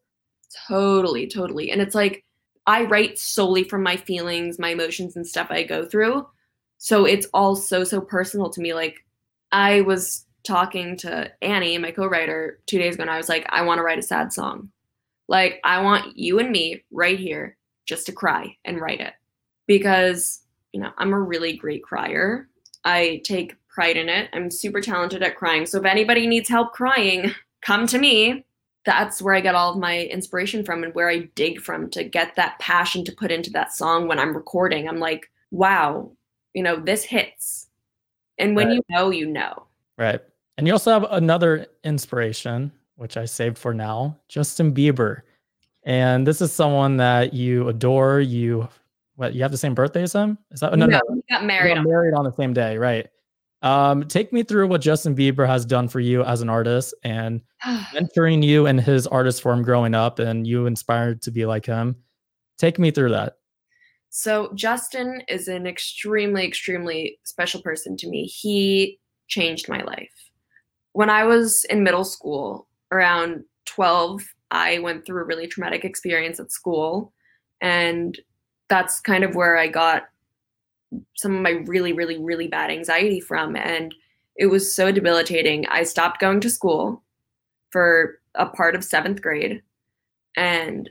Totally, 0.67 1.27
totally. 1.27 1.69
And 1.69 1.81
it's 1.81 1.93
like 1.95 2.25
I 2.65 2.85
write 2.85 3.19
solely 3.19 3.63
from 3.63 3.83
my 3.83 3.95
feelings, 3.95 4.57
my 4.57 4.69
emotions 4.69 5.15
and 5.15 5.25
stuff 5.25 5.47
I 5.51 5.63
go 5.63 5.85
through. 5.85 6.27
So 6.79 7.05
it's 7.05 7.27
all 7.31 7.55
so 7.55 7.83
so 7.83 8.01
personal 8.01 8.49
to 8.49 8.61
me 8.61 8.73
like 8.73 9.04
I 9.51 9.81
was 9.81 10.25
talking 10.43 10.97
to 10.97 11.31
Annie, 11.41 11.77
my 11.77 11.91
co-writer, 11.91 12.59
two 12.67 12.77
days 12.77 12.95
ago, 12.95 13.03
and 13.03 13.11
I 13.11 13.17
was 13.17 13.29
like, 13.29 13.45
I 13.49 13.63
want 13.63 13.79
to 13.79 13.83
write 13.83 13.99
a 13.99 14.03
sad 14.03 14.31
song. 14.31 14.69
Like, 15.27 15.59
I 15.63 15.81
want 15.81 16.17
you 16.17 16.39
and 16.39 16.51
me 16.51 16.83
right 16.91 17.19
here 17.19 17.57
just 17.87 18.05
to 18.05 18.11
cry 18.11 18.55
and 18.63 18.79
write 18.79 19.01
it. 19.01 19.13
Because, 19.67 20.41
you 20.71 20.79
know, 20.79 20.91
I'm 20.97 21.13
a 21.13 21.19
really 21.19 21.57
great 21.57 21.83
crier. 21.83 22.47
I 22.83 23.21
take 23.23 23.55
pride 23.67 23.97
in 23.97 24.09
it. 24.09 24.29
I'm 24.33 24.51
super 24.51 24.81
talented 24.81 25.23
at 25.23 25.35
crying. 25.35 25.65
So 25.65 25.79
if 25.79 25.85
anybody 25.85 26.27
needs 26.27 26.47
help 26.47 26.73
crying, 26.73 27.33
come 27.61 27.87
to 27.87 27.97
me. 27.97 28.45
That's 28.85 29.19
where 29.21 29.33
I 29.33 29.41
get 29.41 29.55
all 29.55 29.73
of 29.73 29.79
my 29.79 30.03
inspiration 30.03 30.63
from 30.63 30.83
and 30.83 30.93
where 30.93 31.09
I 31.09 31.29
dig 31.33 31.59
from 31.59 31.89
to 31.91 32.03
get 32.03 32.35
that 32.35 32.59
passion 32.59 33.03
to 33.05 33.11
put 33.11 33.31
into 33.31 33.49
that 33.51 33.73
song 33.73 34.07
when 34.07 34.19
I'm 34.19 34.35
recording. 34.35 34.87
I'm 34.87 34.99
like, 34.99 35.31
wow, 35.49 36.11
you 36.53 36.61
know, 36.61 36.79
this 36.79 37.03
hits 37.03 37.67
and 38.37 38.55
when 38.55 38.67
right. 38.67 38.75
you 38.75 38.81
know, 38.89 39.09
you 39.09 39.27
know. 39.27 39.65
Right. 39.97 40.21
And 40.57 40.67
you 40.67 40.73
also 40.73 40.91
have 40.91 41.05
another 41.11 41.67
inspiration, 41.83 42.71
which 42.95 43.17
I 43.17 43.25
saved 43.25 43.57
for 43.57 43.73
now 43.73 44.17
Justin 44.27 44.73
Bieber. 44.73 45.21
And 45.83 46.25
this 46.25 46.41
is 46.41 46.51
someone 46.51 46.97
that 46.97 47.33
you 47.33 47.67
adore. 47.69 48.19
You, 48.19 48.67
what, 49.15 49.35
you 49.35 49.41
have 49.43 49.51
the 49.51 49.57
same 49.57 49.75
birthday 49.75 50.03
as 50.03 50.13
him? 50.13 50.37
Is 50.51 50.61
that, 50.61 50.75
no, 50.77 50.85
no, 50.85 50.99
no. 51.07 51.21
got 51.29 51.45
married. 51.45 51.75
Got 51.75 51.85
married 51.85 52.13
on 52.13 52.25
the 52.25 52.33
same 52.33 52.53
day, 52.53 52.77
right? 52.77 53.07
Um, 53.61 54.03
take 54.07 54.31
me 54.31 54.43
through 54.43 54.67
what 54.67 54.81
Justin 54.81 55.15
Bieber 55.15 55.47
has 55.47 55.65
done 55.65 55.87
for 55.87 55.99
you 55.99 56.23
as 56.23 56.41
an 56.41 56.49
artist 56.49 56.93
and 57.03 57.41
mentoring 57.65 58.43
you 58.43 58.67
in 58.67 58.77
his 58.77 59.07
artist 59.07 59.41
form 59.41 59.63
growing 59.63 59.93
up, 59.93 60.19
and 60.19 60.45
you 60.45 60.65
inspired 60.65 61.21
to 61.23 61.31
be 61.31 61.45
like 61.45 61.65
him. 61.65 61.95
Take 62.57 62.79
me 62.79 62.91
through 62.91 63.09
that. 63.09 63.37
So 64.17 64.49
Justin 64.55 65.23
is 65.27 65.49
an 65.49 65.67
extremely, 65.67 66.47
extremely 66.47 67.19
special 67.25 67.61
person 67.61 67.97
to 67.97 68.07
me. 68.07 68.23
He 68.23 68.97
changed 69.27 69.67
my 69.67 69.83
life. 69.83 70.31
When 70.93 71.09
I 71.09 71.25
was 71.25 71.65
in 71.65 71.83
middle 71.83 72.05
school, 72.05 72.65
around 72.93 73.43
12, 73.65 74.21
I 74.51 74.79
went 74.79 75.05
through 75.05 75.21
a 75.21 75.25
really 75.25 75.47
traumatic 75.47 75.83
experience 75.83 76.39
at 76.39 76.49
school. 76.49 77.11
And 77.59 78.17
that's 78.69 79.01
kind 79.01 79.25
of 79.25 79.35
where 79.35 79.57
I 79.57 79.67
got 79.67 80.03
some 81.17 81.35
of 81.35 81.41
my 81.41 81.61
really, 81.65 81.91
really, 81.91 82.17
really 82.17 82.47
bad 82.47 82.71
anxiety 82.71 83.19
from. 83.19 83.57
And 83.57 83.93
it 84.37 84.45
was 84.45 84.73
so 84.73 84.93
debilitating. 84.93 85.67
I 85.67 85.83
stopped 85.83 86.21
going 86.21 86.39
to 86.39 86.49
school 86.49 87.03
for 87.69 88.21
a 88.33 88.45
part 88.45 88.75
of 88.75 88.83
seventh 88.85 89.21
grade. 89.21 89.61
And 90.37 90.89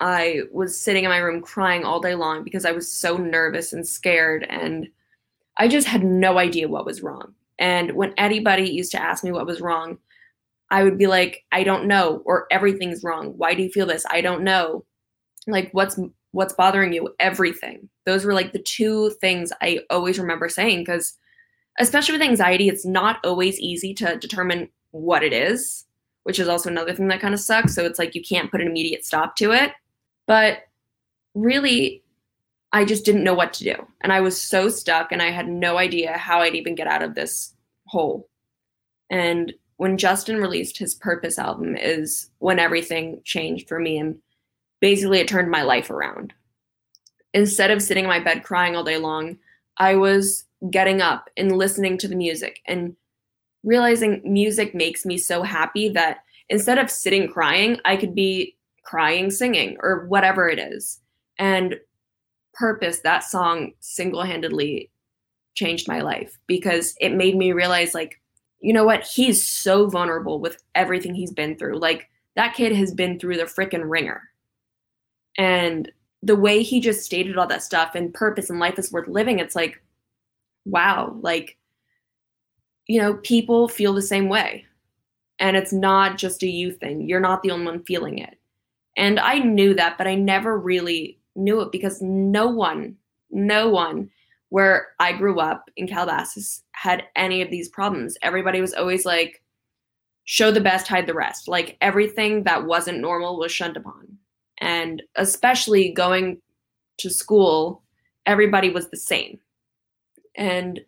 I 0.00 0.42
was 0.52 0.80
sitting 0.80 1.04
in 1.04 1.10
my 1.10 1.18
room 1.18 1.40
crying 1.40 1.84
all 1.84 2.00
day 2.00 2.14
long 2.14 2.42
because 2.42 2.64
I 2.64 2.72
was 2.72 2.90
so 2.90 3.16
nervous 3.16 3.72
and 3.72 3.86
scared 3.86 4.44
and 4.48 4.88
I 5.56 5.68
just 5.68 5.86
had 5.86 6.02
no 6.02 6.38
idea 6.38 6.68
what 6.68 6.86
was 6.86 7.02
wrong. 7.02 7.34
And 7.58 7.92
when 7.92 8.12
anybody 8.18 8.68
used 8.68 8.90
to 8.92 9.02
ask 9.02 9.22
me 9.22 9.30
what 9.30 9.46
was 9.46 9.60
wrong, 9.60 9.98
I 10.70 10.82
would 10.82 10.98
be 10.98 11.06
like, 11.06 11.44
I 11.52 11.62
don't 11.62 11.86
know, 11.86 12.22
or 12.24 12.46
everything's 12.50 13.04
wrong. 13.04 13.34
Why 13.36 13.54
do 13.54 13.62
you 13.62 13.68
feel 13.68 13.86
this? 13.86 14.04
I 14.10 14.20
don't 14.20 14.42
know. 14.42 14.84
Like 15.46 15.70
what's 15.72 15.98
what's 16.32 16.54
bothering 16.54 16.92
you? 16.92 17.14
Everything. 17.20 17.88
Those 18.06 18.24
were 18.24 18.34
like 18.34 18.52
the 18.52 18.58
two 18.62 19.10
things 19.20 19.52
I 19.62 19.80
always 19.90 20.18
remember 20.18 20.48
saying 20.48 20.80
because 20.80 21.16
especially 21.78 22.12
with 22.12 22.22
anxiety, 22.22 22.68
it's 22.68 22.84
not 22.84 23.24
always 23.24 23.60
easy 23.60 23.94
to 23.94 24.16
determine 24.16 24.68
what 24.90 25.22
it 25.22 25.32
is, 25.32 25.84
which 26.24 26.38
is 26.38 26.48
also 26.48 26.68
another 26.68 26.94
thing 26.94 27.08
that 27.08 27.20
kind 27.20 27.34
of 27.34 27.40
sucks. 27.40 27.74
So 27.74 27.84
it's 27.84 27.98
like 27.98 28.14
you 28.14 28.22
can't 28.22 28.50
put 28.50 28.60
an 28.60 28.66
immediate 28.66 29.04
stop 29.04 29.36
to 29.36 29.52
it. 29.52 29.72
But 30.26 30.58
really, 31.34 32.02
I 32.72 32.84
just 32.84 33.04
didn't 33.04 33.24
know 33.24 33.34
what 33.34 33.52
to 33.54 33.64
do. 33.64 33.86
And 34.00 34.12
I 34.12 34.20
was 34.20 34.40
so 34.40 34.68
stuck 34.68 35.12
and 35.12 35.22
I 35.22 35.30
had 35.30 35.48
no 35.48 35.78
idea 35.78 36.18
how 36.18 36.40
I'd 36.40 36.56
even 36.56 36.74
get 36.74 36.88
out 36.88 37.02
of 37.02 37.14
this 37.14 37.54
hole. 37.86 38.28
And 39.10 39.52
when 39.76 39.98
Justin 39.98 40.36
released 40.38 40.78
his 40.78 40.94
Purpose 40.94 41.38
album 41.38 41.76
is 41.76 42.30
when 42.38 42.58
everything 42.58 43.20
changed 43.24 43.68
for 43.68 43.78
me 43.78 43.98
and 43.98 44.16
basically 44.80 45.20
it 45.20 45.28
turned 45.28 45.50
my 45.50 45.62
life 45.62 45.90
around. 45.90 46.32
Instead 47.32 47.70
of 47.70 47.82
sitting 47.82 48.04
in 48.04 48.10
my 48.10 48.20
bed 48.20 48.44
crying 48.44 48.76
all 48.76 48.84
day 48.84 48.98
long, 48.98 49.38
I 49.76 49.96
was 49.96 50.44
getting 50.70 51.00
up 51.00 51.30
and 51.36 51.56
listening 51.56 51.98
to 51.98 52.08
the 52.08 52.16
music 52.16 52.60
and 52.66 52.96
realizing 53.62 54.20
music 54.24 54.74
makes 54.74 55.04
me 55.04 55.18
so 55.18 55.42
happy 55.42 55.88
that 55.90 56.18
instead 56.48 56.78
of 56.78 56.90
sitting 56.90 57.28
crying, 57.28 57.78
I 57.84 57.96
could 57.96 58.14
be 58.14 58.56
crying 58.84 59.30
singing 59.30 59.76
or 59.80 60.06
whatever 60.06 60.48
it 60.48 60.58
is. 60.58 61.00
And 61.38 61.76
Purpose, 62.54 63.00
that 63.00 63.24
song 63.24 63.72
single 63.80 64.22
handedly 64.22 64.90
changed 65.54 65.88
my 65.88 66.00
life 66.00 66.38
because 66.46 66.94
it 67.00 67.12
made 67.12 67.36
me 67.36 67.52
realize, 67.52 67.94
like, 67.94 68.20
you 68.60 68.72
know 68.72 68.84
what? 68.84 69.02
He's 69.02 69.46
so 69.46 69.88
vulnerable 69.88 70.40
with 70.40 70.62
everything 70.74 71.14
he's 71.14 71.32
been 71.32 71.56
through. 71.56 71.78
Like, 71.78 72.08
that 72.36 72.54
kid 72.54 72.72
has 72.72 72.94
been 72.94 73.18
through 73.18 73.36
the 73.38 73.44
freaking 73.44 73.90
ringer. 73.90 74.22
And 75.36 75.90
the 76.22 76.36
way 76.36 76.62
he 76.62 76.80
just 76.80 77.04
stated 77.04 77.36
all 77.36 77.48
that 77.48 77.62
stuff 77.62 77.96
and 77.96 78.14
purpose 78.14 78.50
and 78.50 78.60
life 78.60 78.78
is 78.78 78.92
worth 78.92 79.08
living, 79.08 79.40
it's 79.40 79.56
like, 79.56 79.82
wow, 80.64 81.16
like, 81.20 81.58
you 82.86 83.00
know, 83.00 83.14
people 83.14 83.66
feel 83.66 83.92
the 83.94 84.02
same 84.02 84.28
way. 84.28 84.64
And 85.40 85.56
it's 85.56 85.72
not 85.72 86.18
just 86.18 86.44
a 86.44 86.48
you 86.48 86.70
thing. 86.70 87.08
You're 87.08 87.18
not 87.18 87.42
the 87.42 87.50
only 87.50 87.66
one 87.66 87.82
feeling 87.82 88.18
it. 88.18 88.38
And 88.96 89.18
I 89.18 89.38
knew 89.38 89.74
that, 89.74 89.98
but 89.98 90.06
I 90.06 90.14
never 90.14 90.58
really 90.58 91.18
knew 91.34 91.60
it 91.60 91.72
because 91.72 92.00
no 92.00 92.46
one, 92.48 92.96
no 93.30 93.68
one 93.68 94.10
where 94.50 94.88
I 95.00 95.12
grew 95.12 95.40
up 95.40 95.68
in 95.76 95.88
Calabasas 95.88 96.62
had 96.72 97.04
any 97.16 97.42
of 97.42 97.50
these 97.50 97.68
problems. 97.68 98.16
Everybody 98.22 98.60
was 98.60 98.72
always 98.72 99.04
like, 99.04 99.42
show 100.24 100.50
the 100.50 100.60
best, 100.60 100.86
hide 100.86 101.06
the 101.06 101.14
rest. 101.14 101.48
Like 101.48 101.76
everything 101.80 102.44
that 102.44 102.64
wasn't 102.64 103.00
normal 103.00 103.38
was 103.38 103.52
shunned 103.52 103.76
upon. 103.76 104.16
And 104.58 105.02
especially 105.16 105.92
going 105.92 106.40
to 106.98 107.10
school, 107.10 107.82
everybody 108.26 108.70
was 108.70 108.88
the 108.90 108.96
same. 108.96 109.40
And 110.36 110.80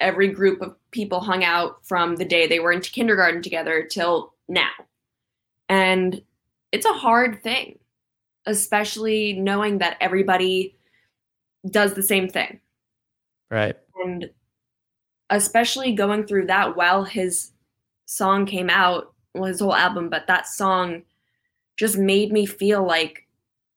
every 0.00 0.28
group 0.28 0.60
of 0.60 0.74
people 0.90 1.20
hung 1.20 1.44
out 1.44 1.86
from 1.86 2.16
the 2.16 2.24
day 2.24 2.46
they 2.46 2.60
were 2.60 2.72
into 2.72 2.90
kindergarten 2.90 3.42
together 3.42 3.86
till 3.88 4.34
now. 4.48 4.70
And 5.68 6.20
it's 6.74 6.86
a 6.86 6.92
hard 6.92 7.40
thing, 7.40 7.78
especially 8.46 9.34
knowing 9.34 9.78
that 9.78 9.96
everybody 10.00 10.76
does 11.70 11.94
the 11.94 12.02
same 12.02 12.28
thing. 12.28 12.58
Right. 13.48 13.76
And 14.04 14.28
especially 15.30 15.92
going 15.92 16.26
through 16.26 16.48
that 16.48 16.76
while 16.76 17.04
his 17.04 17.52
song 18.06 18.44
came 18.44 18.68
out, 18.68 19.14
well, 19.34 19.44
his 19.44 19.60
whole 19.60 19.74
album, 19.74 20.08
but 20.08 20.26
that 20.26 20.48
song 20.48 21.02
just 21.76 21.96
made 21.96 22.32
me 22.32 22.44
feel 22.44 22.84
like 22.84 23.28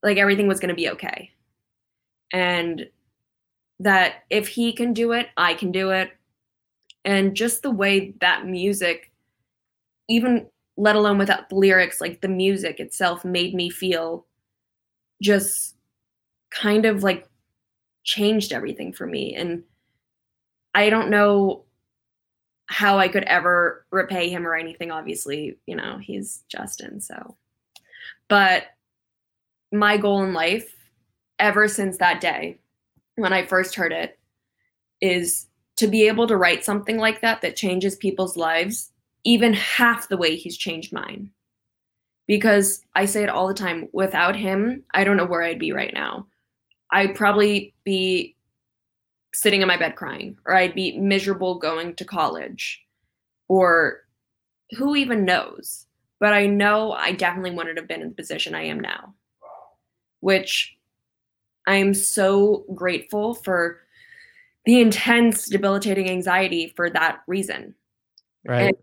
like 0.01 0.17
everything 0.17 0.47
was 0.47 0.60
going 0.60 0.69
to 0.69 0.75
be 0.75 0.89
okay. 0.89 1.31
And 2.33 2.89
that 3.79 4.23
if 4.31 4.47
he 4.47 4.73
can 4.73 4.93
do 4.93 5.12
it, 5.12 5.27
I 5.38 5.53
can 5.53 5.71
do 5.71 5.91
it. 5.91 6.12
And 7.05 7.36
just 7.36 7.62
the 7.62 7.71
way 7.71 8.15
that 8.21 8.47
music, 8.47 9.12
even 10.10 10.47
let 10.77 10.95
alone 10.95 11.17
without 11.17 11.49
the 11.49 11.55
lyrics, 11.55 11.99
like 11.99 12.21
the 12.21 12.27
music 12.27 12.79
itself 12.79 13.25
made 13.25 13.53
me 13.53 13.69
feel 13.69 14.25
just 15.21 15.75
kind 16.51 16.85
of 16.85 17.03
like 17.03 17.27
changed 18.03 18.53
everything 18.53 18.93
for 18.93 19.05
me. 19.05 19.35
And 19.35 19.63
I 20.73 20.89
don't 20.89 21.09
know 21.09 21.65
how 22.67 22.99
I 22.99 23.07
could 23.07 23.23
ever 23.23 23.85
repay 23.91 24.29
him 24.29 24.45
or 24.45 24.55
anything. 24.55 24.91
Obviously, 24.91 25.57
you 25.65 25.75
know, 25.75 25.97
he's 25.97 26.43
Justin. 26.47 27.01
So, 27.01 27.35
but 28.29 28.63
my 29.71 29.97
goal 29.97 30.23
in 30.23 30.33
life 30.33 30.73
ever 31.39 31.67
since 31.67 31.97
that 31.97 32.21
day 32.21 32.59
when 33.15 33.33
I 33.33 33.45
first 33.45 33.75
heard 33.75 33.91
it 33.91 34.19
is 35.01 35.47
to 35.77 35.87
be 35.87 36.07
able 36.07 36.27
to 36.27 36.37
write 36.37 36.63
something 36.63 36.97
like 36.97 37.21
that 37.21 37.41
that 37.41 37.55
changes 37.55 37.95
people's 37.95 38.37
lives 38.37 38.91
even 39.23 39.53
half 39.53 40.10
the 40.10 40.17
way 40.17 40.36
he's 40.36 40.58
changed 40.58 40.93
mine. 40.93 41.32
Because 42.27 42.84
I 42.95 43.06
say 43.06 43.23
it 43.23 43.30
all 43.30 43.47
the 43.47 43.53
time 43.53 43.88
without 43.93 44.36
him, 44.36 44.84
I 44.93 45.03
don't 45.03 45.17
know 45.17 45.25
where 45.25 45.43
I'd 45.43 45.60
be 45.60 45.71
right 45.71 45.93
now. 45.93 46.27
I'd 46.91 47.15
probably 47.15 47.73
be 47.84 48.36
sitting 49.34 49.62
in 49.62 49.67
my 49.67 49.77
bed 49.77 49.95
crying, 49.95 50.38
or 50.45 50.56
I'd 50.56 50.75
be 50.75 50.97
miserable 50.97 51.60
going 51.60 51.95
to 51.95 52.06
college, 52.06 52.84
or 53.47 54.01
who 54.71 54.95
even 54.95 55.25
knows? 55.25 55.86
But 56.19 56.34
I 56.34 56.47
know 56.47 56.93
I 56.93 57.12
definitely 57.12 57.51
wouldn't 57.51 57.77
have 57.77 57.88
been 57.88 58.01
in 58.01 58.10
the 58.10 58.15
position 58.15 58.56
I 58.56 58.63
am 58.63 58.80
now, 58.80 59.13
which 60.21 60.75
I 61.67 61.75
am 61.75 61.93
so 61.93 62.65
grateful 62.73 63.36
for 63.36 63.82
the 64.65 64.82
intense, 64.82 65.47
debilitating 65.47 66.10
anxiety 66.10 66.73
for 66.75 66.89
that 66.89 67.19
reason. 67.27 67.75
Right. 68.45 68.63
And 68.63 68.77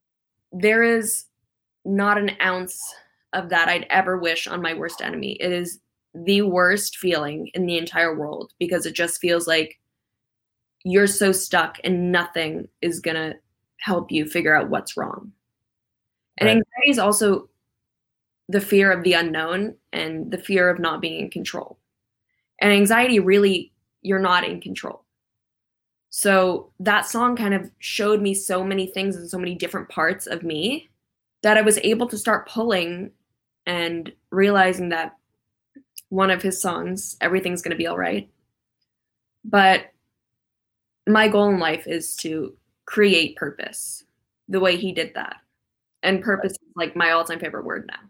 there 0.55 0.83
is 0.83 1.25
not 1.85 2.17
an 2.17 2.31
ounce 2.41 2.81
of 3.33 3.51
that 3.51 3.69
I'd 3.69 3.87
ever 3.91 4.17
wish 4.17 4.47
on 4.47 4.63
my 4.63 4.73
worst 4.73 5.03
enemy. 5.03 5.33
It 5.41 5.53
is 5.53 5.81
the 6.15 6.43
worst 6.43 6.97
feeling 6.97 7.51
in 7.55 7.67
the 7.67 7.77
entire 7.77 8.17
world 8.17 8.53
because 8.59 8.87
it 8.87 8.95
just 8.95 9.21
feels 9.21 9.49
like 9.49 9.81
you're 10.85 11.09
so 11.09 11.33
stuck 11.33 11.79
and 11.83 12.13
nothing 12.13 12.69
is 12.81 13.01
going 13.01 13.17
to 13.17 13.35
help 13.79 14.13
you 14.13 14.27
figure 14.27 14.55
out 14.57 14.71
what's 14.71 14.97
wrong. 14.97 15.33
And 16.39 16.47
right. 16.47 16.57
anxiety 16.57 16.91
is 16.91 16.99
also 16.99 17.49
the 18.49 18.61
fear 18.61 18.93
of 18.93 19.03
the 19.03 19.15
unknown 19.15 19.75
and 19.93 20.31
the 20.31 20.39
fear 20.39 20.69
of 20.69 20.79
not 20.79 21.01
being 21.01 21.21
in 21.21 21.31
control. 21.31 21.79
And 22.61 22.73
anxiety 22.73 23.19
really, 23.19 23.73
you're 24.03 24.21
not 24.21 24.45
in 24.45 24.61
control. 24.61 25.04
So 26.17 26.71
that 26.79 27.09
song 27.09 27.35
kind 27.35 27.55
of 27.55 27.73
showed 27.81 28.23
me 28.23 28.35
so 28.35 28.63
many 28.63 28.87
things 28.87 29.17
and 29.17 29.29
so 29.29 29.37
many 29.37 29.57
different 29.57 29.89
parts 29.89 30.29
of 30.29 30.45
me 30.45 30.89
that 31.43 31.57
I 31.59 31.63
was 31.63 31.77
able 31.79 32.07
to 32.07 32.17
start 32.17 32.49
pulling 32.49 33.11
and 33.67 34.13
realizing 34.31 34.91
that 34.91 35.17
one 36.11 36.31
of 36.31 36.41
his 36.41 36.63
songs, 36.63 37.17
Everything's 37.21 37.63
Gonna 37.63 37.75
Be 37.75 37.89
All 37.89 37.99
Right. 37.99 38.31
But 39.45 39.87
my 41.09 41.27
goal 41.27 41.49
in 41.49 41.59
life 41.59 41.89
is 41.89 42.15
to 42.19 42.57
create 42.87 43.35
purpose 43.35 44.05
the 44.49 44.61
way 44.61 44.77
he 44.77 44.93
did 44.93 45.15
that. 45.17 45.39
And 46.05 46.23
purpose 46.23 46.53
is 46.53 46.59
like 46.77 46.95
my 46.95 47.11
all 47.11 47.25
time 47.25 47.41
favorite 47.41 47.65
word 47.65 47.89
now. 47.89 48.09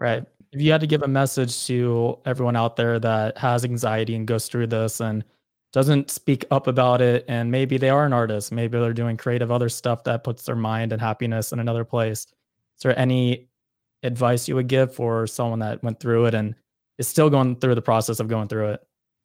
Right. 0.00 0.24
If 0.50 0.60
you 0.60 0.72
had 0.72 0.80
to 0.80 0.88
give 0.88 1.02
a 1.02 1.08
message 1.08 1.66
to 1.68 2.18
everyone 2.26 2.56
out 2.56 2.74
there 2.74 2.98
that 2.98 3.38
has 3.38 3.64
anxiety 3.64 4.16
and 4.16 4.26
goes 4.26 4.48
through 4.48 4.66
this 4.66 4.98
and 4.98 5.24
doesn't 5.72 6.10
speak 6.10 6.44
up 6.50 6.66
about 6.66 7.00
it, 7.00 7.24
and 7.28 7.50
maybe 7.50 7.78
they 7.78 7.88
are 7.88 8.04
an 8.04 8.12
artist, 8.12 8.52
maybe 8.52 8.78
they're 8.78 8.92
doing 8.92 9.16
creative 9.16 9.50
other 9.50 9.68
stuff 9.68 10.04
that 10.04 10.22
puts 10.22 10.44
their 10.44 10.56
mind 10.56 10.92
and 10.92 11.00
happiness 11.00 11.52
in 11.52 11.58
another 11.58 11.84
place. 11.84 12.26
Is 12.76 12.82
there 12.82 12.98
any 12.98 13.48
advice 14.02 14.48
you 14.48 14.54
would 14.54 14.68
give 14.68 14.94
for 14.94 15.26
someone 15.26 15.60
that 15.60 15.82
went 15.82 15.98
through 15.98 16.26
it 16.26 16.34
and 16.34 16.54
is 16.98 17.08
still 17.08 17.30
going 17.30 17.56
through 17.56 17.74
the 17.74 17.82
process 17.82 18.20
of 18.20 18.28
going 18.28 18.48
through 18.48 18.70
it? 18.72 18.80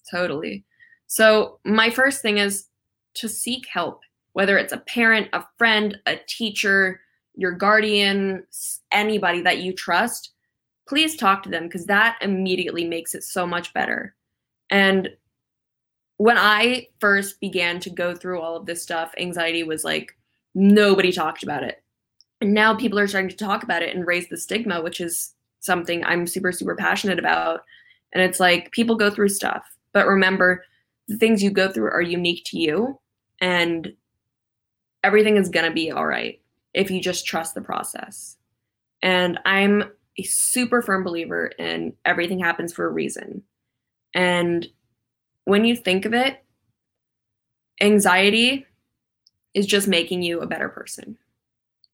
Totally. 0.10 0.64
So, 1.08 1.60
my 1.66 1.90
first 1.90 2.22
thing 2.22 2.38
is 2.38 2.68
to 3.16 3.28
seek 3.28 3.68
help, 3.68 4.02
whether 4.34 4.58
it's 4.58 4.74
a 4.74 4.78
parent, 4.78 5.28
a 5.34 5.44
friend, 5.58 5.98
a 6.06 6.18
teacher, 6.28 7.02
your 7.36 7.52
guardian, 7.52 8.44
anybody 8.92 9.42
that 9.42 9.60
you 9.60 9.74
trust, 9.74 10.32
please 10.88 11.16
talk 11.16 11.44
to 11.44 11.50
them 11.50 11.64
because 11.64 11.86
that 11.86 12.18
immediately 12.22 12.86
makes 12.86 13.14
it 13.14 13.24
so 13.24 13.46
much 13.46 13.74
better. 13.74 14.16
And 14.70 15.10
when 16.18 16.38
I 16.38 16.88
first 17.00 17.40
began 17.40 17.80
to 17.82 17.90
go 17.90 18.16
through 18.16 18.42
all 18.42 18.56
of 18.56 18.66
this 18.66 18.82
stuff, 18.82 19.14
anxiety 19.18 19.64
was 19.64 19.84
like 19.84 20.18
nobody 20.56 21.12
talked 21.12 21.44
about 21.44 21.64
it. 21.64 21.84
And 22.42 22.54
now 22.54 22.76
people 22.76 23.00
are 23.00 23.08
starting 23.08 23.30
to 23.30 23.36
talk 23.36 23.64
about 23.64 23.82
it 23.82 23.96
and 23.96 24.06
raise 24.06 24.28
the 24.28 24.38
stigma, 24.38 24.82
which 24.82 25.00
is 25.00 25.34
something 25.60 26.04
I'm 26.04 26.28
super, 26.28 26.52
super 26.52 26.76
passionate 26.76 27.20
about. 27.20 27.62
And 28.14 28.24
it's 28.24 28.40
like 28.40 28.72
people 28.72 28.96
go 28.96 29.10
through 29.10 29.30
stuff, 29.30 29.64
but 29.94 30.08
remember 30.08 30.64
the 31.08 31.18
things 31.18 31.42
you 31.42 31.52
go 31.52 31.72
through 31.72 31.92
are 31.92 32.02
unique 32.02 32.44
to 32.48 32.60
you 32.60 33.00
and 33.40 33.94
everything 35.04 35.38
is 35.38 35.50
going 35.50 35.66
to 35.66 35.72
be 35.72 35.92
all 35.92 36.06
right 36.06 36.42
if 36.74 36.92
you 36.92 37.02
just 37.02 37.26
trust 37.26 37.54
the 37.54 37.62
process. 37.62 38.38
And 39.02 39.40
I'm 39.46 39.84
a 40.18 40.24
super 40.24 40.82
firm 40.82 41.04
believer 41.04 41.48
in 41.60 41.94
everything 42.06 42.40
happens 42.40 42.74
for 42.74 42.86
a 42.86 42.92
reason. 42.92 43.44
And 44.14 44.68
when 45.48 45.64
you 45.64 45.78
think 45.78 46.04
of 46.04 46.14
it, 46.14 46.44
anxiety 47.80 48.66
is 49.54 49.66
just 49.66 49.88
making 49.88 50.22
you 50.22 50.42
a 50.42 50.46
better 50.46 50.68
person, 50.68 51.18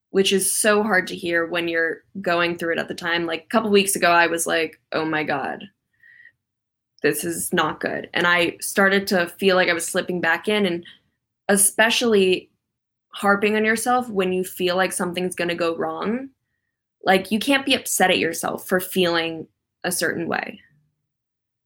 which 0.10 0.34
is 0.34 0.52
so 0.52 0.82
hard 0.82 1.06
to 1.06 1.16
hear 1.16 1.46
when 1.46 1.68
you're 1.68 2.04
going 2.20 2.58
through 2.58 2.74
it 2.74 2.80
at 2.80 2.88
the 2.88 2.96
time. 2.96 3.28
Like 3.28 3.44
a 3.44 3.50
couple 3.50 3.70
weeks 3.70 3.96
ago, 3.96 4.10
I 4.10 4.26
was 4.26 4.48
like, 4.48 4.82
oh 4.92 5.06
my 5.06 5.24
God, 5.24 5.66
this 7.04 7.24
is 7.24 7.54
not 7.54 7.80
good. 7.80 8.10
And 8.16 8.26
I 8.26 8.58
started 8.60 9.06
to 9.08 9.28
feel 9.28 9.56
like 9.56 9.70
I 9.70 9.74
was 9.74 9.88
slipping 9.88 10.20
back 10.20 10.48
in, 10.48 10.66
and 10.66 10.84
especially 11.48 12.50
harping 13.10 13.56
on 13.56 13.66
yourself 13.66 14.10
when 14.10 14.34
you 14.34 14.44
feel 14.44 14.76
like 14.76 14.92
something's 14.92 15.36
going 15.36 15.50
to 15.50 15.56
go 15.56 15.78
wrong. 15.78 16.30
Like, 17.04 17.30
you 17.30 17.38
can't 17.38 17.68
be 17.68 17.76
upset 17.76 18.10
at 18.10 18.18
yourself 18.18 18.68
for 18.68 18.80
feeling 18.80 19.46
a 19.84 19.92
certain 19.92 20.28
way 20.28 20.60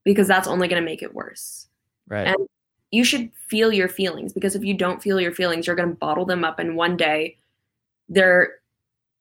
because 0.03 0.27
that's 0.27 0.49
only 0.49 0.67
going 0.67 0.81
to 0.81 0.85
make 0.85 1.01
it 1.01 1.13
worse. 1.13 1.66
Right. 2.07 2.27
And 2.27 2.47
you 2.91 3.03
should 3.03 3.31
feel 3.47 3.73
your 3.73 3.89
feelings 3.89 4.33
because 4.33 4.55
if 4.55 4.63
you 4.63 4.73
don't 4.73 5.01
feel 5.01 5.19
your 5.19 5.33
feelings, 5.33 5.67
you're 5.67 5.75
going 5.75 5.89
to 5.89 5.95
bottle 5.95 6.25
them 6.25 6.43
up, 6.43 6.59
and 6.59 6.75
one 6.75 6.97
day 6.97 7.37
they're 8.09 8.55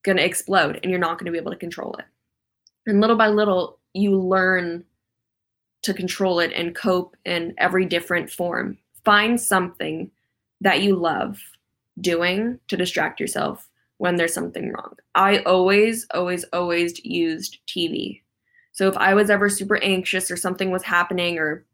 going 0.03 0.17
to 0.17 0.23
explode 0.23 0.79
and 0.81 0.89
you're 0.89 0.99
not 0.99 1.19
going 1.19 1.25
to 1.25 1.31
be 1.31 1.37
able 1.37 1.51
to 1.51 1.57
control 1.57 1.95
it. 1.99 2.05
And 2.85 3.01
little 3.01 3.17
by 3.17 3.27
little, 3.27 3.79
you 3.93 4.17
learn 4.17 4.85
to 5.81 5.93
control 5.93 6.39
it 6.39 6.51
and 6.55 6.75
cope 6.75 7.15
in 7.25 7.53
every 7.57 7.85
different 7.85 8.29
form. 8.29 8.77
Find 9.03 9.39
something 9.39 10.09
that 10.61 10.81
you 10.81 10.95
love 10.95 11.39
doing 11.99 12.59
to 12.69 12.77
distract 12.77 13.19
yourself 13.19 13.69
when 13.97 14.15
there's 14.15 14.33
something 14.33 14.71
wrong. 14.71 14.95
I 15.15 15.39
always, 15.39 16.07
always, 16.13 16.45
always 16.53 17.03
used 17.03 17.57
TV. 17.67 18.21
So 18.71 18.87
if 18.87 18.95
I 18.97 19.13
was 19.13 19.29
ever 19.29 19.49
super 19.49 19.77
anxious 19.83 20.29
or 20.29 20.37
something 20.37 20.71
was 20.71 20.83
happening 20.83 21.39
or 21.39 21.65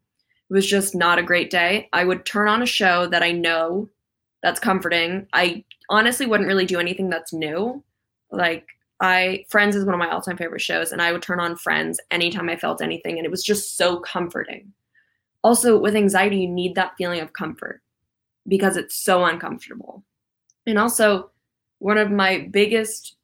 it 0.50 0.52
was 0.54 0.66
just 0.66 0.94
not 0.94 1.18
a 1.18 1.22
great 1.22 1.50
day, 1.50 1.88
I 1.92 2.04
would 2.04 2.24
turn 2.24 2.48
on 2.48 2.62
a 2.62 2.66
show 2.66 3.06
that 3.06 3.22
I 3.22 3.32
know 3.32 3.88
that's 4.42 4.60
comforting. 4.60 5.26
I 5.32 5.64
honestly 5.88 6.26
wouldn't 6.26 6.48
really 6.48 6.66
do 6.66 6.78
anything 6.78 7.08
that's 7.08 7.32
new. 7.32 7.82
Like 8.30 8.68
I 9.00 9.44
Friends 9.48 9.74
is 9.74 9.84
one 9.84 9.94
of 9.94 9.98
my 9.98 10.10
all-time 10.10 10.36
favorite 10.36 10.60
shows 10.60 10.92
and 10.92 11.00
I 11.00 11.12
would 11.12 11.22
turn 11.22 11.40
on 11.40 11.56
Friends 11.56 11.98
anytime 12.10 12.48
I 12.48 12.56
felt 12.56 12.82
anything 12.82 13.16
and 13.16 13.24
it 13.24 13.30
was 13.30 13.42
just 13.42 13.76
so 13.76 13.98
comforting. 14.00 14.72
Also 15.42 15.78
with 15.78 15.96
anxiety 15.96 16.38
you 16.38 16.48
need 16.48 16.74
that 16.74 16.94
feeling 16.98 17.20
of 17.20 17.32
comfort 17.32 17.82
because 18.46 18.76
it's 18.76 18.94
so 18.94 19.24
uncomfortable. 19.24 20.04
And 20.66 20.78
also 20.78 21.30
one 21.78 21.98
of 21.98 22.10
my 22.10 22.48
biggest 22.50 23.16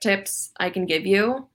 tips 0.00 0.52
I 0.58 0.70
can 0.70 0.86
give 0.86 1.06
you 1.06 1.48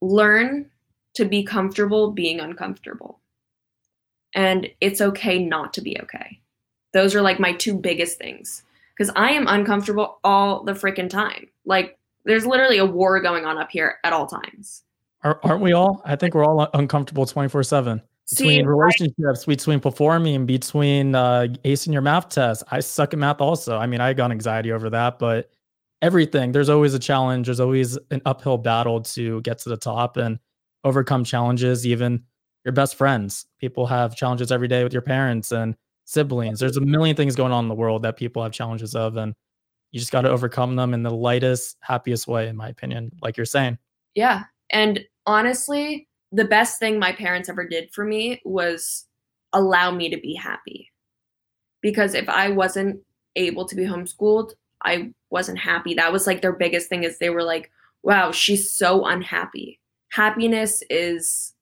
learn 0.00 0.70
to 1.14 1.24
be 1.24 1.42
comfortable 1.42 2.12
being 2.12 2.40
uncomfortable. 2.40 3.20
And 4.36 4.68
it's 4.80 5.00
okay 5.00 5.44
not 5.44 5.74
to 5.74 5.80
be 5.80 5.98
okay. 6.02 6.38
Those 6.92 7.14
are 7.16 7.22
like 7.22 7.40
my 7.40 7.52
two 7.54 7.74
biggest 7.74 8.18
things 8.18 8.62
because 8.96 9.12
I 9.16 9.32
am 9.32 9.48
uncomfortable 9.48 10.20
all 10.22 10.62
the 10.62 10.72
freaking 10.72 11.10
time. 11.10 11.48
Like 11.64 11.98
there's 12.24 12.46
literally 12.46 12.78
a 12.78 12.86
war 12.86 13.20
going 13.20 13.44
on 13.44 13.58
up 13.58 13.70
here 13.70 13.96
at 14.04 14.12
all 14.12 14.26
times. 14.26 14.84
Aren't 15.24 15.60
we 15.60 15.72
all? 15.72 16.02
I 16.04 16.14
think 16.14 16.34
we're 16.34 16.44
all 16.44 16.68
uncomfortable 16.74 17.26
24 17.26 17.64
7 17.64 18.00
between 18.30 18.60
See, 18.60 18.66
relationships, 18.66 19.42
I, 19.42 19.46
between 19.46 19.80
performing, 19.80 20.46
between 20.46 21.14
uh, 21.14 21.46
acing 21.64 21.92
your 21.92 22.02
math 22.02 22.28
test. 22.28 22.62
I 22.70 22.80
suck 22.80 23.12
at 23.12 23.18
math 23.18 23.40
also. 23.40 23.76
I 23.76 23.86
mean, 23.86 24.00
I 24.00 24.12
got 24.12 24.30
anxiety 24.30 24.72
over 24.72 24.90
that, 24.90 25.18
but 25.18 25.50
everything, 26.02 26.52
there's 26.52 26.68
always 26.68 26.94
a 26.94 26.98
challenge. 26.98 27.46
There's 27.46 27.60
always 27.60 27.98
an 28.10 28.22
uphill 28.26 28.58
battle 28.58 29.00
to 29.00 29.40
get 29.42 29.58
to 29.60 29.68
the 29.68 29.76
top 29.76 30.16
and 30.16 30.38
overcome 30.84 31.24
challenges, 31.24 31.86
even 31.86 32.24
your 32.66 32.72
best 32.72 32.96
friends. 32.96 33.46
People 33.60 33.86
have 33.86 34.16
challenges 34.16 34.50
every 34.50 34.66
day 34.66 34.82
with 34.82 34.92
your 34.92 35.00
parents 35.00 35.52
and 35.52 35.76
siblings. 36.04 36.58
There's 36.58 36.76
a 36.76 36.80
million 36.80 37.14
things 37.14 37.36
going 37.36 37.52
on 37.52 37.64
in 37.64 37.68
the 37.68 37.76
world 37.76 38.02
that 38.02 38.16
people 38.16 38.42
have 38.42 38.50
challenges 38.50 38.96
of. 38.96 39.16
And 39.16 39.34
you 39.92 40.00
just 40.00 40.10
got 40.10 40.22
to 40.22 40.30
overcome 40.30 40.74
them 40.74 40.92
in 40.92 41.04
the 41.04 41.10
lightest, 41.10 41.76
happiest 41.80 42.26
way, 42.26 42.48
in 42.48 42.56
my 42.56 42.68
opinion, 42.68 43.12
like 43.22 43.36
you're 43.36 43.46
saying. 43.46 43.78
Yeah. 44.16 44.44
And 44.70 45.04
honestly, 45.26 46.08
the 46.32 46.44
best 46.44 46.80
thing 46.80 46.98
my 46.98 47.12
parents 47.12 47.48
ever 47.48 47.66
did 47.66 47.88
for 47.94 48.04
me 48.04 48.42
was 48.44 49.06
allow 49.52 49.92
me 49.92 50.10
to 50.10 50.20
be 50.20 50.34
happy. 50.34 50.90
Because 51.82 52.14
if 52.14 52.28
I 52.28 52.50
wasn't 52.50 53.00
able 53.36 53.64
to 53.66 53.76
be 53.76 53.84
homeschooled, 53.84 54.54
I 54.84 55.12
wasn't 55.30 55.58
happy. 55.58 55.94
That 55.94 56.12
was 56.12 56.26
like 56.26 56.42
their 56.42 56.52
biggest 56.52 56.88
thing 56.88 57.04
is 57.04 57.18
they 57.18 57.30
were 57.30 57.44
like, 57.44 57.70
wow, 58.02 58.32
she's 58.32 58.72
so 58.72 59.04
unhappy. 59.04 59.78
Happiness 60.10 60.82
is 60.90 61.52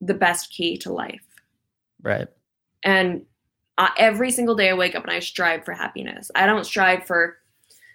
the 0.00 0.14
best 0.14 0.50
key 0.50 0.76
to 0.78 0.92
life. 0.92 1.24
Right. 2.02 2.28
And 2.84 3.22
uh, 3.78 3.88
every 3.96 4.30
single 4.30 4.54
day 4.54 4.70
I 4.70 4.74
wake 4.74 4.94
up 4.94 5.04
and 5.04 5.12
I 5.12 5.20
strive 5.20 5.64
for 5.64 5.72
happiness. 5.72 6.30
I 6.34 6.46
don't 6.46 6.64
strive 6.64 7.04
for 7.06 7.38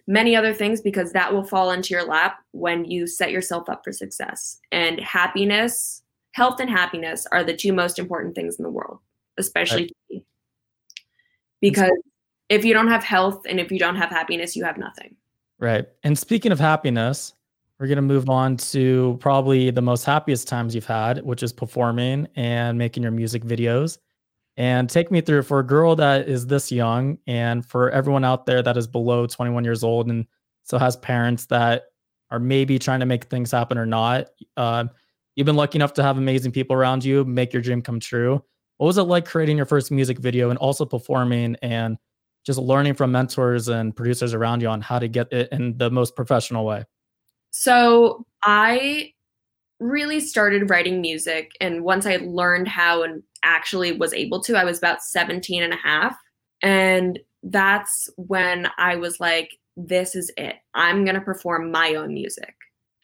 many 0.08 0.36
other 0.36 0.54
things 0.54 0.82
because 0.82 1.12
that 1.14 1.34
will 1.34 1.44
fall 1.44 1.72
into 1.72 1.94
your 1.94 2.04
lap 2.04 2.40
when 2.52 2.86
you 2.86 3.08
set 3.08 3.32
yourself 3.32 3.70
up 3.70 3.84
for 3.84 3.92
success. 3.92 4.60
And 4.72 5.00
happiness, 5.00 6.04
health 6.32 6.60
and 6.60 6.70
happiness 6.70 7.26
are 7.32 7.44
the 7.44 7.56
two 7.56 7.74
most 7.74 8.00
important 8.00 8.36
things 8.36 8.58
in 8.58 8.64
the 8.64 8.70
world, 8.70 9.00
especially 9.38 9.94
right. 10.12 10.24
because 11.62 11.92
if 12.50 12.66
you 12.66 12.74
don't 12.74 12.90
have 12.90 13.04
health 13.04 13.44
and 13.48 13.60
if 13.60 13.72
you 13.72 13.80
don't 13.80 13.96
have 13.96 14.10
happiness, 14.10 14.56
you 14.56 14.64
have 14.64 14.78
nothing. 14.78 15.16
Right. 15.60 15.86
And 16.04 16.18
speaking 16.18 16.52
of 16.52 16.60
happiness, 16.60 17.34
we're 17.84 17.88
going 17.88 17.98
to 17.98 18.02
move 18.02 18.30
on 18.30 18.56
to 18.56 19.18
probably 19.20 19.70
the 19.70 19.82
most 19.82 20.06
happiest 20.06 20.48
times 20.48 20.74
you've 20.74 20.86
had, 20.86 21.22
which 21.26 21.44
is 21.44 21.52
performing 21.52 22.26
and 22.38 22.78
making 22.78 23.04
your 23.04 23.12
music 23.12 23.44
videos. 23.44 23.98
And 24.56 24.90
take 24.90 25.12
me 25.12 25.20
through 25.20 25.44
for 25.44 25.60
a 25.60 25.68
girl 25.68 25.94
that 25.98 26.30
is 26.30 26.48
this 26.48 26.72
young 26.72 27.18
and 27.28 27.66
for 27.66 27.92
everyone 27.92 28.24
out 28.24 28.46
there 28.46 28.62
that 28.62 28.78
is 28.78 28.88
below 28.88 29.28
21 29.28 29.66
years 29.66 29.84
old 29.84 30.10
and 30.10 30.26
so 30.64 30.78
has 30.78 30.96
parents 30.96 31.46
that 31.48 31.88
are 32.32 32.40
maybe 32.40 32.80
trying 32.80 33.02
to 33.02 33.06
make 33.06 33.26
things 33.26 33.52
happen 33.52 33.78
or 33.78 33.86
not 33.86 34.28
uh, 34.56 34.86
you've 35.36 35.44
been 35.44 35.58
lucky 35.58 35.78
enough 35.78 35.92
to 35.96 36.04
have 36.04 36.18
amazing 36.18 36.54
people 36.54 36.78
around 36.78 37.04
you 37.04 37.26
make 37.26 37.52
your 37.52 37.62
dream 37.62 37.82
come 37.82 38.00
true. 38.00 38.42
What 38.78 38.88
was 38.88 38.98
it 38.98 39.04
like 39.04 39.26
creating 39.26 39.58
your 39.58 39.66
first 39.66 39.92
music 39.92 40.20
video 40.20 40.52
and 40.52 40.60
also 40.60 40.86
performing 40.86 41.58
and 41.62 41.98
just 42.46 42.60
learning 42.60 42.94
from 42.94 43.12
mentors 43.12 43.68
and 43.68 43.94
producers 43.94 44.34
around 44.34 44.62
you 44.62 44.70
on 44.70 44.80
how 44.80 45.00
to 45.00 45.10
get 45.10 45.34
it 45.34 45.50
in 45.52 45.78
the 45.78 45.92
most 45.92 46.16
professional 46.16 46.66
way 46.66 46.86
so 47.54 48.26
i 48.44 49.12
really 49.80 50.20
started 50.20 50.70
writing 50.70 51.02
music 51.02 51.52
and 51.62 51.84
once 51.84 52.06
i 52.06 52.18
learned 52.18 52.68
how 52.68 53.04
and 53.04 53.24
actually 53.44 53.92
was 53.92 54.14
able 54.14 54.42
to 54.42 54.56
i 54.56 54.64
was 54.64 54.78
about 54.78 55.02
17 55.02 55.64
and 55.64 55.74
a 55.74 55.78
half 55.78 56.18
and 56.62 57.20
that's 57.44 58.10
when 58.18 58.70
i 58.78 58.96
was 58.96 59.20
like 59.20 59.52
this 59.76 60.16
is 60.16 60.32
it. 60.38 60.58
I'm 60.74 61.04
going 61.04 61.16
to 61.16 61.22
perform 61.22 61.72
my 61.72 61.96
own 61.96 62.14
music. 62.14 62.54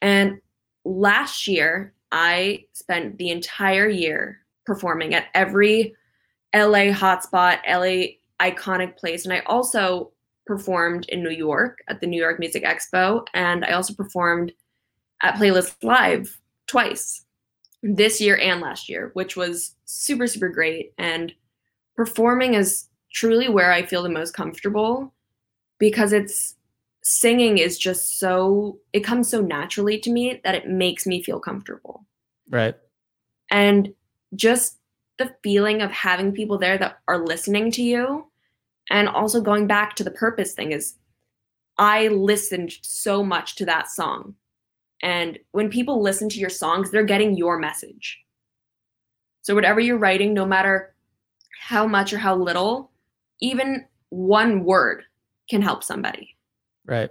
And 0.00 0.40
last 0.84 1.46
year 1.46 1.92
i 2.10 2.64
spent 2.72 3.18
the 3.18 3.28
entire 3.28 3.86
year 3.86 4.38
performing 4.64 5.14
at 5.14 5.26
every 5.34 5.94
la 6.54 6.90
hotspot 6.90 7.58
la 7.68 8.06
iconic 8.40 8.96
place 8.96 9.26
and 9.26 9.34
i 9.34 9.40
also 9.40 10.10
performed 10.50 11.06
in 11.08 11.22
new 11.22 11.30
york 11.30 11.78
at 11.88 12.00
the 12.00 12.06
new 12.06 12.20
york 12.20 12.38
music 12.40 12.64
expo 12.64 13.24
and 13.34 13.64
i 13.64 13.70
also 13.70 13.94
performed 13.94 14.52
at 15.22 15.34
playlist 15.36 15.74
live 15.82 16.38
twice 16.66 17.24
this 17.82 18.20
year 18.20 18.36
and 18.36 18.60
last 18.60 18.88
year, 18.88 19.10
which 19.14 19.36
was 19.36 19.74
super, 19.84 20.26
super 20.26 20.48
great. 20.48 20.92
And 20.98 21.32
performing 21.96 22.54
is 22.54 22.88
truly 23.12 23.48
where 23.48 23.72
I 23.72 23.84
feel 23.84 24.02
the 24.02 24.08
most 24.08 24.34
comfortable 24.34 25.12
because 25.78 26.12
it's 26.12 26.56
singing 27.02 27.58
is 27.58 27.78
just 27.78 28.18
so, 28.18 28.78
it 28.92 29.00
comes 29.00 29.28
so 29.28 29.40
naturally 29.40 29.98
to 30.00 30.10
me 30.10 30.40
that 30.44 30.54
it 30.54 30.68
makes 30.68 31.06
me 31.06 31.22
feel 31.22 31.40
comfortable. 31.40 32.04
Right. 32.48 32.74
And 33.50 33.94
just 34.34 34.76
the 35.18 35.34
feeling 35.42 35.82
of 35.82 35.90
having 35.90 36.32
people 36.32 36.58
there 36.58 36.78
that 36.78 36.98
are 37.08 37.24
listening 37.24 37.70
to 37.72 37.82
you 37.82 38.29
and 38.90 39.08
also 39.08 39.40
going 39.40 39.66
back 39.66 39.96
to 39.96 40.04
the 40.04 40.10
purpose 40.10 40.52
thing 40.52 40.72
is 40.72 40.96
I 41.78 42.08
listened 42.08 42.72
so 42.82 43.22
much 43.22 43.56
to 43.56 43.64
that 43.64 43.90
song 43.90 44.34
and 45.02 45.38
when 45.52 45.70
people 45.70 46.02
listen 46.02 46.28
to 46.28 46.38
your 46.38 46.50
songs, 46.50 46.90
they're 46.90 47.04
getting 47.04 47.36
your 47.36 47.58
message. 47.58 48.20
So, 49.42 49.54
whatever 49.54 49.80
you're 49.80 49.98
writing, 49.98 50.34
no 50.34 50.44
matter 50.44 50.94
how 51.60 51.86
much 51.86 52.12
or 52.12 52.18
how 52.18 52.36
little, 52.36 52.90
even 53.40 53.86
one 54.10 54.64
word 54.64 55.04
can 55.48 55.62
help 55.62 55.82
somebody. 55.82 56.36
Right. 56.84 57.10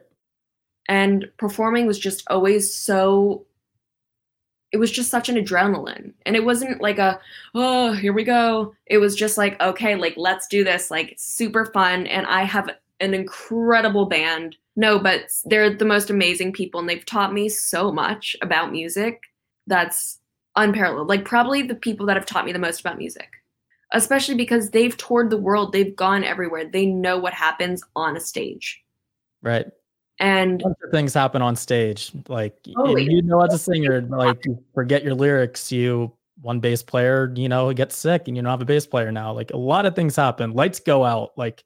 And 0.87 1.25
performing 1.37 1.87
was 1.87 1.99
just 1.99 2.23
always 2.27 2.73
so, 2.73 3.45
it 4.71 4.77
was 4.77 4.91
just 4.91 5.09
such 5.09 5.29
an 5.29 5.35
adrenaline. 5.35 6.13
And 6.25 6.35
it 6.35 6.45
wasn't 6.45 6.81
like 6.81 6.99
a, 6.99 7.19
oh, 7.55 7.93
here 7.93 8.13
we 8.13 8.23
go. 8.23 8.75
It 8.85 8.99
was 8.99 9.15
just 9.15 9.37
like, 9.37 9.59
okay, 9.61 9.95
like, 9.95 10.13
let's 10.15 10.47
do 10.47 10.63
this. 10.63 10.91
Like, 10.91 11.15
super 11.17 11.65
fun. 11.65 12.05
And 12.07 12.27
I 12.27 12.43
have 12.43 12.69
an 12.99 13.13
incredible 13.13 14.05
band 14.05 14.55
no, 14.79 14.97
but 14.97 15.29
they're 15.43 15.75
the 15.75 15.83
most 15.83 16.09
amazing 16.09 16.53
people 16.53 16.79
and 16.79 16.87
they've 16.87 17.05
taught 17.05 17.33
me 17.33 17.49
so 17.49 17.91
much 17.91 18.37
about 18.41 18.71
music 18.71 19.23
that's 19.67 20.19
unparalleled. 20.55 21.09
Like 21.09 21.25
probably 21.25 21.63
the 21.63 21.75
people 21.75 22.05
that 22.05 22.15
have 22.15 22.25
taught 22.25 22.45
me 22.45 22.53
the 22.53 22.59
most 22.59 22.79
about 22.79 22.97
music. 22.97 23.27
Especially 23.91 24.35
because 24.35 24.69
they've 24.69 24.95
toured 24.95 25.31
the 25.31 25.37
world, 25.37 25.73
they've 25.73 25.95
gone 25.97 26.23
everywhere. 26.23 26.63
They 26.63 26.85
know 26.85 27.17
what 27.17 27.33
happens 27.33 27.83
on 27.93 28.15
a 28.15 28.21
stage. 28.21 28.81
Right. 29.41 29.65
And 30.19 30.61
things 30.91 31.13
happen 31.13 31.41
on 31.41 31.55
stage. 31.55 32.11
Like 32.27 32.57
totally. 32.63 33.03
you 33.05 33.21
know 33.21 33.41
as 33.41 33.53
a 33.53 33.57
singer, 33.57 34.01
like 34.01 34.45
you 34.45 34.61
forget 34.73 35.03
your 35.03 35.13
lyrics, 35.13 35.71
you 35.71 36.11
one 36.41 36.59
bass 36.59 36.83
player, 36.83 37.31
you 37.35 37.49
know, 37.49 37.71
gets 37.73 37.95
sick 37.95 38.27
and 38.27 38.35
you 38.35 38.43
don't 38.43 38.49
have 38.49 38.61
a 38.61 38.65
bass 38.65 38.85
player 38.85 39.11
now. 39.11 39.31
Like 39.33 39.51
a 39.51 39.57
lot 39.57 39.85
of 39.85 39.95
things 39.95 40.15
happen. 40.15 40.51
Lights 40.53 40.79
go 40.79 41.05
out. 41.05 41.31
Like 41.37 41.63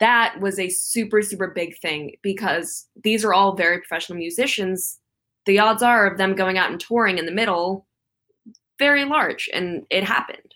that 0.00 0.40
was 0.40 0.58
a 0.58 0.68
super, 0.68 1.22
super 1.22 1.48
big 1.48 1.78
thing 1.78 2.14
because 2.22 2.86
these 3.02 3.24
are 3.24 3.34
all 3.34 3.54
very 3.54 3.78
professional 3.78 4.18
musicians. 4.18 4.98
The 5.46 5.58
odds 5.58 5.82
are 5.82 6.06
of 6.06 6.18
them 6.18 6.34
going 6.34 6.58
out 6.58 6.70
and 6.70 6.80
touring 6.80 7.18
in 7.18 7.26
the 7.26 7.32
middle 7.32 7.86
very 8.78 9.04
large, 9.04 9.48
and 9.52 9.86
it 9.90 10.04
happened. 10.04 10.54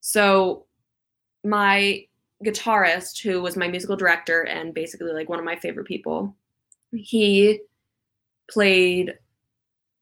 So 0.00 0.66
my 1.44 2.06
guitarist, 2.44 3.22
who 3.22 3.42
was 3.42 3.56
my 3.56 3.68
musical 3.68 3.96
director 3.96 4.42
and 4.42 4.74
basically 4.74 5.12
like 5.12 5.28
one 5.28 5.38
of 5.38 5.44
my 5.44 5.56
favorite 5.56 5.86
people, 5.86 6.34
he 6.96 7.60
played 8.50 9.14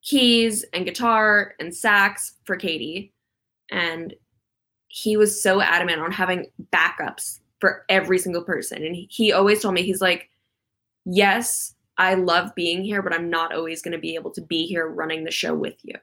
keys 0.02 0.64
and 0.72 0.84
guitar 0.84 1.54
and 1.60 1.74
sax 1.74 2.34
for 2.44 2.56
Katie. 2.56 3.12
And 3.70 4.14
he 4.88 5.16
was 5.16 5.40
so 5.40 5.60
adamant 5.60 6.00
on 6.00 6.12
having 6.12 6.46
backups 6.72 7.40
for 7.60 7.84
every 7.88 8.18
single 8.18 8.42
person. 8.42 8.84
And 8.84 8.96
he, 9.08 9.32
always 9.32 9.62
told 9.62 9.74
me, 9.74 9.82
he's 9.82 10.00
like, 10.02 10.28
yes, 11.04 11.74
I 11.96 12.14
love 12.14 12.54
being 12.54 12.82
here, 12.82 13.02
but 13.02 13.14
I'm 13.14 13.30
not 13.30 13.54
always 13.54 13.80
going 13.80 13.92
to 13.92 13.98
be 13.98 14.14
able 14.14 14.32
to 14.32 14.40
be 14.40 14.66
here 14.66 14.88
running 14.88 15.24
the 15.24 15.30
show 15.30 15.54
with 15.54 15.76
you. 15.82 15.94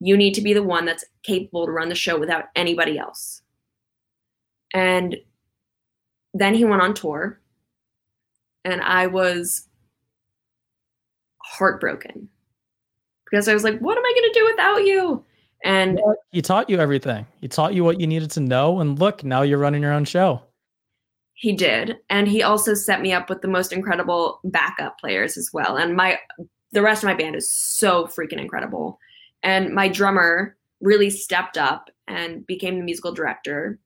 You 0.00 0.16
need 0.16 0.34
to 0.34 0.42
be 0.42 0.52
the 0.52 0.62
one 0.62 0.84
that's 0.84 1.04
capable 1.22 1.66
to 1.66 1.72
run 1.72 1.88
the 1.88 1.94
show 1.94 2.18
without 2.18 2.46
anybody 2.54 2.98
else. 2.98 3.42
And 4.72 5.16
then 6.34 6.54
he 6.54 6.64
went 6.64 6.82
on 6.82 6.92
tour, 6.92 7.40
and 8.64 8.82
I 8.82 9.06
was 9.06 9.68
heartbroken 11.56 12.28
because 13.24 13.48
I 13.48 13.54
was 13.54 13.64
like, 13.64 13.78
what 13.80 13.98
am 13.98 14.04
I 14.04 14.12
going 14.14 14.32
to 14.32 14.38
do 14.38 14.44
without 14.46 14.84
you? 14.84 15.24
And 15.64 16.00
he 16.30 16.42
taught 16.42 16.70
you 16.70 16.78
everything. 16.78 17.26
He 17.40 17.48
taught 17.48 17.74
you 17.74 17.82
what 17.82 18.00
you 18.00 18.06
needed 18.06 18.30
to 18.32 18.40
know. 18.40 18.80
And 18.80 18.98
look, 18.98 19.24
now 19.24 19.42
you're 19.42 19.58
running 19.58 19.82
your 19.82 19.92
own 19.92 20.04
show. 20.04 20.42
He 21.34 21.52
did. 21.52 21.96
And 22.08 22.28
he 22.28 22.42
also 22.42 22.74
set 22.74 23.00
me 23.00 23.12
up 23.12 23.28
with 23.28 23.42
the 23.42 23.48
most 23.48 23.72
incredible 23.72 24.40
backup 24.44 24.98
players 24.98 25.36
as 25.36 25.50
well. 25.52 25.76
And 25.76 25.96
my 25.96 26.18
the 26.72 26.82
rest 26.82 27.02
of 27.02 27.08
my 27.08 27.14
band 27.14 27.36
is 27.36 27.50
so 27.50 28.06
freaking 28.06 28.40
incredible. 28.40 28.98
And 29.42 29.74
my 29.74 29.88
drummer 29.88 30.56
really 30.80 31.10
stepped 31.10 31.56
up 31.56 31.90
and 32.06 32.46
became 32.46 32.78
the 32.78 32.84
musical 32.84 33.12
director 33.12 33.78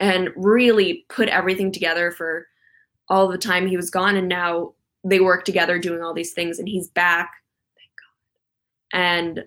and 0.00 0.30
really 0.36 1.04
put 1.08 1.28
everything 1.28 1.72
together 1.72 2.10
for 2.10 2.46
all 3.08 3.28
the 3.28 3.38
time 3.38 3.66
he 3.66 3.76
was 3.76 3.90
gone. 3.90 4.16
And 4.16 4.28
now 4.28 4.74
they 5.04 5.20
work 5.20 5.44
together 5.44 5.78
doing 5.78 6.02
all 6.02 6.14
these 6.14 6.32
things 6.32 6.58
and 6.58 6.68
he's 6.68 6.88
back. 6.88 7.30
And 8.92 9.44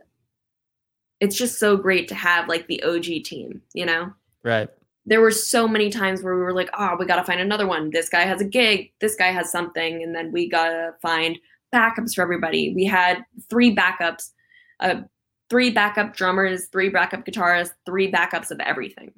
it's 1.20 1.38
just 1.38 1.60
so 1.60 1.76
great 1.76 2.08
to 2.08 2.16
have 2.16 2.48
like 2.48 2.68
the 2.68 2.82
og 2.84 3.04
team 3.04 3.62
you 3.74 3.86
know? 3.86 4.14
Right. 4.44 4.70
There 5.06 5.22
were 5.22 5.32
so 5.32 5.68
many 5.68 5.90
times 5.90 6.22
where 6.22 6.36
we 6.36 6.42
were 6.42 6.54
like 6.54 6.70
oh 6.78 6.96
we 7.00 7.06
gotta 7.06 7.24
find 7.24 7.42
another 7.42 7.68
one. 7.68 7.90
This 7.90 8.10
guy 8.10 8.22
has 8.22 8.42
a 8.42 8.46
gig. 8.46 8.92
This 9.00 9.16
guy 9.16 9.32
has 9.32 9.52
something. 9.52 10.04
And 10.04 10.16
then 10.16 10.32
we 10.32 10.50
gotta 10.50 10.94
find 11.02 11.38
backups 11.74 12.16
for 12.16 12.22
everybody. 12.22 12.74
We 12.74 12.86
had 12.86 13.24
three 13.50 13.76
backups 13.76 14.32
uh, 14.80 15.02
three 15.50 15.72
backup 15.72 16.16
drummers 16.16 16.68
three 16.68 16.90
backup 16.90 17.26
guitarists 17.26 17.74
three 17.86 18.12
backups 18.12 18.52
of 18.52 18.60
everything. 18.60 19.12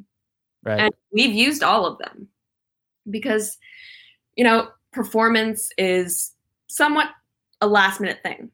Right. 0.63 0.79
And 0.79 0.93
we've 1.11 1.33
used 1.33 1.63
all 1.63 1.85
of 1.85 1.97
them 1.99 2.27
because 3.09 3.57
you 4.35 4.43
know 4.43 4.69
performance 4.91 5.71
is 5.77 6.33
somewhat 6.67 7.09
a 7.61 7.67
last 7.67 7.99
minute 7.99 8.19
thing. 8.23 8.49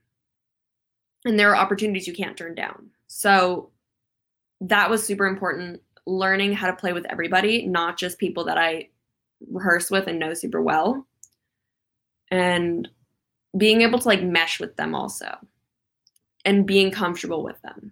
And 1.25 1.39
there 1.39 1.49
are 1.49 1.55
opportunities 1.55 2.07
you 2.07 2.13
can't 2.13 2.38
turn 2.38 2.55
down. 2.55 2.89
So 3.07 3.69
that 4.61 4.89
was 4.89 5.03
super 5.03 5.25
important. 5.25 5.81
Learning 6.05 6.53
how 6.53 6.67
to 6.67 6.75
play 6.75 6.93
with 6.93 7.05
everybody, 7.09 7.65
not 7.65 7.97
just 7.97 8.17
people 8.17 8.45
that 8.45 8.57
I 8.57 8.89
rehearse 9.51 9.91
with 9.91 10.07
and 10.07 10.19
know 10.19 10.33
super 10.33 10.61
well. 10.61 11.05
And 12.31 12.88
being 13.57 13.81
able 13.81 13.99
to 13.99 14.07
like 14.07 14.23
mesh 14.23 14.59
with 14.59 14.75
them 14.75 14.93
also 14.93 15.35
and 16.45 16.65
being 16.65 16.91
comfortable 16.91 17.43
with 17.43 17.61
them. 17.61 17.91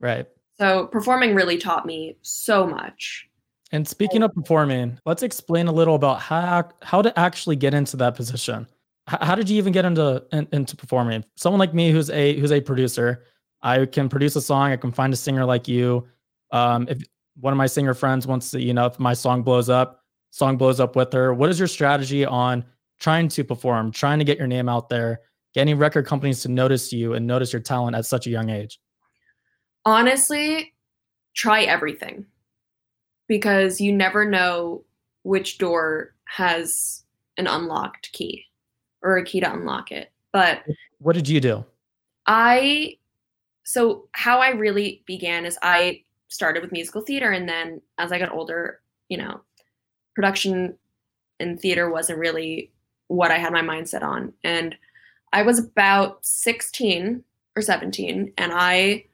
Right. 0.00 0.26
So 0.58 0.86
performing 0.86 1.34
really 1.34 1.58
taught 1.58 1.86
me 1.86 2.16
so 2.22 2.66
much. 2.66 3.28
And 3.72 3.88
speaking 3.88 4.22
of 4.22 4.34
performing, 4.34 4.98
let's 5.06 5.22
explain 5.22 5.66
a 5.66 5.72
little 5.72 5.94
about 5.94 6.20
how 6.20 6.68
how 6.82 7.00
to 7.00 7.18
actually 7.18 7.56
get 7.56 7.72
into 7.72 7.96
that 7.96 8.14
position. 8.14 8.66
H- 9.10 9.18
how 9.22 9.34
did 9.34 9.48
you 9.48 9.56
even 9.56 9.72
get 9.72 9.86
into 9.86 10.22
in, 10.30 10.46
into 10.52 10.76
performing? 10.76 11.24
Someone 11.36 11.58
like 11.58 11.72
me, 11.72 11.90
who's 11.90 12.10
a 12.10 12.38
who's 12.38 12.52
a 12.52 12.60
producer, 12.60 13.24
I 13.62 13.86
can 13.86 14.10
produce 14.10 14.36
a 14.36 14.42
song. 14.42 14.72
I 14.72 14.76
can 14.76 14.92
find 14.92 15.12
a 15.12 15.16
singer 15.16 15.46
like 15.46 15.66
you. 15.68 16.06
Um, 16.50 16.86
if 16.88 17.02
one 17.40 17.54
of 17.54 17.56
my 17.56 17.66
singer 17.66 17.94
friends 17.94 18.26
wants 18.26 18.50
to, 18.50 18.60
you 18.60 18.74
know, 18.74 18.86
if 18.86 18.98
my 18.98 19.14
song 19.14 19.42
blows 19.42 19.70
up, 19.70 20.02
song 20.30 20.58
blows 20.58 20.78
up 20.78 20.94
with 20.94 21.10
her. 21.14 21.32
What 21.32 21.48
is 21.48 21.58
your 21.58 21.68
strategy 21.68 22.26
on 22.26 22.64
trying 23.00 23.28
to 23.28 23.42
perform, 23.42 23.90
trying 23.90 24.18
to 24.18 24.24
get 24.24 24.36
your 24.36 24.46
name 24.46 24.68
out 24.68 24.90
there, 24.90 25.20
getting 25.54 25.78
record 25.78 26.06
companies 26.06 26.42
to 26.42 26.48
notice 26.48 26.92
you 26.92 27.14
and 27.14 27.26
notice 27.26 27.54
your 27.54 27.62
talent 27.62 27.96
at 27.96 28.04
such 28.04 28.26
a 28.26 28.30
young 28.30 28.50
age? 28.50 28.78
Honestly, 29.86 30.74
try 31.34 31.62
everything 31.62 32.26
because 33.28 33.80
you 33.80 33.92
never 33.92 34.24
know 34.24 34.84
which 35.22 35.58
door 35.58 36.14
has 36.24 37.04
an 37.36 37.46
unlocked 37.46 38.12
key 38.12 38.44
or 39.02 39.16
a 39.16 39.24
key 39.24 39.40
to 39.40 39.52
unlock 39.52 39.92
it. 39.92 40.12
But 40.32 40.62
what 40.98 41.14
did 41.14 41.28
you 41.28 41.40
do? 41.40 41.64
I 42.26 42.96
so 43.64 44.08
how 44.12 44.38
I 44.38 44.50
really 44.50 45.02
began 45.06 45.44
is 45.44 45.58
I 45.62 46.02
started 46.28 46.62
with 46.62 46.72
musical 46.72 47.02
theater 47.02 47.30
and 47.30 47.48
then 47.48 47.80
as 47.98 48.12
I 48.12 48.18
got 48.18 48.32
older, 48.32 48.80
you 49.08 49.18
know, 49.18 49.42
production 50.14 50.76
in 51.38 51.58
theater 51.58 51.90
wasn't 51.90 52.18
really 52.18 52.72
what 53.08 53.30
I 53.30 53.38
had 53.38 53.52
my 53.52 53.60
mindset 53.60 54.02
on. 54.02 54.32
And 54.42 54.74
I 55.32 55.42
was 55.42 55.58
about 55.58 56.24
16 56.24 57.22
or 57.56 57.62
17 57.62 58.32
and 58.38 58.52
I 58.54 59.04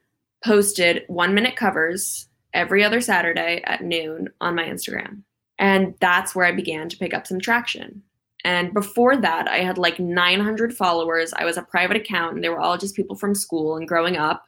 posted 0.43 1.03
1 1.07 1.33
minute 1.33 1.55
covers 1.55 2.28
every 2.53 2.83
other 2.83 3.01
Saturday 3.01 3.61
at 3.65 3.83
noon 3.83 4.29
on 4.41 4.55
my 4.55 4.65
Instagram. 4.65 5.23
And 5.57 5.93
that's 5.99 6.33
where 6.33 6.45
I 6.45 6.51
began 6.51 6.89
to 6.89 6.97
pick 6.97 7.13
up 7.13 7.27
some 7.27 7.39
traction. 7.39 8.01
And 8.45 8.73
before 8.73 9.17
that, 9.17 9.47
I 9.47 9.57
had 9.57 9.77
like 9.77 9.99
900 9.99 10.73
followers. 10.73 11.33
I 11.33 11.43
was 11.43 11.57
a 11.57 11.63
private 11.63 11.97
account, 11.97 12.35
and 12.35 12.43
they 12.43 12.49
were 12.49 12.61
all 12.61 12.77
just 12.77 12.95
people 12.95 13.17
from 13.17 13.35
school 13.35 13.75
and 13.75 13.87
growing 13.87 14.15
up. 14.15 14.45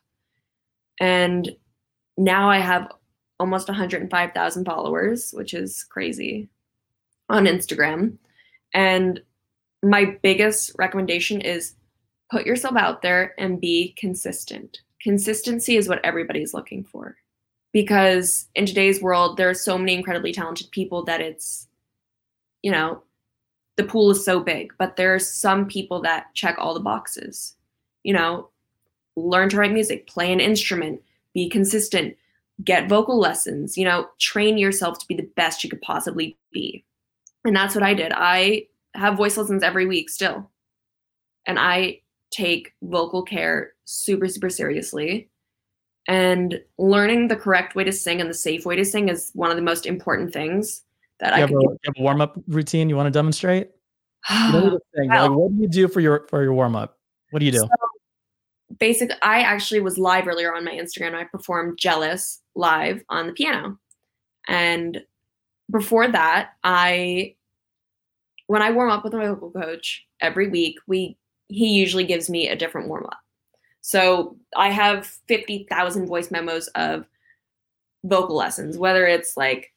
And 1.00 1.52
now 2.18 2.50
I 2.50 2.60
have 2.60 2.92
almost 3.40 3.68
105,000 3.68 4.66
followers, 4.66 5.32
which 5.34 5.54
is 5.54 5.84
crazy 5.84 6.48
on 7.28 7.46
Instagram. 7.46 8.18
And 8.74 9.22
my 9.84 10.18
biggest 10.22 10.72
recommendation 10.78 11.42
is 11.42 11.74
put 12.30 12.46
yourself 12.46 12.78
out 12.78 13.02
there 13.02 13.34
and 13.38 13.60
be 13.60 13.94
consistent. 13.98 14.80
Consistency 15.02 15.76
is 15.76 15.90
what 15.90 16.06
everybody's 16.06 16.54
looking 16.54 16.84
for 16.84 17.18
because 17.74 18.48
in 18.56 18.66
today's 18.66 19.02
world 19.02 19.38
there 19.38 19.50
are 19.50 19.56
so 19.56 19.78
many 19.78 19.94
incredibly 19.94 20.34
talented 20.34 20.70
people 20.72 21.04
that 21.04 21.22
it's 21.22 21.68
you 22.62 22.72
know 22.72 23.02
the 23.78 23.84
pool 23.84 24.12
is 24.12 24.24
so 24.24 24.40
big 24.40 24.74
but 24.78 24.96
there 24.96 25.14
are 25.16 25.20
some 25.20 25.66
people 25.66 26.02
that 26.02 26.34
check 26.34 26.56
all 26.58 26.74
the 26.74 26.80
boxes. 26.80 27.56
You 28.04 28.14
know 28.14 28.50
learn 29.16 29.50
to 29.50 29.58
write 29.58 29.74
music 29.74 30.08
play 30.08 30.32
an 30.32 30.40
instrument 30.40 31.02
be 31.34 31.50
consistent 31.50 32.16
get 32.64 32.88
vocal 32.88 33.20
lessons 33.20 33.78
you 33.78 33.86
know 33.86 34.08
train 34.20 34.58
yourself 34.58 34.98
to 35.00 35.08
be 35.08 35.16
the 35.16 35.30
best 35.36 35.64
you 35.64 35.70
could 35.70 35.82
possibly 35.82 36.38
be. 36.52 36.84
And 37.44 37.56
that's 37.56 37.76
what 37.76 37.84
i 37.84 37.94
did. 37.94 38.12
I 38.16 38.68
have 38.94 39.18
voice 39.18 39.38
lessons 39.38 39.64
every 39.64 39.86
week 39.86 40.10
still. 40.10 40.50
And 41.46 41.58
i 41.60 42.02
take 42.32 42.74
vocal 42.82 43.24
care 43.24 43.74
super 43.86 44.28
super 44.28 44.50
seriously 44.50 45.30
and 46.08 46.60
learning 46.78 47.28
the 47.28 47.36
correct 47.36 47.76
way 47.76 47.84
to 47.84 47.92
sing 47.92 48.22
and 48.22 48.30
the 48.30 48.36
safe 48.36 48.66
way 48.66 48.76
to 48.76 48.86
sing 48.86 49.10
is 49.10 49.32
one 49.34 49.50
of 49.50 49.56
the 49.56 49.62
most 49.62 49.86
important 49.86 50.34
things 50.34 50.84
that 51.20 51.30
you 51.30 51.36
I 51.36 51.40
have, 51.40 51.50
a, 51.50 51.54
you 51.54 51.78
have 51.86 51.96
a 51.98 52.02
warm 52.02 52.22
up 52.22 52.38
routine 52.48 52.90
you 52.90 52.96
want 52.96 53.08
to 53.08 53.12
demonstrate. 53.12 53.70
you 54.30 54.52
don't 54.52 54.64
need 54.64 54.70
to 54.72 54.80
sing. 54.96 55.10
Like, 55.10 55.32
what 55.32 55.56
do 55.56 55.62
you 55.62 55.68
do 55.68 55.88
for 55.88 56.00
your 56.00 56.28
for 56.30 56.44
your 56.44 56.54
warm 56.54 56.76
up? 56.76 56.98
What 57.30 57.40
do 57.40 57.46
you 57.46 57.52
do? 57.52 57.60
So, 57.60 57.70
basically, 58.80 59.16
I 59.22 59.42
actually 59.42 59.82
was 59.82 59.98
live 59.98 60.28
earlier 60.28 60.54
on 60.56 60.66
my 60.66 60.72
Instagram. 60.72 61.16
I 61.16 61.24
performed 61.26 61.78
"Jealous" 61.78 62.42
live 62.56 63.04
on 63.10 63.28
the 63.28 63.34
piano, 63.34 63.78
and 64.48 65.02
before 65.70 66.08
that, 66.12 66.52
I 66.64 67.36
when 68.48 68.62
I 68.62 68.72
warm 68.72 68.90
up 68.90 69.04
with 69.04 69.14
my 69.14 69.28
vocal 69.28 69.52
coach 69.52 70.06
every 70.20 70.50
week, 70.50 70.78
we 70.88 71.18
he 71.48 71.70
usually 71.70 72.04
gives 72.04 72.30
me 72.30 72.50
a 72.50 72.56
different 72.56 72.88
warm 72.88 73.06
up. 73.06 73.21
So 73.82 74.38
I 74.56 74.70
have 74.70 75.08
50,000 75.28 76.08
voice 76.08 76.32
memos 76.32 76.68
of 76.70 77.06
vocal 78.04 78.36
lessons, 78.36 78.78
whether 78.78 79.06
it's 79.06 79.36
like 79.36 79.74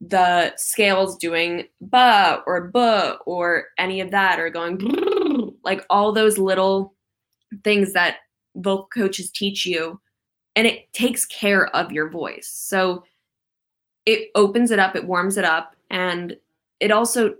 the 0.00 0.54
scales 0.56 1.16
doing 1.16 1.68
ba 1.80 2.42
or 2.46 2.68
buh 2.68 3.16
or 3.26 3.66
any 3.78 4.00
of 4.00 4.10
that 4.10 4.40
or 4.40 4.48
going 4.48 4.78
like 5.64 5.84
all 5.90 6.12
those 6.12 6.38
little 6.38 6.94
things 7.64 7.92
that 7.92 8.18
vocal 8.56 8.88
coaches 8.92 9.30
teach 9.30 9.66
you 9.66 10.00
and 10.56 10.66
it 10.66 10.92
takes 10.92 11.24
care 11.26 11.74
of 11.76 11.92
your 11.92 12.08
voice. 12.08 12.48
So 12.48 13.04
it 14.06 14.30
opens 14.34 14.70
it 14.70 14.78
up, 14.78 14.96
it 14.96 15.06
warms 15.06 15.36
it 15.36 15.44
up, 15.44 15.76
and 15.90 16.36
it 16.80 16.90
also 16.90 17.34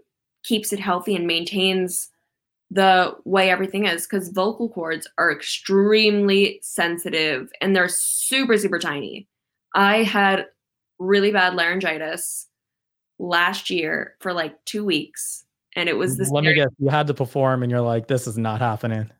keeps 0.45 0.73
it 0.73 0.81
healthy 0.81 1.17
and 1.17 1.27
maintains 1.27 2.11
the 2.71 3.17
way 3.25 3.51
everything 3.51 3.87
is 3.87 4.07
because 4.07 4.29
vocal 4.29 4.69
cords 4.69 5.09
are 5.19 5.33
extremely 5.33 6.61
sensitive 6.63 7.51
and 7.61 7.75
they're 7.75 7.89
super, 7.89 8.57
super 8.57 8.79
tiny. 8.79 9.27
I 9.75 10.05
had 10.05 10.47
really 10.99 11.33
bad 11.33 11.55
laryngitis 11.55 12.47
last 13.19 13.71
year 13.71 14.15
for 14.21 14.33
like 14.33 14.65
two 14.67 14.85
weeks. 14.85 15.45
And 15.75 15.89
it 15.89 15.97
was 15.97 16.17
this. 16.17 16.31
Let 16.31 16.45
me 16.45 16.55
guess, 16.55 16.69
you 16.79 16.89
had 16.89 17.07
to 17.09 17.15
perform 17.15 17.63
and 17.63 17.71
you're 17.71 17.81
like, 17.81 18.07
this 18.07 18.27
is 18.27 18.39
not 18.39 18.61
happening. 18.61 19.11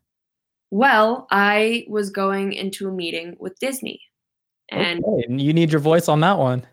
Well, 0.71 1.27
I 1.31 1.85
was 1.89 2.11
going 2.11 2.53
into 2.53 2.89
a 2.89 2.93
meeting 2.93 3.37
with 3.41 3.59
Disney. 3.59 4.01
And, 4.71 5.05
okay. 5.05 5.25
and 5.29 5.41
you 5.41 5.53
need 5.53 5.73
your 5.73 5.81
voice 5.81 6.09
on 6.09 6.21
that 6.21 6.39
one. 6.39 6.65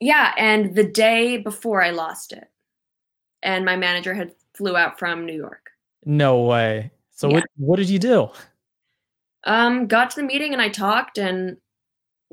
Yeah. 0.00 0.32
And 0.38 0.74
the 0.74 0.84
day 0.84 1.36
before 1.36 1.82
I 1.82 1.90
lost 1.90 2.32
it, 2.32 2.48
and 3.42 3.64
my 3.64 3.76
manager 3.76 4.14
had 4.14 4.34
flew 4.56 4.76
out 4.76 4.98
from 4.98 5.26
New 5.26 5.36
York. 5.36 5.71
No 6.04 6.42
way. 6.42 6.90
So 7.10 7.28
yeah. 7.28 7.34
what 7.36 7.44
what 7.56 7.76
did 7.76 7.90
you 7.90 7.98
do? 7.98 8.28
Um, 9.44 9.86
got 9.86 10.10
to 10.10 10.16
the 10.16 10.26
meeting 10.26 10.52
and 10.52 10.62
I 10.62 10.68
talked 10.68 11.18
and 11.18 11.56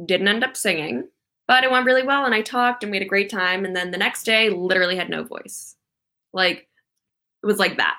didn't 0.06 0.28
end 0.28 0.44
up 0.44 0.56
singing, 0.56 1.08
but 1.48 1.64
it 1.64 1.72
went 1.72 1.86
really 1.86 2.04
well 2.04 2.26
and 2.26 2.36
I 2.36 2.42
talked 2.42 2.84
and 2.84 2.92
we 2.92 2.98
had 2.98 3.06
a 3.06 3.10
great 3.10 3.30
time. 3.30 3.66
And 3.66 3.76
then 3.76 3.92
the 3.92 3.98
next 3.98 4.24
day, 4.24 4.50
literally 4.50 4.96
had 4.96 5.10
no 5.10 5.24
voice. 5.24 5.76
Like 6.34 6.68
it 7.44 7.46
was 7.46 7.58
like 7.58 7.78
that. 7.78 7.98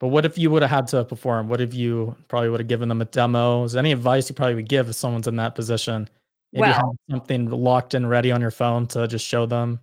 But 0.00 0.08
what 0.08 0.24
if 0.24 0.38
you 0.38 0.50
would 0.50 0.62
have 0.62 0.70
had 0.70 0.86
to 0.88 1.04
perform? 1.04 1.48
What 1.48 1.60
if 1.60 1.74
you 1.74 2.14
probably 2.28 2.50
would 2.50 2.60
have 2.60 2.68
given 2.68 2.88
them 2.88 3.02
a 3.02 3.04
demo? 3.04 3.64
Is 3.64 3.74
any 3.74 3.90
advice 3.90 4.28
you 4.28 4.34
probably 4.34 4.54
would 4.54 4.68
give 4.68 4.88
if 4.88 4.94
someone's 4.94 5.26
in 5.26 5.36
that 5.36 5.54
position? 5.54 6.08
Maybe 6.52 6.62
well, 6.62 6.72
have 6.72 6.84
something 7.10 7.50
locked 7.50 7.94
and 7.94 8.08
ready 8.08 8.30
on 8.30 8.40
your 8.40 8.50
phone 8.50 8.86
to 8.88 9.08
just 9.08 9.26
show 9.26 9.44
them. 9.44 9.80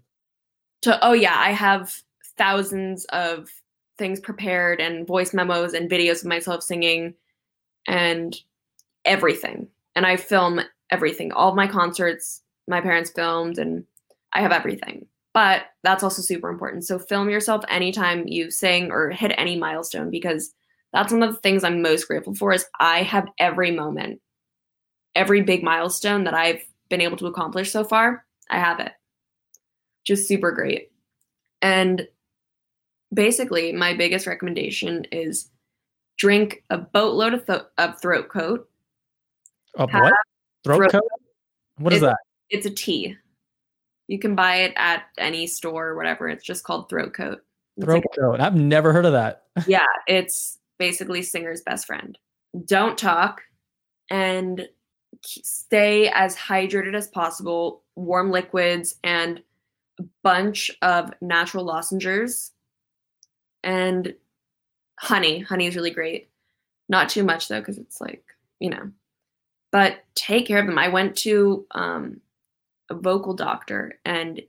To 0.84 0.98
oh 1.06 1.14
yeah, 1.14 1.36
I 1.38 1.52
have 1.52 1.94
thousands 2.38 3.06
of 3.06 3.50
things 3.98 4.20
prepared 4.20 4.82
and 4.82 5.08
voice 5.08 5.34
memos 5.34 5.74
and 5.74 5.90
videos 5.90 6.22
of 6.22 6.26
myself 6.26 6.64
singing 6.64 7.14
and 7.88 8.36
everything. 9.06 9.68
And 9.96 10.06
I 10.06 10.18
film 10.18 10.62
everything. 10.92 11.32
All 11.32 11.56
my 11.56 11.68
concerts, 11.68 12.42
my 12.68 12.82
parents 12.82 13.12
filmed, 13.12 13.58
and 13.58 13.86
I 14.34 14.42
have 14.42 14.52
everything. 14.52 15.06
But 15.34 15.64
that's 15.84 16.04
also 16.04 16.22
super 16.22 16.50
important. 16.50 16.86
So 16.86 16.98
film 16.98 17.30
yourself 17.30 17.64
anytime 17.70 18.28
you 18.28 18.50
sing 18.52 18.92
or 18.92 19.10
hit 19.10 19.34
any 19.38 19.58
milestone 19.58 20.10
because 20.10 20.54
that's 20.94 21.12
one 21.12 21.24
of 21.24 21.34
the 21.34 21.42
things 21.42 21.64
I'm 21.64 21.82
most 21.82 22.08
grateful 22.08 22.36
for 22.36 22.54
is 22.54 22.66
I 22.80 23.04
have 23.04 23.28
every 23.38 23.72
moment, 23.72 24.22
every 25.14 25.42
big 25.42 25.62
milestone 25.62 26.24
that 26.24 26.34
I've 26.34 26.64
been 26.90 27.02
able 27.02 27.18
to 27.18 27.28
accomplish 27.28 27.72
so 27.72 27.84
far, 27.84 28.26
I 28.50 28.60
have 28.60 28.80
it. 28.80 28.94
Just 30.06 30.28
super 30.28 30.52
great. 30.52 30.92
And 31.62 32.08
basically, 33.14 33.72
my 33.72 33.94
biggest 33.94 34.28
recommendation 34.28 35.06
is 35.12 35.50
drink 36.18 36.64
a 36.70 36.78
boatload 36.78 37.34
of, 37.34 37.46
th- 37.46 37.62
of 37.78 38.00
throat 38.02 38.30
coat. 38.30 38.70
A 39.78 39.88
what? 39.88 40.14
Throat, 40.64 40.78
throat 40.78 40.92
coat? 40.92 41.04
What 41.78 41.94
is 41.94 42.02
that? 42.02 42.18
It's 42.50 42.66
a 42.66 42.72
tea. 42.72 43.16
You 44.08 44.20
can 44.20 44.36
buy 44.36 44.58
it 44.58 44.74
at 44.76 45.04
any 45.18 45.48
store 45.48 45.88
or 45.88 45.96
whatever. 45.96 46.30
It's 46.30 46.44
just 46.44 46.64
called 46.64 46.90
throat 46.90 47.14
coat. 47.14 47.44
It's 47.78 47.86
throat 47.86 47.96
like 47.96 48.20
coat. 48.20 48.40
I've 48.40 48.56
never 48.56 48.94
heard 48.94 49.06
of 49.06 49.14
that. 49.14 49.44
yeah, 49.68 49.86
it's 50.08 50.60
basically 50.78 51.22
singer's 51.22 51.62
best 51.62 51.88
friend. 51.88 52.18
Don't 52.66 52.98
talk 52.98 53.42
and 54.10 54.68
stay 55.24 56.10
as 56.10 56.36
hydrated 56.36 56.96
as 56.96 57.08
possible, 57.08 57.84
warm 57.96 58.32
liquids 58.32 58.96
and 59.04 59.42
a 60.00 60.04
bunch 60.24 60.70
of 60.82 61.12
natural 61.22 61.66
lozenges 61.66 62.52
and 63.66 64.14
honey. 65.00 65.42
Honey 65.42 65.68
is 65.68 65.76
really 65.76 65.92
great. 65.92 66.30
Not 66.88 67.10
too 67.10 67.24
much 67.24 67.50
though, 67.50 67.60
because 67.60 67.78
it's 67.78 68.00
like, 68.00 68.24
you 68.60 68.70
know, 68.70 68.92
but 69.72 70.06
take 70.14 70.46
care 70.48 70.60
of 70.60 70.68
them. 70.68 70.78
I 70.78 70.88
went 70.88 71.18
to 71.18 71.66
um, 71.72 72.22
a 72.90 72.94
vocal 72.94 73.34
doctor 73.34 74.00
and 74.06 74.42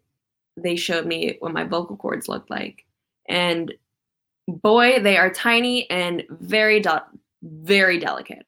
they 0.56 0.76
showed 0.76 1.06
me 1.06 1.36
what 1.40 1.52
my 1.52 1.64
vocal 1.64 1.96
cords 1.96 2.28
looked 2.28 2.50
like. 2.50 2.84
And 3.28 3.72
boy, 4.46 5.00
they 5.00 5.16
are 5.16 5.30
tiny 5.30 5.90
and 5.90 6.24
very, 6.30 6.78
de- 6.78 7.04
very 7.42 7.98
delicate. 7.98 8.46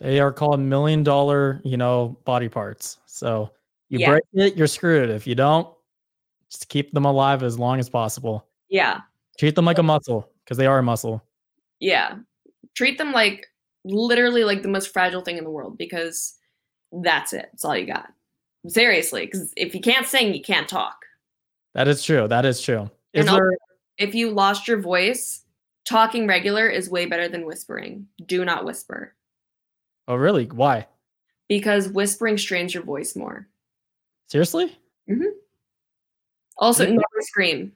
They 0.00 0.20
are 0.20 0.32
called 0.32 0.60
million 0.60 1.02
dollar, 1.02 1.60
you 1.64 1.76
know, 1.76 2.16
body 2.24 2.48
parts. 2.48 2.98
So 3.06 3.50
you 3.88 3.98
yeah. 3.98 4.10
break 4.10 4.24
it, 4.32 4.56
you're 4.56 4.66
screwed. 4.66 5.10
If 5.10 5.26
you 5.26 5.34
don't, 5.34 5.68
just 6.50 6.68
keep 6.68 6.92
them 6.92 7.04
alive 7.04 7.42
as 7.42 7.58
long 7.58 7.80
as 7.80 7.88
possible. 7.88 8.46
Yeah. 8.68 9.00
Treat 9.38 9.54
them 9.54 9.64
like 9.64 9.78
a 9.78 9.82
muscle 9.82 10.28
because 10.44 10.56
they 10.56 10.66
are 10.66 10.78
a 10.78 10.82
muscle. 10.82 11.22
Yeah. 11.80 12.16
Treat 12.74 12.98
them 12.98 13.12
like 13.12 13.46
literally 13.84 14.44
like 14.44 14.62
the 14.62 14.68
most 14.68 14.92
fragile 14.92 15.22
thing 15.22 15.38
in 15.38 15.44
the 15.44 15.50
world 15.50 15.76
because 15.76 16.34
that's 16.92 17.32
it. 17.32 17.48
That's 17.52 17.64
all 17.64 17.76
you 17.76 17.86
got. 17.86 18.12
Seriously, 18.66 19.26
because 19.26 19.52
if 19.56 19.74
you 19.74 19.80
can't 19.80 20.06
sing, 20.06 20.32
you 20.32 20.40
can't 20.40 20.68
talk. 20.68 20.96
That 21.74 21.88
is 21.88 22.02
true. 22.02 22.26
That 22.28 22.46
is 22.46 22.62
true. 22.62 22.90
Is 23.12 23.26
and 23.26 23.36
there... 23.36 23.56
if 23.98 24.14
you 24.14 24.30
lost 24.30 24.66
your 24.66 24.80
voice, 24.80 25.42
talking 25.84 26.26
regular 26.26 26.68
is 26.68 26.88
way 26.88 27.04
better 27.06 27.28
than 27.28 27.44
whispering. 27.44 28.06
Do 28.24 28.44
not 28.44 28.64
whisper. 28.64 29.14
Oh, 30.08 30.14
really? 30.14 30.46
Why? 30.46 30.86
Because 31.48 31.88
whispering 31.88 32.38
strains 32.38 32.72
your 32.72 32.82
voice 32.82 33.14
more. 33.14 33.48
Seriously? 34.28 34.78
Mm-hmm. 35.10 35.36
Also, 36.56 36.86
never 36.86 37.02
scream. 37.20 37.72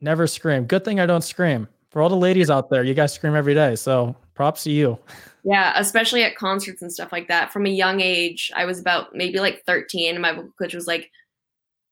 Never 0.00 0.26
scream. 0.26 0.64
Good 0.64 0.84
thing 0.84 1.00
I 1.00 1.06
don't 1.06 1.22
scream. 1.22 1.68
For 1.90 2.02
all 2.02 2.08
the 2.08 2.16
ladies 2.16 2.50
out 2.50 2.70
there, 2.70 2.84
you 2.84 2.94
guys 2.94 3.12
scream 3.14 3.34
every 3.34 3.54
day. 3.54 3.74
So 3.74 4.14
props 4.34 4.62
to 4.64 4.70
you. 4.70 4.98
Yeah, 5.44 5.72
especially 5.76 6.22
at 6.22 6.36
concerts 6.36 6.82
and 6.82 6.92
stuff 6.92 7.12
like 7.12 7.28
that. 7.28 7.52
From 7.52 7.66
a 7.66 7.70
young 7.70 8.00
age, 8.00 8.52
I 8.54 8.64
was 8.64 8.78
about 8.78 9.14
maybe 9.14 9.40
like 9.40 9.64
13, 9.66 10.14
and 10.14 10.22
my 10.22 10.32
vocal 10.32 10.52
coach 10.58 10.74
was 10.74 10.86
like, 10.86 11.10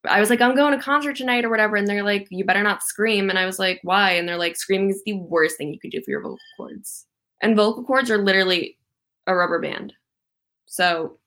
I 0.09 0.21
was 0.21 0.31
like, 0.31 0.41
I'm 0.41 0.55
going 0.55 0.77
to 0.77 0.85
concert 0.85 1.17
tonight 1.17 1.45
or 1.45 1.51
whatever. 1.51 1.75
And 1.75 1.89
they're 1.89 2.05
like, 2.05 2.29
you 2.31 2.45
better 2.45 2.63
not 2.63 2.83
scream. 2.83 3.29
And 3.29 3.39
I 3.39 3.47
was 3.47 3.59
like, 3.59 3.81
why? 3.83 4.13
And 4.13 4.29
they're 4.29 4.37
like, 4.37 4.57
screaming 4.57 4.91
is 4.91 5.03
the 5.05 5.15
worst 5.15 5.57
thing 5.57 5.73
you 5.73 5.81
could 5.81 5.91
do 5.91 6.01
for 6.03 6.11
your 6.11 6.21
vocal 6.21 6.39
cords. 6.57 7.07
And 7.43 7.57
vocal 7.57 7.83
cords 7.83 8.11
are 8.11 8.19
literally 8.19 8.79
a 9.27 9.35
rubber 9.35 9.61
band. 9.61 9.93
So 10.67 11.19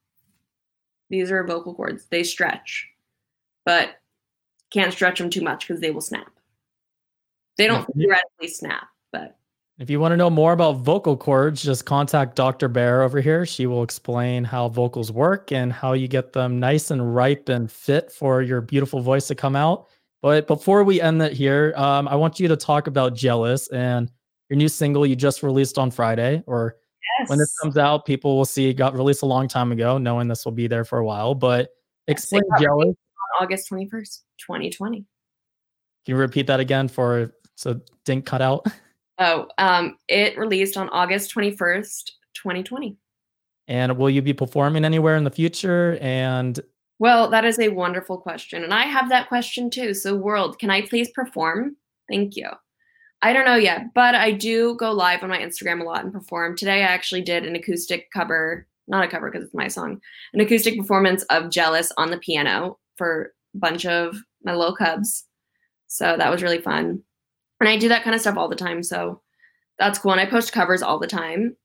these 1.10 1.32
are 1.32 1.44
vocal 1.44 1.76
cords. 1.76 2.06
They 2.06 2.24
stretch, 2.24 2.88
but 3.66 3.96
can't 4.72 4.94
stretch 4.94 5.20
them 5.20 5.30
too 5.30 5.42
much 5.42 5.68
because 5.68 5.82
they 5.82 5.92
will 5.92 6.02
snap. 6.02 6.32
They 7.60 7.68
don't 7.68 7.86
theoretically 7.94 8.48
snap, 8.48 8.88
but 9.12 9.38
if 9.80 9.90
you 9.90 10.00
want 10.00 10.14
to 10.14 10.18
know 10.18 10.30
more 10.30 10.54
about 10.54 10.78
vocal 10.78 11.16
cords, 11.16 11.62
just 11.62 11.86
contact 11.86 12.36
Dr. 12.36 12.68
Bear 12.68 13.04
over 13.04 13.22
here. 13.22 13.46
She 13.46 13.66
will 13.66 13.84
explain 13.84 14.46
how 14.46 14.70
vocals 14.70 15.12
work 15.12 15.52
and 15.52 15.72
how 15.72 15.92
you 15.94 16.08
get 16.08 16.34
them 16.34 16.60
nice 16.60 16.90
and 16.90 17.14
ripe 17.14 17.50
and 17.50 17.72
fit 17.72 18.12
for 18.12 18.42
your 18.42 18.62
beautiful 18.62 19.02
voice 19.02 19.28
to 19.28 19.36
come 19.36 19.58
out. 19.58 19.88
But 20.22 20.48
before 20.48 20.84
we 20.84 21.02
end 21.02 21.22
it 21.22 21.34
here, 21.34 21.74
um, 21.76 22.08
I 22.08 22.16
want 22.16 22.40
you 22.40 22.48
to 22.50 22.58
talk 22.58 22.88
about 22.88 23.14
Jealous 23.14 23.70
and 23.70 24.12
your 24.50 24.58
new 24.58 24.68
single 24.68 25.06
you 25.06 25.16
just 25.16 25.44
released 25.44 25.78
on 25.78 25.92
Friday, 25.92 26.44
or 26.46 26.76
yes. 27.20 27.30
when 27.30 27.40
this 27.40 27.54
comes 27.62 27.78
out, 27.78 28.06
people 28.06 28.38
will 28.38 28.46
see 28.46 28.70
it 28.70 28.74
got 28.74 28.94
released 28.96 29.22
a 29.22 29.28
long 29.28 29.48
time 29.48 29.72
ago, 29.72 29.98
knowing 29.98 30.28
this 30.28 30.44
will 30.44 30.52
be 30.52 30.68
there 30.68 30.84
for 30.84 31.00
a 31.00 31.06
while. 31.06 31.36
But 31.36 31.70
explain 32.08 32.42
yes, 32.52 32.62
Jealous. 32.64 32.88
On 32.88 33.44
August 33.44 33.70
21st, 33.70 34.24
2020. 34.40 34.98
Can 34.98 35.06
you 36.06 36.16
repeat 36.18 36.48
that 36.48 36.60
again 36.60 36.88
for 36.88 37.34
so 37.60 37.82
didn't 38.06 38.26
cut 38.26 38.42
out? 38.42 38.66
Oh, 39.22 39.48
um, 39.58 39.98
it 40.08 40.38
released 40.38 40.78
on 40.78 40.88
August 40.92 41.36
21st, 41.36 42.12
2020. 42.36 42.96
And 43.68 43.98
will 43.98 44.10
you 44.10 44.22
be 44.22 44.32
performing 44.32 44.86
anywhere 44.86 45.18
in 45.18 45.26
the 45.26 45.30
future? 45.30 45.98
And 46.00 46.58
well, 47.00 47.30
that 47.30 47.44
is 47.44 47.60
a 47.60 47.68
wonderful 47.68 48.18
question. 48.18 48.64
And 48.64 48.74
I 48.74 48.84
have 48.84 49.10
that 49.10 49.28
question 49.28 49.70
too. 49.70 49.94
So, 49.94 50.16
world, 50.16 50.58
can 50.58 50.70
I 50.70 50.86
please 50.86 51.10
perform? 51.12 51.76
Thank 52.10 52.38
you. 52.38 52.48
I 53.22 53.34
don't 53.34 53.44
know 53.44 53.58
yet, 53.58 53.94
but 53.94 54.16
I 54.16 54.32
do 54.32 54.76
go 54.76 54.94
live 54.94 55.22
on 55.22 55.30
my 55.30 55.40
Instagram 55.40 55.82
a 55.82 55.84
lot 55.84 56.06
and 56.06 56.14
perform. 56.14 56.56
Today, 56.56 56.84
I 56.84 56.88
actually 56.88 57.22
did 57.22 57.46
an 57.46 57.58
acoustic 57.58 58.12
cover, 58.12 58.68
not 58.88 59.04
a 59.04 59.10
cover 59.10 59.30
because 59.30 59.46
it's 59.46 59.54
my 59.54 59.68
song, 59.68 60.00
an 60.34 60.40
acoustic 60.40 60.78
performance 60.78 61.24
of 61.24 61.52
Jealous 61.52 61.92
on 61.98 62.10
the 62.10 62.20
piano 62.20 62.80
for 62.96 63.34
a 63.54 63.58
bunch 63.58 63.86
of 63.86 64.16
my 64.46 64.56
little 64.56 64.78
cubs. 64.78 65.26
So, 65.88 66.16
that 66.18 66.32
was 66.32 66.42
really 66.42 66.62
fun. 66.62 67.04
And 67.60 67.70
I 67.70 67.78
do 67.78 67.90
that 67.90 68.04
kind 68.04 68.16
of 68.16 68.22
stuff 68.22 68.38
all 68.38 68.48
the 68.48 68.56
time. 68.56 68.84
So 68.84 69.22
that's 69.78 70.00
cool. 70.00 70.12
And 70.12 70.22
I 70.22 70.26
post 70.26 70.54
covers 70.54 70.82
all 70.82 71.00
the 71.00 71.08
time. 71.08 71.56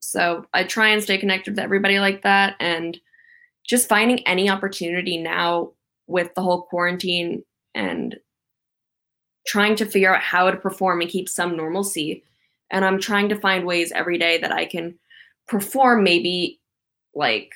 So 0.00 0.46
I 0.52 0.64
try 0.64 0.88
and 0.88 1.02
stay 1.02 1.18
connected 1.18 1.52
with 1.52 1.58
everybody 1.58 1.98
like 1.98 2.22
that. 2.22 2.56
And 2.60 2.98
just 3.66 3.88
finding 3.88 4.26
any 4.26 4.48
opportunity 4.48 5.18
now 5.18 5.72
with 6.06 6.34
the 6.34 6.42
whole 6.42 6.62
quarantine 6.62 7.42
and 7.74 8.16
trying 9.46 9.76
to 9.76 9.86
figure 9.86 10.14
out 10.14 10.22
how 10.22 10.50
to 10.50 10.56
perform 10.56 11.00
and 11.00 11.10
keep 11.10 11.28
some 11.28 11.56
normalcy. 11.56 12.22
And 12.70 12.84
I'm 12.84 13.00
trying 13.00 13.28
to 13.30 13.40
find 13.40 13.66
ways 13.66 13.92
every 13.92 14.18
day 14.18 14.38
that 14.38 14.52
I 14.52 14.66
can 14.66 14.98
perform 15.48 16.04
maybe 16.04 16.60
like 17.14 17.52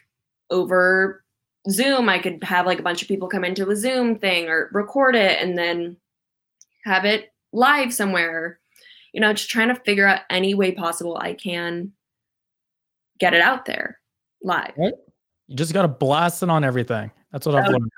over 0.50 1.24
Zoom, 1.68 2.08
I 2.08 2.18
could 2.18 2.42
have 2.42 2.66
like 2.66 2.78
a 2.78 2.84
bunch 2.84 3.02
of 3.02 3.08
people 3.08 3.28
come 3.28 3.44
into 3.44 3.68
a 3.68 3.76
Zoom 3.76 4.18
thing 4.18 4.48
or 4.48 4.70
record 4.72 5.14
it 5.14 5.40
and 5.40 5.58
then 5.58 5.96
have 6.84 7.04
it 7.04 7.29
live 7.52 7.92
somewhere. 7.92 8.58
You 9.12 9.20
know, 9.20 9.32
just 9.32 9.50
trying 9.50 9.68
to 9.68 9.74
figure 9.74 10.06
out 10.06 10.20
any 10.30 10.54
way 10.54 10.72
possible 10.72 11.16
I 11.20 11.34
can 11.34 11.92
get 13.18 13.34
it 13.34 13.40
out 13.40 13.66
there 13.66 13.98
live. 14.42 14.72
Right. 14.78 14.94
You 15.48 15.56
just 15.56 15.72
got 15.72 15.82
to 15.82 15.88
blast 15.88 16.42
it 16.42 16.50
on 16.50 16.62
everything. 16.62 17.10
That's 17.32 17.46
what 17.46 17.56
I've 17.56 17.68
learned. 17.68 17.90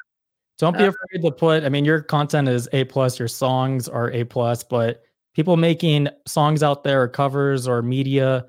Don't 0.58 0.76
be 0.76 0.84
afraid 0.84 1.22
to 1.22 1.30
put. 1.30 1.64
I 1.64 1.68
mean, 1.68 1.84
your 1.84 2.00
content 2.02 2.48
is 2.48 2.68
a 2.72 2.84
plus. 2.84 3.18
Your 3.18 3.28
songs 3.28 3.88
are 3.88 4.10
a 4.12 4.24
plus, 4.24 4.62
but 4.62 5.02
people 5.34 5.56
making 5.56 6.08
songs 6.26 6.62
out 6.62 6.84
there, 6.84 7.02
or 7.02 7.08
covers 7.08 7.66
or 7.66 7.82
media, 7.82 8.46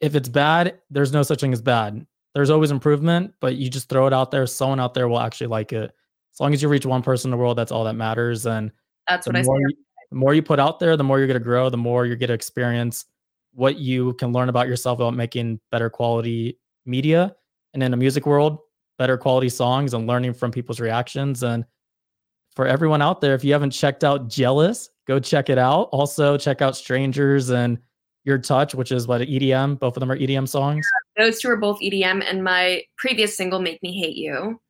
if 0.00 0.14
it's 0.14 0.28
bad, 0.28 0.78
there's 0.90 1.12
no 1.12 1.22
such 1.22 1.40
thing 1.40 1.52
as 1.52 1.62
bad. 1.62 2.06
There's 2.34 2.50
always 2.50 2.70
improvement, 2.70 3.34
but 3.40 3.56
you 3.56 3.68
just 3.68 3.88
throw 3.88 4.06
it 4.06 4.12
out 4.12 4.30
there. 4.30 4.46
Someone 4.46 4.78
out 4.78 4.94
there 4.94 5.08
will 5.08 5.20
actually 5.20 5.48
like 5.48 5.72
it. 5.72 5.90
As 6.34 6.40
long 6.40 6.52
as 6.52 6.62
you 6.62 6.68
reach 6.68 6.86
one 6.86 7.02
person 7.02 7.28
in 7.28 7.30
the 7.32 7.38
world, 7.38 7.56
that's 7.58 7.72
all 7.72 7.84
that 7.84 7.94
matters. 7.94 8.46
And 8.46 8.70
that's 9.08 9.26
what 9.26 9.36
I 9.36 9.42
say. 9.42 9.48
You, 9.48 9.68
more 10.16 10.34
you 10.34 10.42
put 10.42 10.58
out 10.58 10.80
there, 10.80 10.96
the 10.96 11.04
more 11.04 11.18
you're 11.18 11.26
going 11.26 11.38
to 11.38 11.44
grow. 11.44 11.68
The 11.68 11.76
more 11.76 12.06
you're 12.06 12.16
going 12.16 12.28
to 12.28 12.34
experience 12.34 13.04
what 13.52 13.78
you 13.78 14.14
can 14.14 14.32
learn 14.32 14.48
about 14.48 14.66
yourself 14.66 14.98
about 14.98 15.14
making 15.14 15.60
better 15.70 15.88
quality 15.90 16.58
media. 16.84 17.36
And 17.74 17.82
in 17.82 17.90
the 17.90 17.96
music 17.96 18.26
world, 18.26 18.58
better 18.98 19.18
quality 19.18 19.50
songs 19.50 19.94
and 19.94 20.06
learning 20.06 20.34
from 20.34 20.50
people's 20.50 20.80
reactions. 20.80 21.42
And 21.42 21.64
for 22.54 22.66
everyone 22.66 23.02
out 23.02 23.20
there, 23.20 23.34
if 23.34 23.44
you 23.44 23.52
haven't 23.52 23.72
checked 23.72 24.04
out 24.04 24.28
Jealous, 24.28 24.88
go 25.06 25.20
check 25.20 25.50
it 25.50 25.58
out. 25.58 25.90
Also, 25.92 26.38
check 26.38 26.62
out 26.62 26.76
Strangers 26.76 27.50
and 27.50 27.78
Your 28.24 28.38
Touch, 28.38 28.74
which 28.74 28.92
is 28.92 29.06
what 29.06 29.20
EDM. 29.20 29.78
Both 29.78 29.96
of 29.96 30.00
them 30.00 30.10
are 30.10 30.16
EDM 30.16 30.48
songs. 30.48 30.86
Yeah, 31.16 31.24
those 31.24 31.40
two 31.40 31.50
are 31.50 31.56
both 31.56 31.78
EDM, 31.80 32.24
and 32.26 32.42
my 32.42 32.82
previous 32.96 33.36
single, 33.36 33.60
Make 33.60 33.82
Me 33.82 33.98
Hate 33.98 34.16
You. 34.16 34.60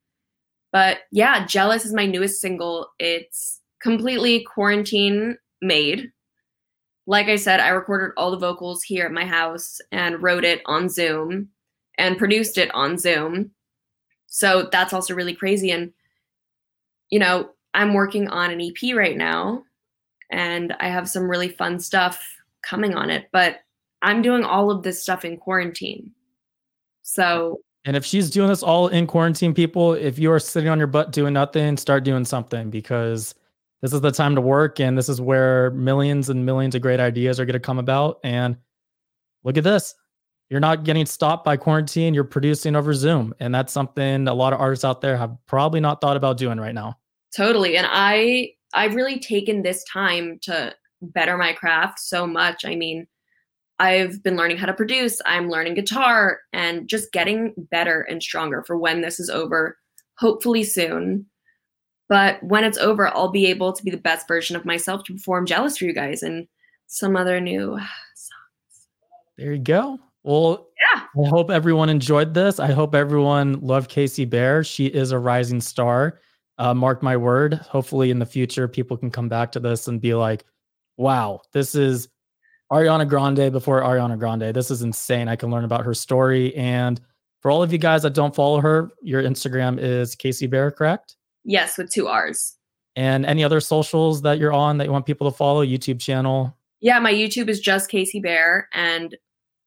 But 0.72 0.98
yeah, 1.12 1.46
Jealous 1.46 1.84
is 1.84 1.94
my 1.94 2.06
newest 2.06 2.40
single. 2.40 2.88
It's 2.98 3.60
completely 3.80 4.44
quarantine 4.44 5.36
made. 5.60 6.10
Like 7.06 7.28
I 7.28 7.36
said, 7.36 7.60
I 7.60 7.68
recorded 7.68 8.12
all 8.16 8.30
the 8.30 8.38
vocals 8.38 8.82
here 8.82 9.06
at 9.06 9.12
my 9.12 9.24
house 9.24 9.80
and 9.92 10.22
wrote 10.22 10.44
it 10.44 10.60
on 10.66 10.88
Zoom 10.88 11.48
and 11.98 12.18
produced 12.18 12.58
it 12.58 12.74
on 12.74 12.98
Zoom. 12.98 13.52
So 14.26 14.68
that's 14.72 14.92
also 14.92 15.14
really 15.14 15.34
crazy. 15.34 15.70
And, 15.70 15.92
you 17.10 17.18
know, 17.18 17.50
I'm 17.74 17.94
working 17.94 18.28
on 18.28 18.50
an 18.50 18.60
EP 18.60 18.94
right 18.94 19.16
now 19.16 19.62
and 20.30 20.74
I 20.80 20.88
have 20.88 21.08
some 21.08 21.30
really 21.30 21.48
fun 21.48 21.78
stuff 21.78 22.20
coming 22.62 22.94
on 22.94 23.10
it, 23.10 23.28
but 23.32 23.60
I'm 24.02 24.22
doing 24.22 24.44
all 24.44 24.70
of 24.70 24.82
this 24.82 25.02
stuff 25.02 25.24
in 25.24 25.36
quarantine. 25.36 26.10
So, 27.02 27.60
and 27.84 27.96
if 27.96 28.04
she's 28.04 28.30
doing 28.30 28.48
this 28.48 28.62
all 28.62 28.88
in 28.88 29.06
quarantine, 29.06 29.54
people, 29.54 29.92
if 29.94 30.18
you 30.18 30.32
are 30.32 30.40
sitting 30.40 30.68
on 30.68 30.78
your 30.78 30.88
butt 30.88 31.12
doing 31.12 31.34
nothing, 31.34 31.76
start 31.76 32.02
doing 32.02 32.24
something 32.24 32.68
because 32.68 33.34
this 33.86 33.92
is 33.92 34.00
the 34.00 34.10
time 34.10 34.34
to 34.34 34.40
work 34.40 34.80
and 34.80 34.98
this 34.98 35.08
is 35.08 35.20
where 35.20 35.70
millions 35.70 36.28
and 36.28 36.44
millions 36.44 36.74
of 36.74 36.82
great 36.82 36.98
ideas 36.98 37.38
are 37.38 37.44
going 37.44 37.52
to 37.52 37.60
come 37.60 37.78
about. 37.78 38.18
And 38.24 38.56
look 39.44 39.56
at 39.56 39.62
this. 39.62 39.94
You're 40.50 40.58
not 40.58 40.82
getting 40.82 41.06
stopped 41.06 41.44
by 41.44 41.56
quarantine. 41.56 42.12
You're 42.12 42.24
producing 42.24 42.74
over 42.74 42.94
Zoom. 42.94 43.32
And 43.38 43.54
that's 43.54 43.72
something 43.72 44.26
a 44.26 44.34
lot 44.34 44.52
of 44.52 44.60
artists 44.60 44.84
out 44.84 45.02
there 45.02 45.16
have 45.16 45.36
probably 45.46 45.78
not 45.78 46.00
thought 46.00 46.16
about 46.16 46.36
doing 46.36 46.58
right 46.58 46.74
now. 46.74 46.98
Totally. 47.36 47.76
And 47.76 47.86
I 47.88 48.54
I've 48.74 48.96
really 48.96 49.20
taken 49.20 49.62
this 49.62 49.84
time 49.84 50.40
to 50.42 50.74
better 51.00 51.38
my 51.38 51.52
craft 51.52 52.00
so 52.00 52.26
much. 52.26 52.64
I 52.64 52.74
mean, 52.74 53.06
I've 53.78 54.20
been 54.20 54.34
learning 54.34 54.56
how 54.56 54.66
to 54.66 54.74
produce, 54.74 55.22
I'm 55.24 55.48
learning 55.48 55.74
guitar 55.74 56.40
and 56.52 56.88
just 56.88 57.12
getting 57.12 57.54
better 57.56 58.00
and 58.02 58.20
stronger 58.20 58.64
for 58.66 58.76
when 58.76 59.02
this 59.02 59.20
is 59.20 59.30
over, 59.30 59.78
hopefully 60.18 60.64
soon. 60.64 61.26
But 62.08 62.42
when 62.42 62.64
it's 62.64 62.78
over, 62.78 63.08
I'll 63.08 63.30
be 63.30 63.46
able 63.46 63.72
to 63.72 63.84
be 63.84 63.90
the 63.90 63.96
best 63.96 64.28
version 64.28 64.56
of 64.56 64.64
myself 64.64 65.04
to 65.04 65.12
perform 65.12 65.46
Jealous 65.46 65.78
for 65.78 65.84
you 65.84 65.92
guys 65.92 66.22
and 66.22 66.46
some 66.86 67.16
other 67.16 67.40
new 67.40 67.70
songs. 68.14 68.86
There 69.36 69.52
you 69.52 69.58
go. 69.58 69.98
Well, 70.22 70.68
yeah. 70.92 71.02
I 71.24 71.28
hope 71.28 71.50
everyone 71.50 71.88
enjoyed 71.88 72.34
this. 72.34 72.58
I 72.58 72.72
hope 72.72 72.94
everyone 72.94 73.60
loved 73.60 73.90
Casey 73.90 74.24
Bear. 74.24 74.64
She 74.64 74.86
is 74.86 75.12
a 75.12 75.18
rising 75.18 75.60
star. 75.60 76.20
Uh, 76.58 76.74
mark 76.74 77.02
my 77.02 77.16
word. 77.16 77.54
Hopefully, 77.54 78.10
in 78.10 78.18
the 78.18 78.26
future, 78.26 78.66
people 78.66 78.96
can 78.96 79.10
come 79.10 79.28
back 79.28 79.52
to 79.52 79.60
this 79.60 79.88
and 79.88 80.00
be 80.00 80.14
like, 80.14 80.44
wow, 80.96 81.42
this 81.52 81.74
is 81.74 82.08
Ariana 82.72 83.08
Grande 83.08 83.52
before 83.52 83.82
Ariana 83.82 84.18
Grande. 84.18 84.54
This 84.54 84.70
is 84.70 84.82
insane. 84.82 85.28
I 85.28 85.36
can 85.36 85.50
learn 85.50 85.64
about 85.64 85.84
her 85.84 85.94
story. 85.94 86.54
And 86.56 87.00
for 87.40 87.50
all 87.50 87.62
of 87.62 87.72
you 87.72 87.78
guys 87.78 88.02
that 88.02 88.14
don't 88.14 88.34
follow 88.34 88.60
her, 88.60 88.90
your 89.02 89.22
Instagram 89.22 89.78
is 89.78 90.14
Casey 90.14 90.46
Bear, 90.46 90.70
correct? 90.70 91.16
Yes, 91.46 91.78
with 91.78 91.90
two 91.90 92.08
R's. 92.08 92.56
And 92.96 93.24
any 93.24 93.44
other 93.44 93.60
socials 93.60 94.22
that 94.22 94.38
you're 94.38 94.52
on 94.52 94.78
that 94.78 94.86
you 94.86 94.92
want 94.92 95.06
people 95.06 95.30
to 95.30 95.36
follow? 95.36 95.64
YouTube 95.64 96.00
channel? 96.00 96.56
Yeah, 96.80 96.98
my 96.98 97.12
YouTube 97.12 97.48
is 97.48 97.60
just 97.60 97.88
Casey 97.88 98.20
Bear. 98.20 98.68
And 98.72 99.16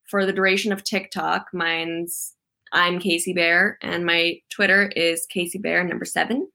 for 0.05 0.25
the 0.25 0.33
duration 0.33 0.71
of 0.71 0.83
TikTok, 0.83 1.47
mine's 1.53 2.35
I'm 2.73 2.99
Casey 2.99 3.33
Bear. 3.33 3.77
And 3.81 4.05
my 4.05 4.39
Twitter 4.49 4.91
is 4.95 5.25
Casey 5.27 5.57
Bear 5.57 5.83
number 5.83 6.05
seven. 6.05 6.49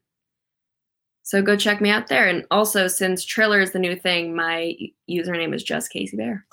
So 1.23 1.41
go 1.41 1.57
check 1.57 1.81
me 1.81 1.89
out 1.89 2.09
there. 2.09 2.29
And 2.29 2.45
also, 2.51 2.87
since 2.87 3.25
Triller 3.25 3.61
is 3.61 3.73
the 3.73 3.79
new 3.79 3.97
thing, 3.97 4.37
my 4.37 4.77
username 5.11 5.55
is 5.55 5.63
just 5.63 5.91
Casey 5.91 6.17
Bear. 6.17 6.45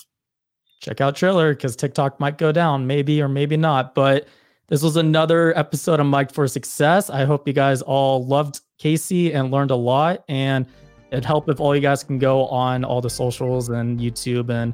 Check 0.81 1.01
out 1.01 1.15
Triller 1.15 1.53
because 1.53 1.75
TikTok 1.75 2.19
might 2.19 2.37
go 2.37 2.51
down, 2.51 2.87
maybe 2.87 3.21
or 3.21 3.27
maybe 3.27 3.57
not. 3.57 3.93
But 3.93 4.27
this 4.71 4.81
was 4.81 4.95
another 4.95 5.55
episode 5.59 5.99
of 5.99 6.05
Mike 6.05 6.31
for 6.31 6.47
Success. 6.47 7.09
I 7.09 7.25
hope 7.25 7.45
you 7.45 7.51
guys 7.51 7.81
all 7.81 8.25
loved 8.25 8.61
Casey 8.77 9.33
and 9.33 9.51
learned 9.51 9.69
a 9.69 9.75
lot. 9.75 10.23
And 10.29 10.65
it'd 11.11 11.25
help 11.25 11.49
if 11.49 11.59
all 11.59 11.75
you 11.75 11.81
guys 11.81 12.05
can 12.05 12.17
go 12.17 12.47
on 12.47 12.85
all 12.85 13.01
the 13.01 13.09
socials 13.09 13.67
and 13.67 13.99
YouTube 13.99 14.49
and 14.49 14.73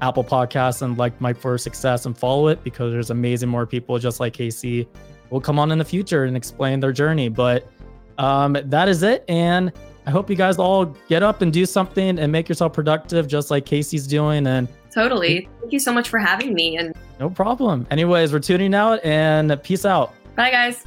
Apple 0.00 0.24
Podcasts 0.24 0.82
and 0.82 0.98
like 0.98 1.20
Mike 1.20 1.38
for 1.38 1.56
Success 1.56 2.04
and 2.04 2.18
follow 2.18 2.48
it 2.48 2.64
because 2.64 2.90
there's 2.90 3.10
amazing 3.10 3.48
more 3.48 3.64
people 3.64 3.96
just 4.00 4.18
like 4.18 4.32
Casey 4.32 4.88
will 5.30 5.40
come 5.40 5.60
on 5.60 5.70
in 5.70 5.78
the 5.78 5.84
future 5.84 6.24
and 6.24 6.36
explain 6.36 6.80
their 6.80 6.92
journey. 6.92 7.28
But 7.28 7.70
um, 8.18 8.56
that 8.64 8.88
is 8.88 9.04
it. 9.04 9.24
And 9.28 9.70
I 10.04 10.10
hope 10.10 10.28
you 10.28 10.34
guys 10.34 10.58
all 10.58 10.86
get 11.08 11.22
up 11.22 11.42
and 11.42 11.52
do 11.52 11.64
something 11.64 12.18
and 12.18 12.32
make 12.32 12.48
yourself 12.48 12.72
productive, 12.72 13.28
just 13.28 13.52
like 13.52 13.66
Casey's 13.66 14.08
doing. 14.08 14.48
And 14.48 14.66
totally. 14.90 15.48
Thank 15.60 15.72
you 15.72 15.78
so 15.78 15.92
much 15.92 16.08
for 16.08 16.18
having 16.18 16.54
me. 16.54 16.76
And 16.76 16.94
no 17.20 17.30
problem. 17.30 17.86
Anyways, 17.90 18.32
we're 18.32 18.38
tuning 18.38 18.74
out 18.74 19.04
and 19.04 19.60
peace 19.62 19.84
out. 19.84 20.14
Bye, 20.36 20.50
guys. 20.50 20.84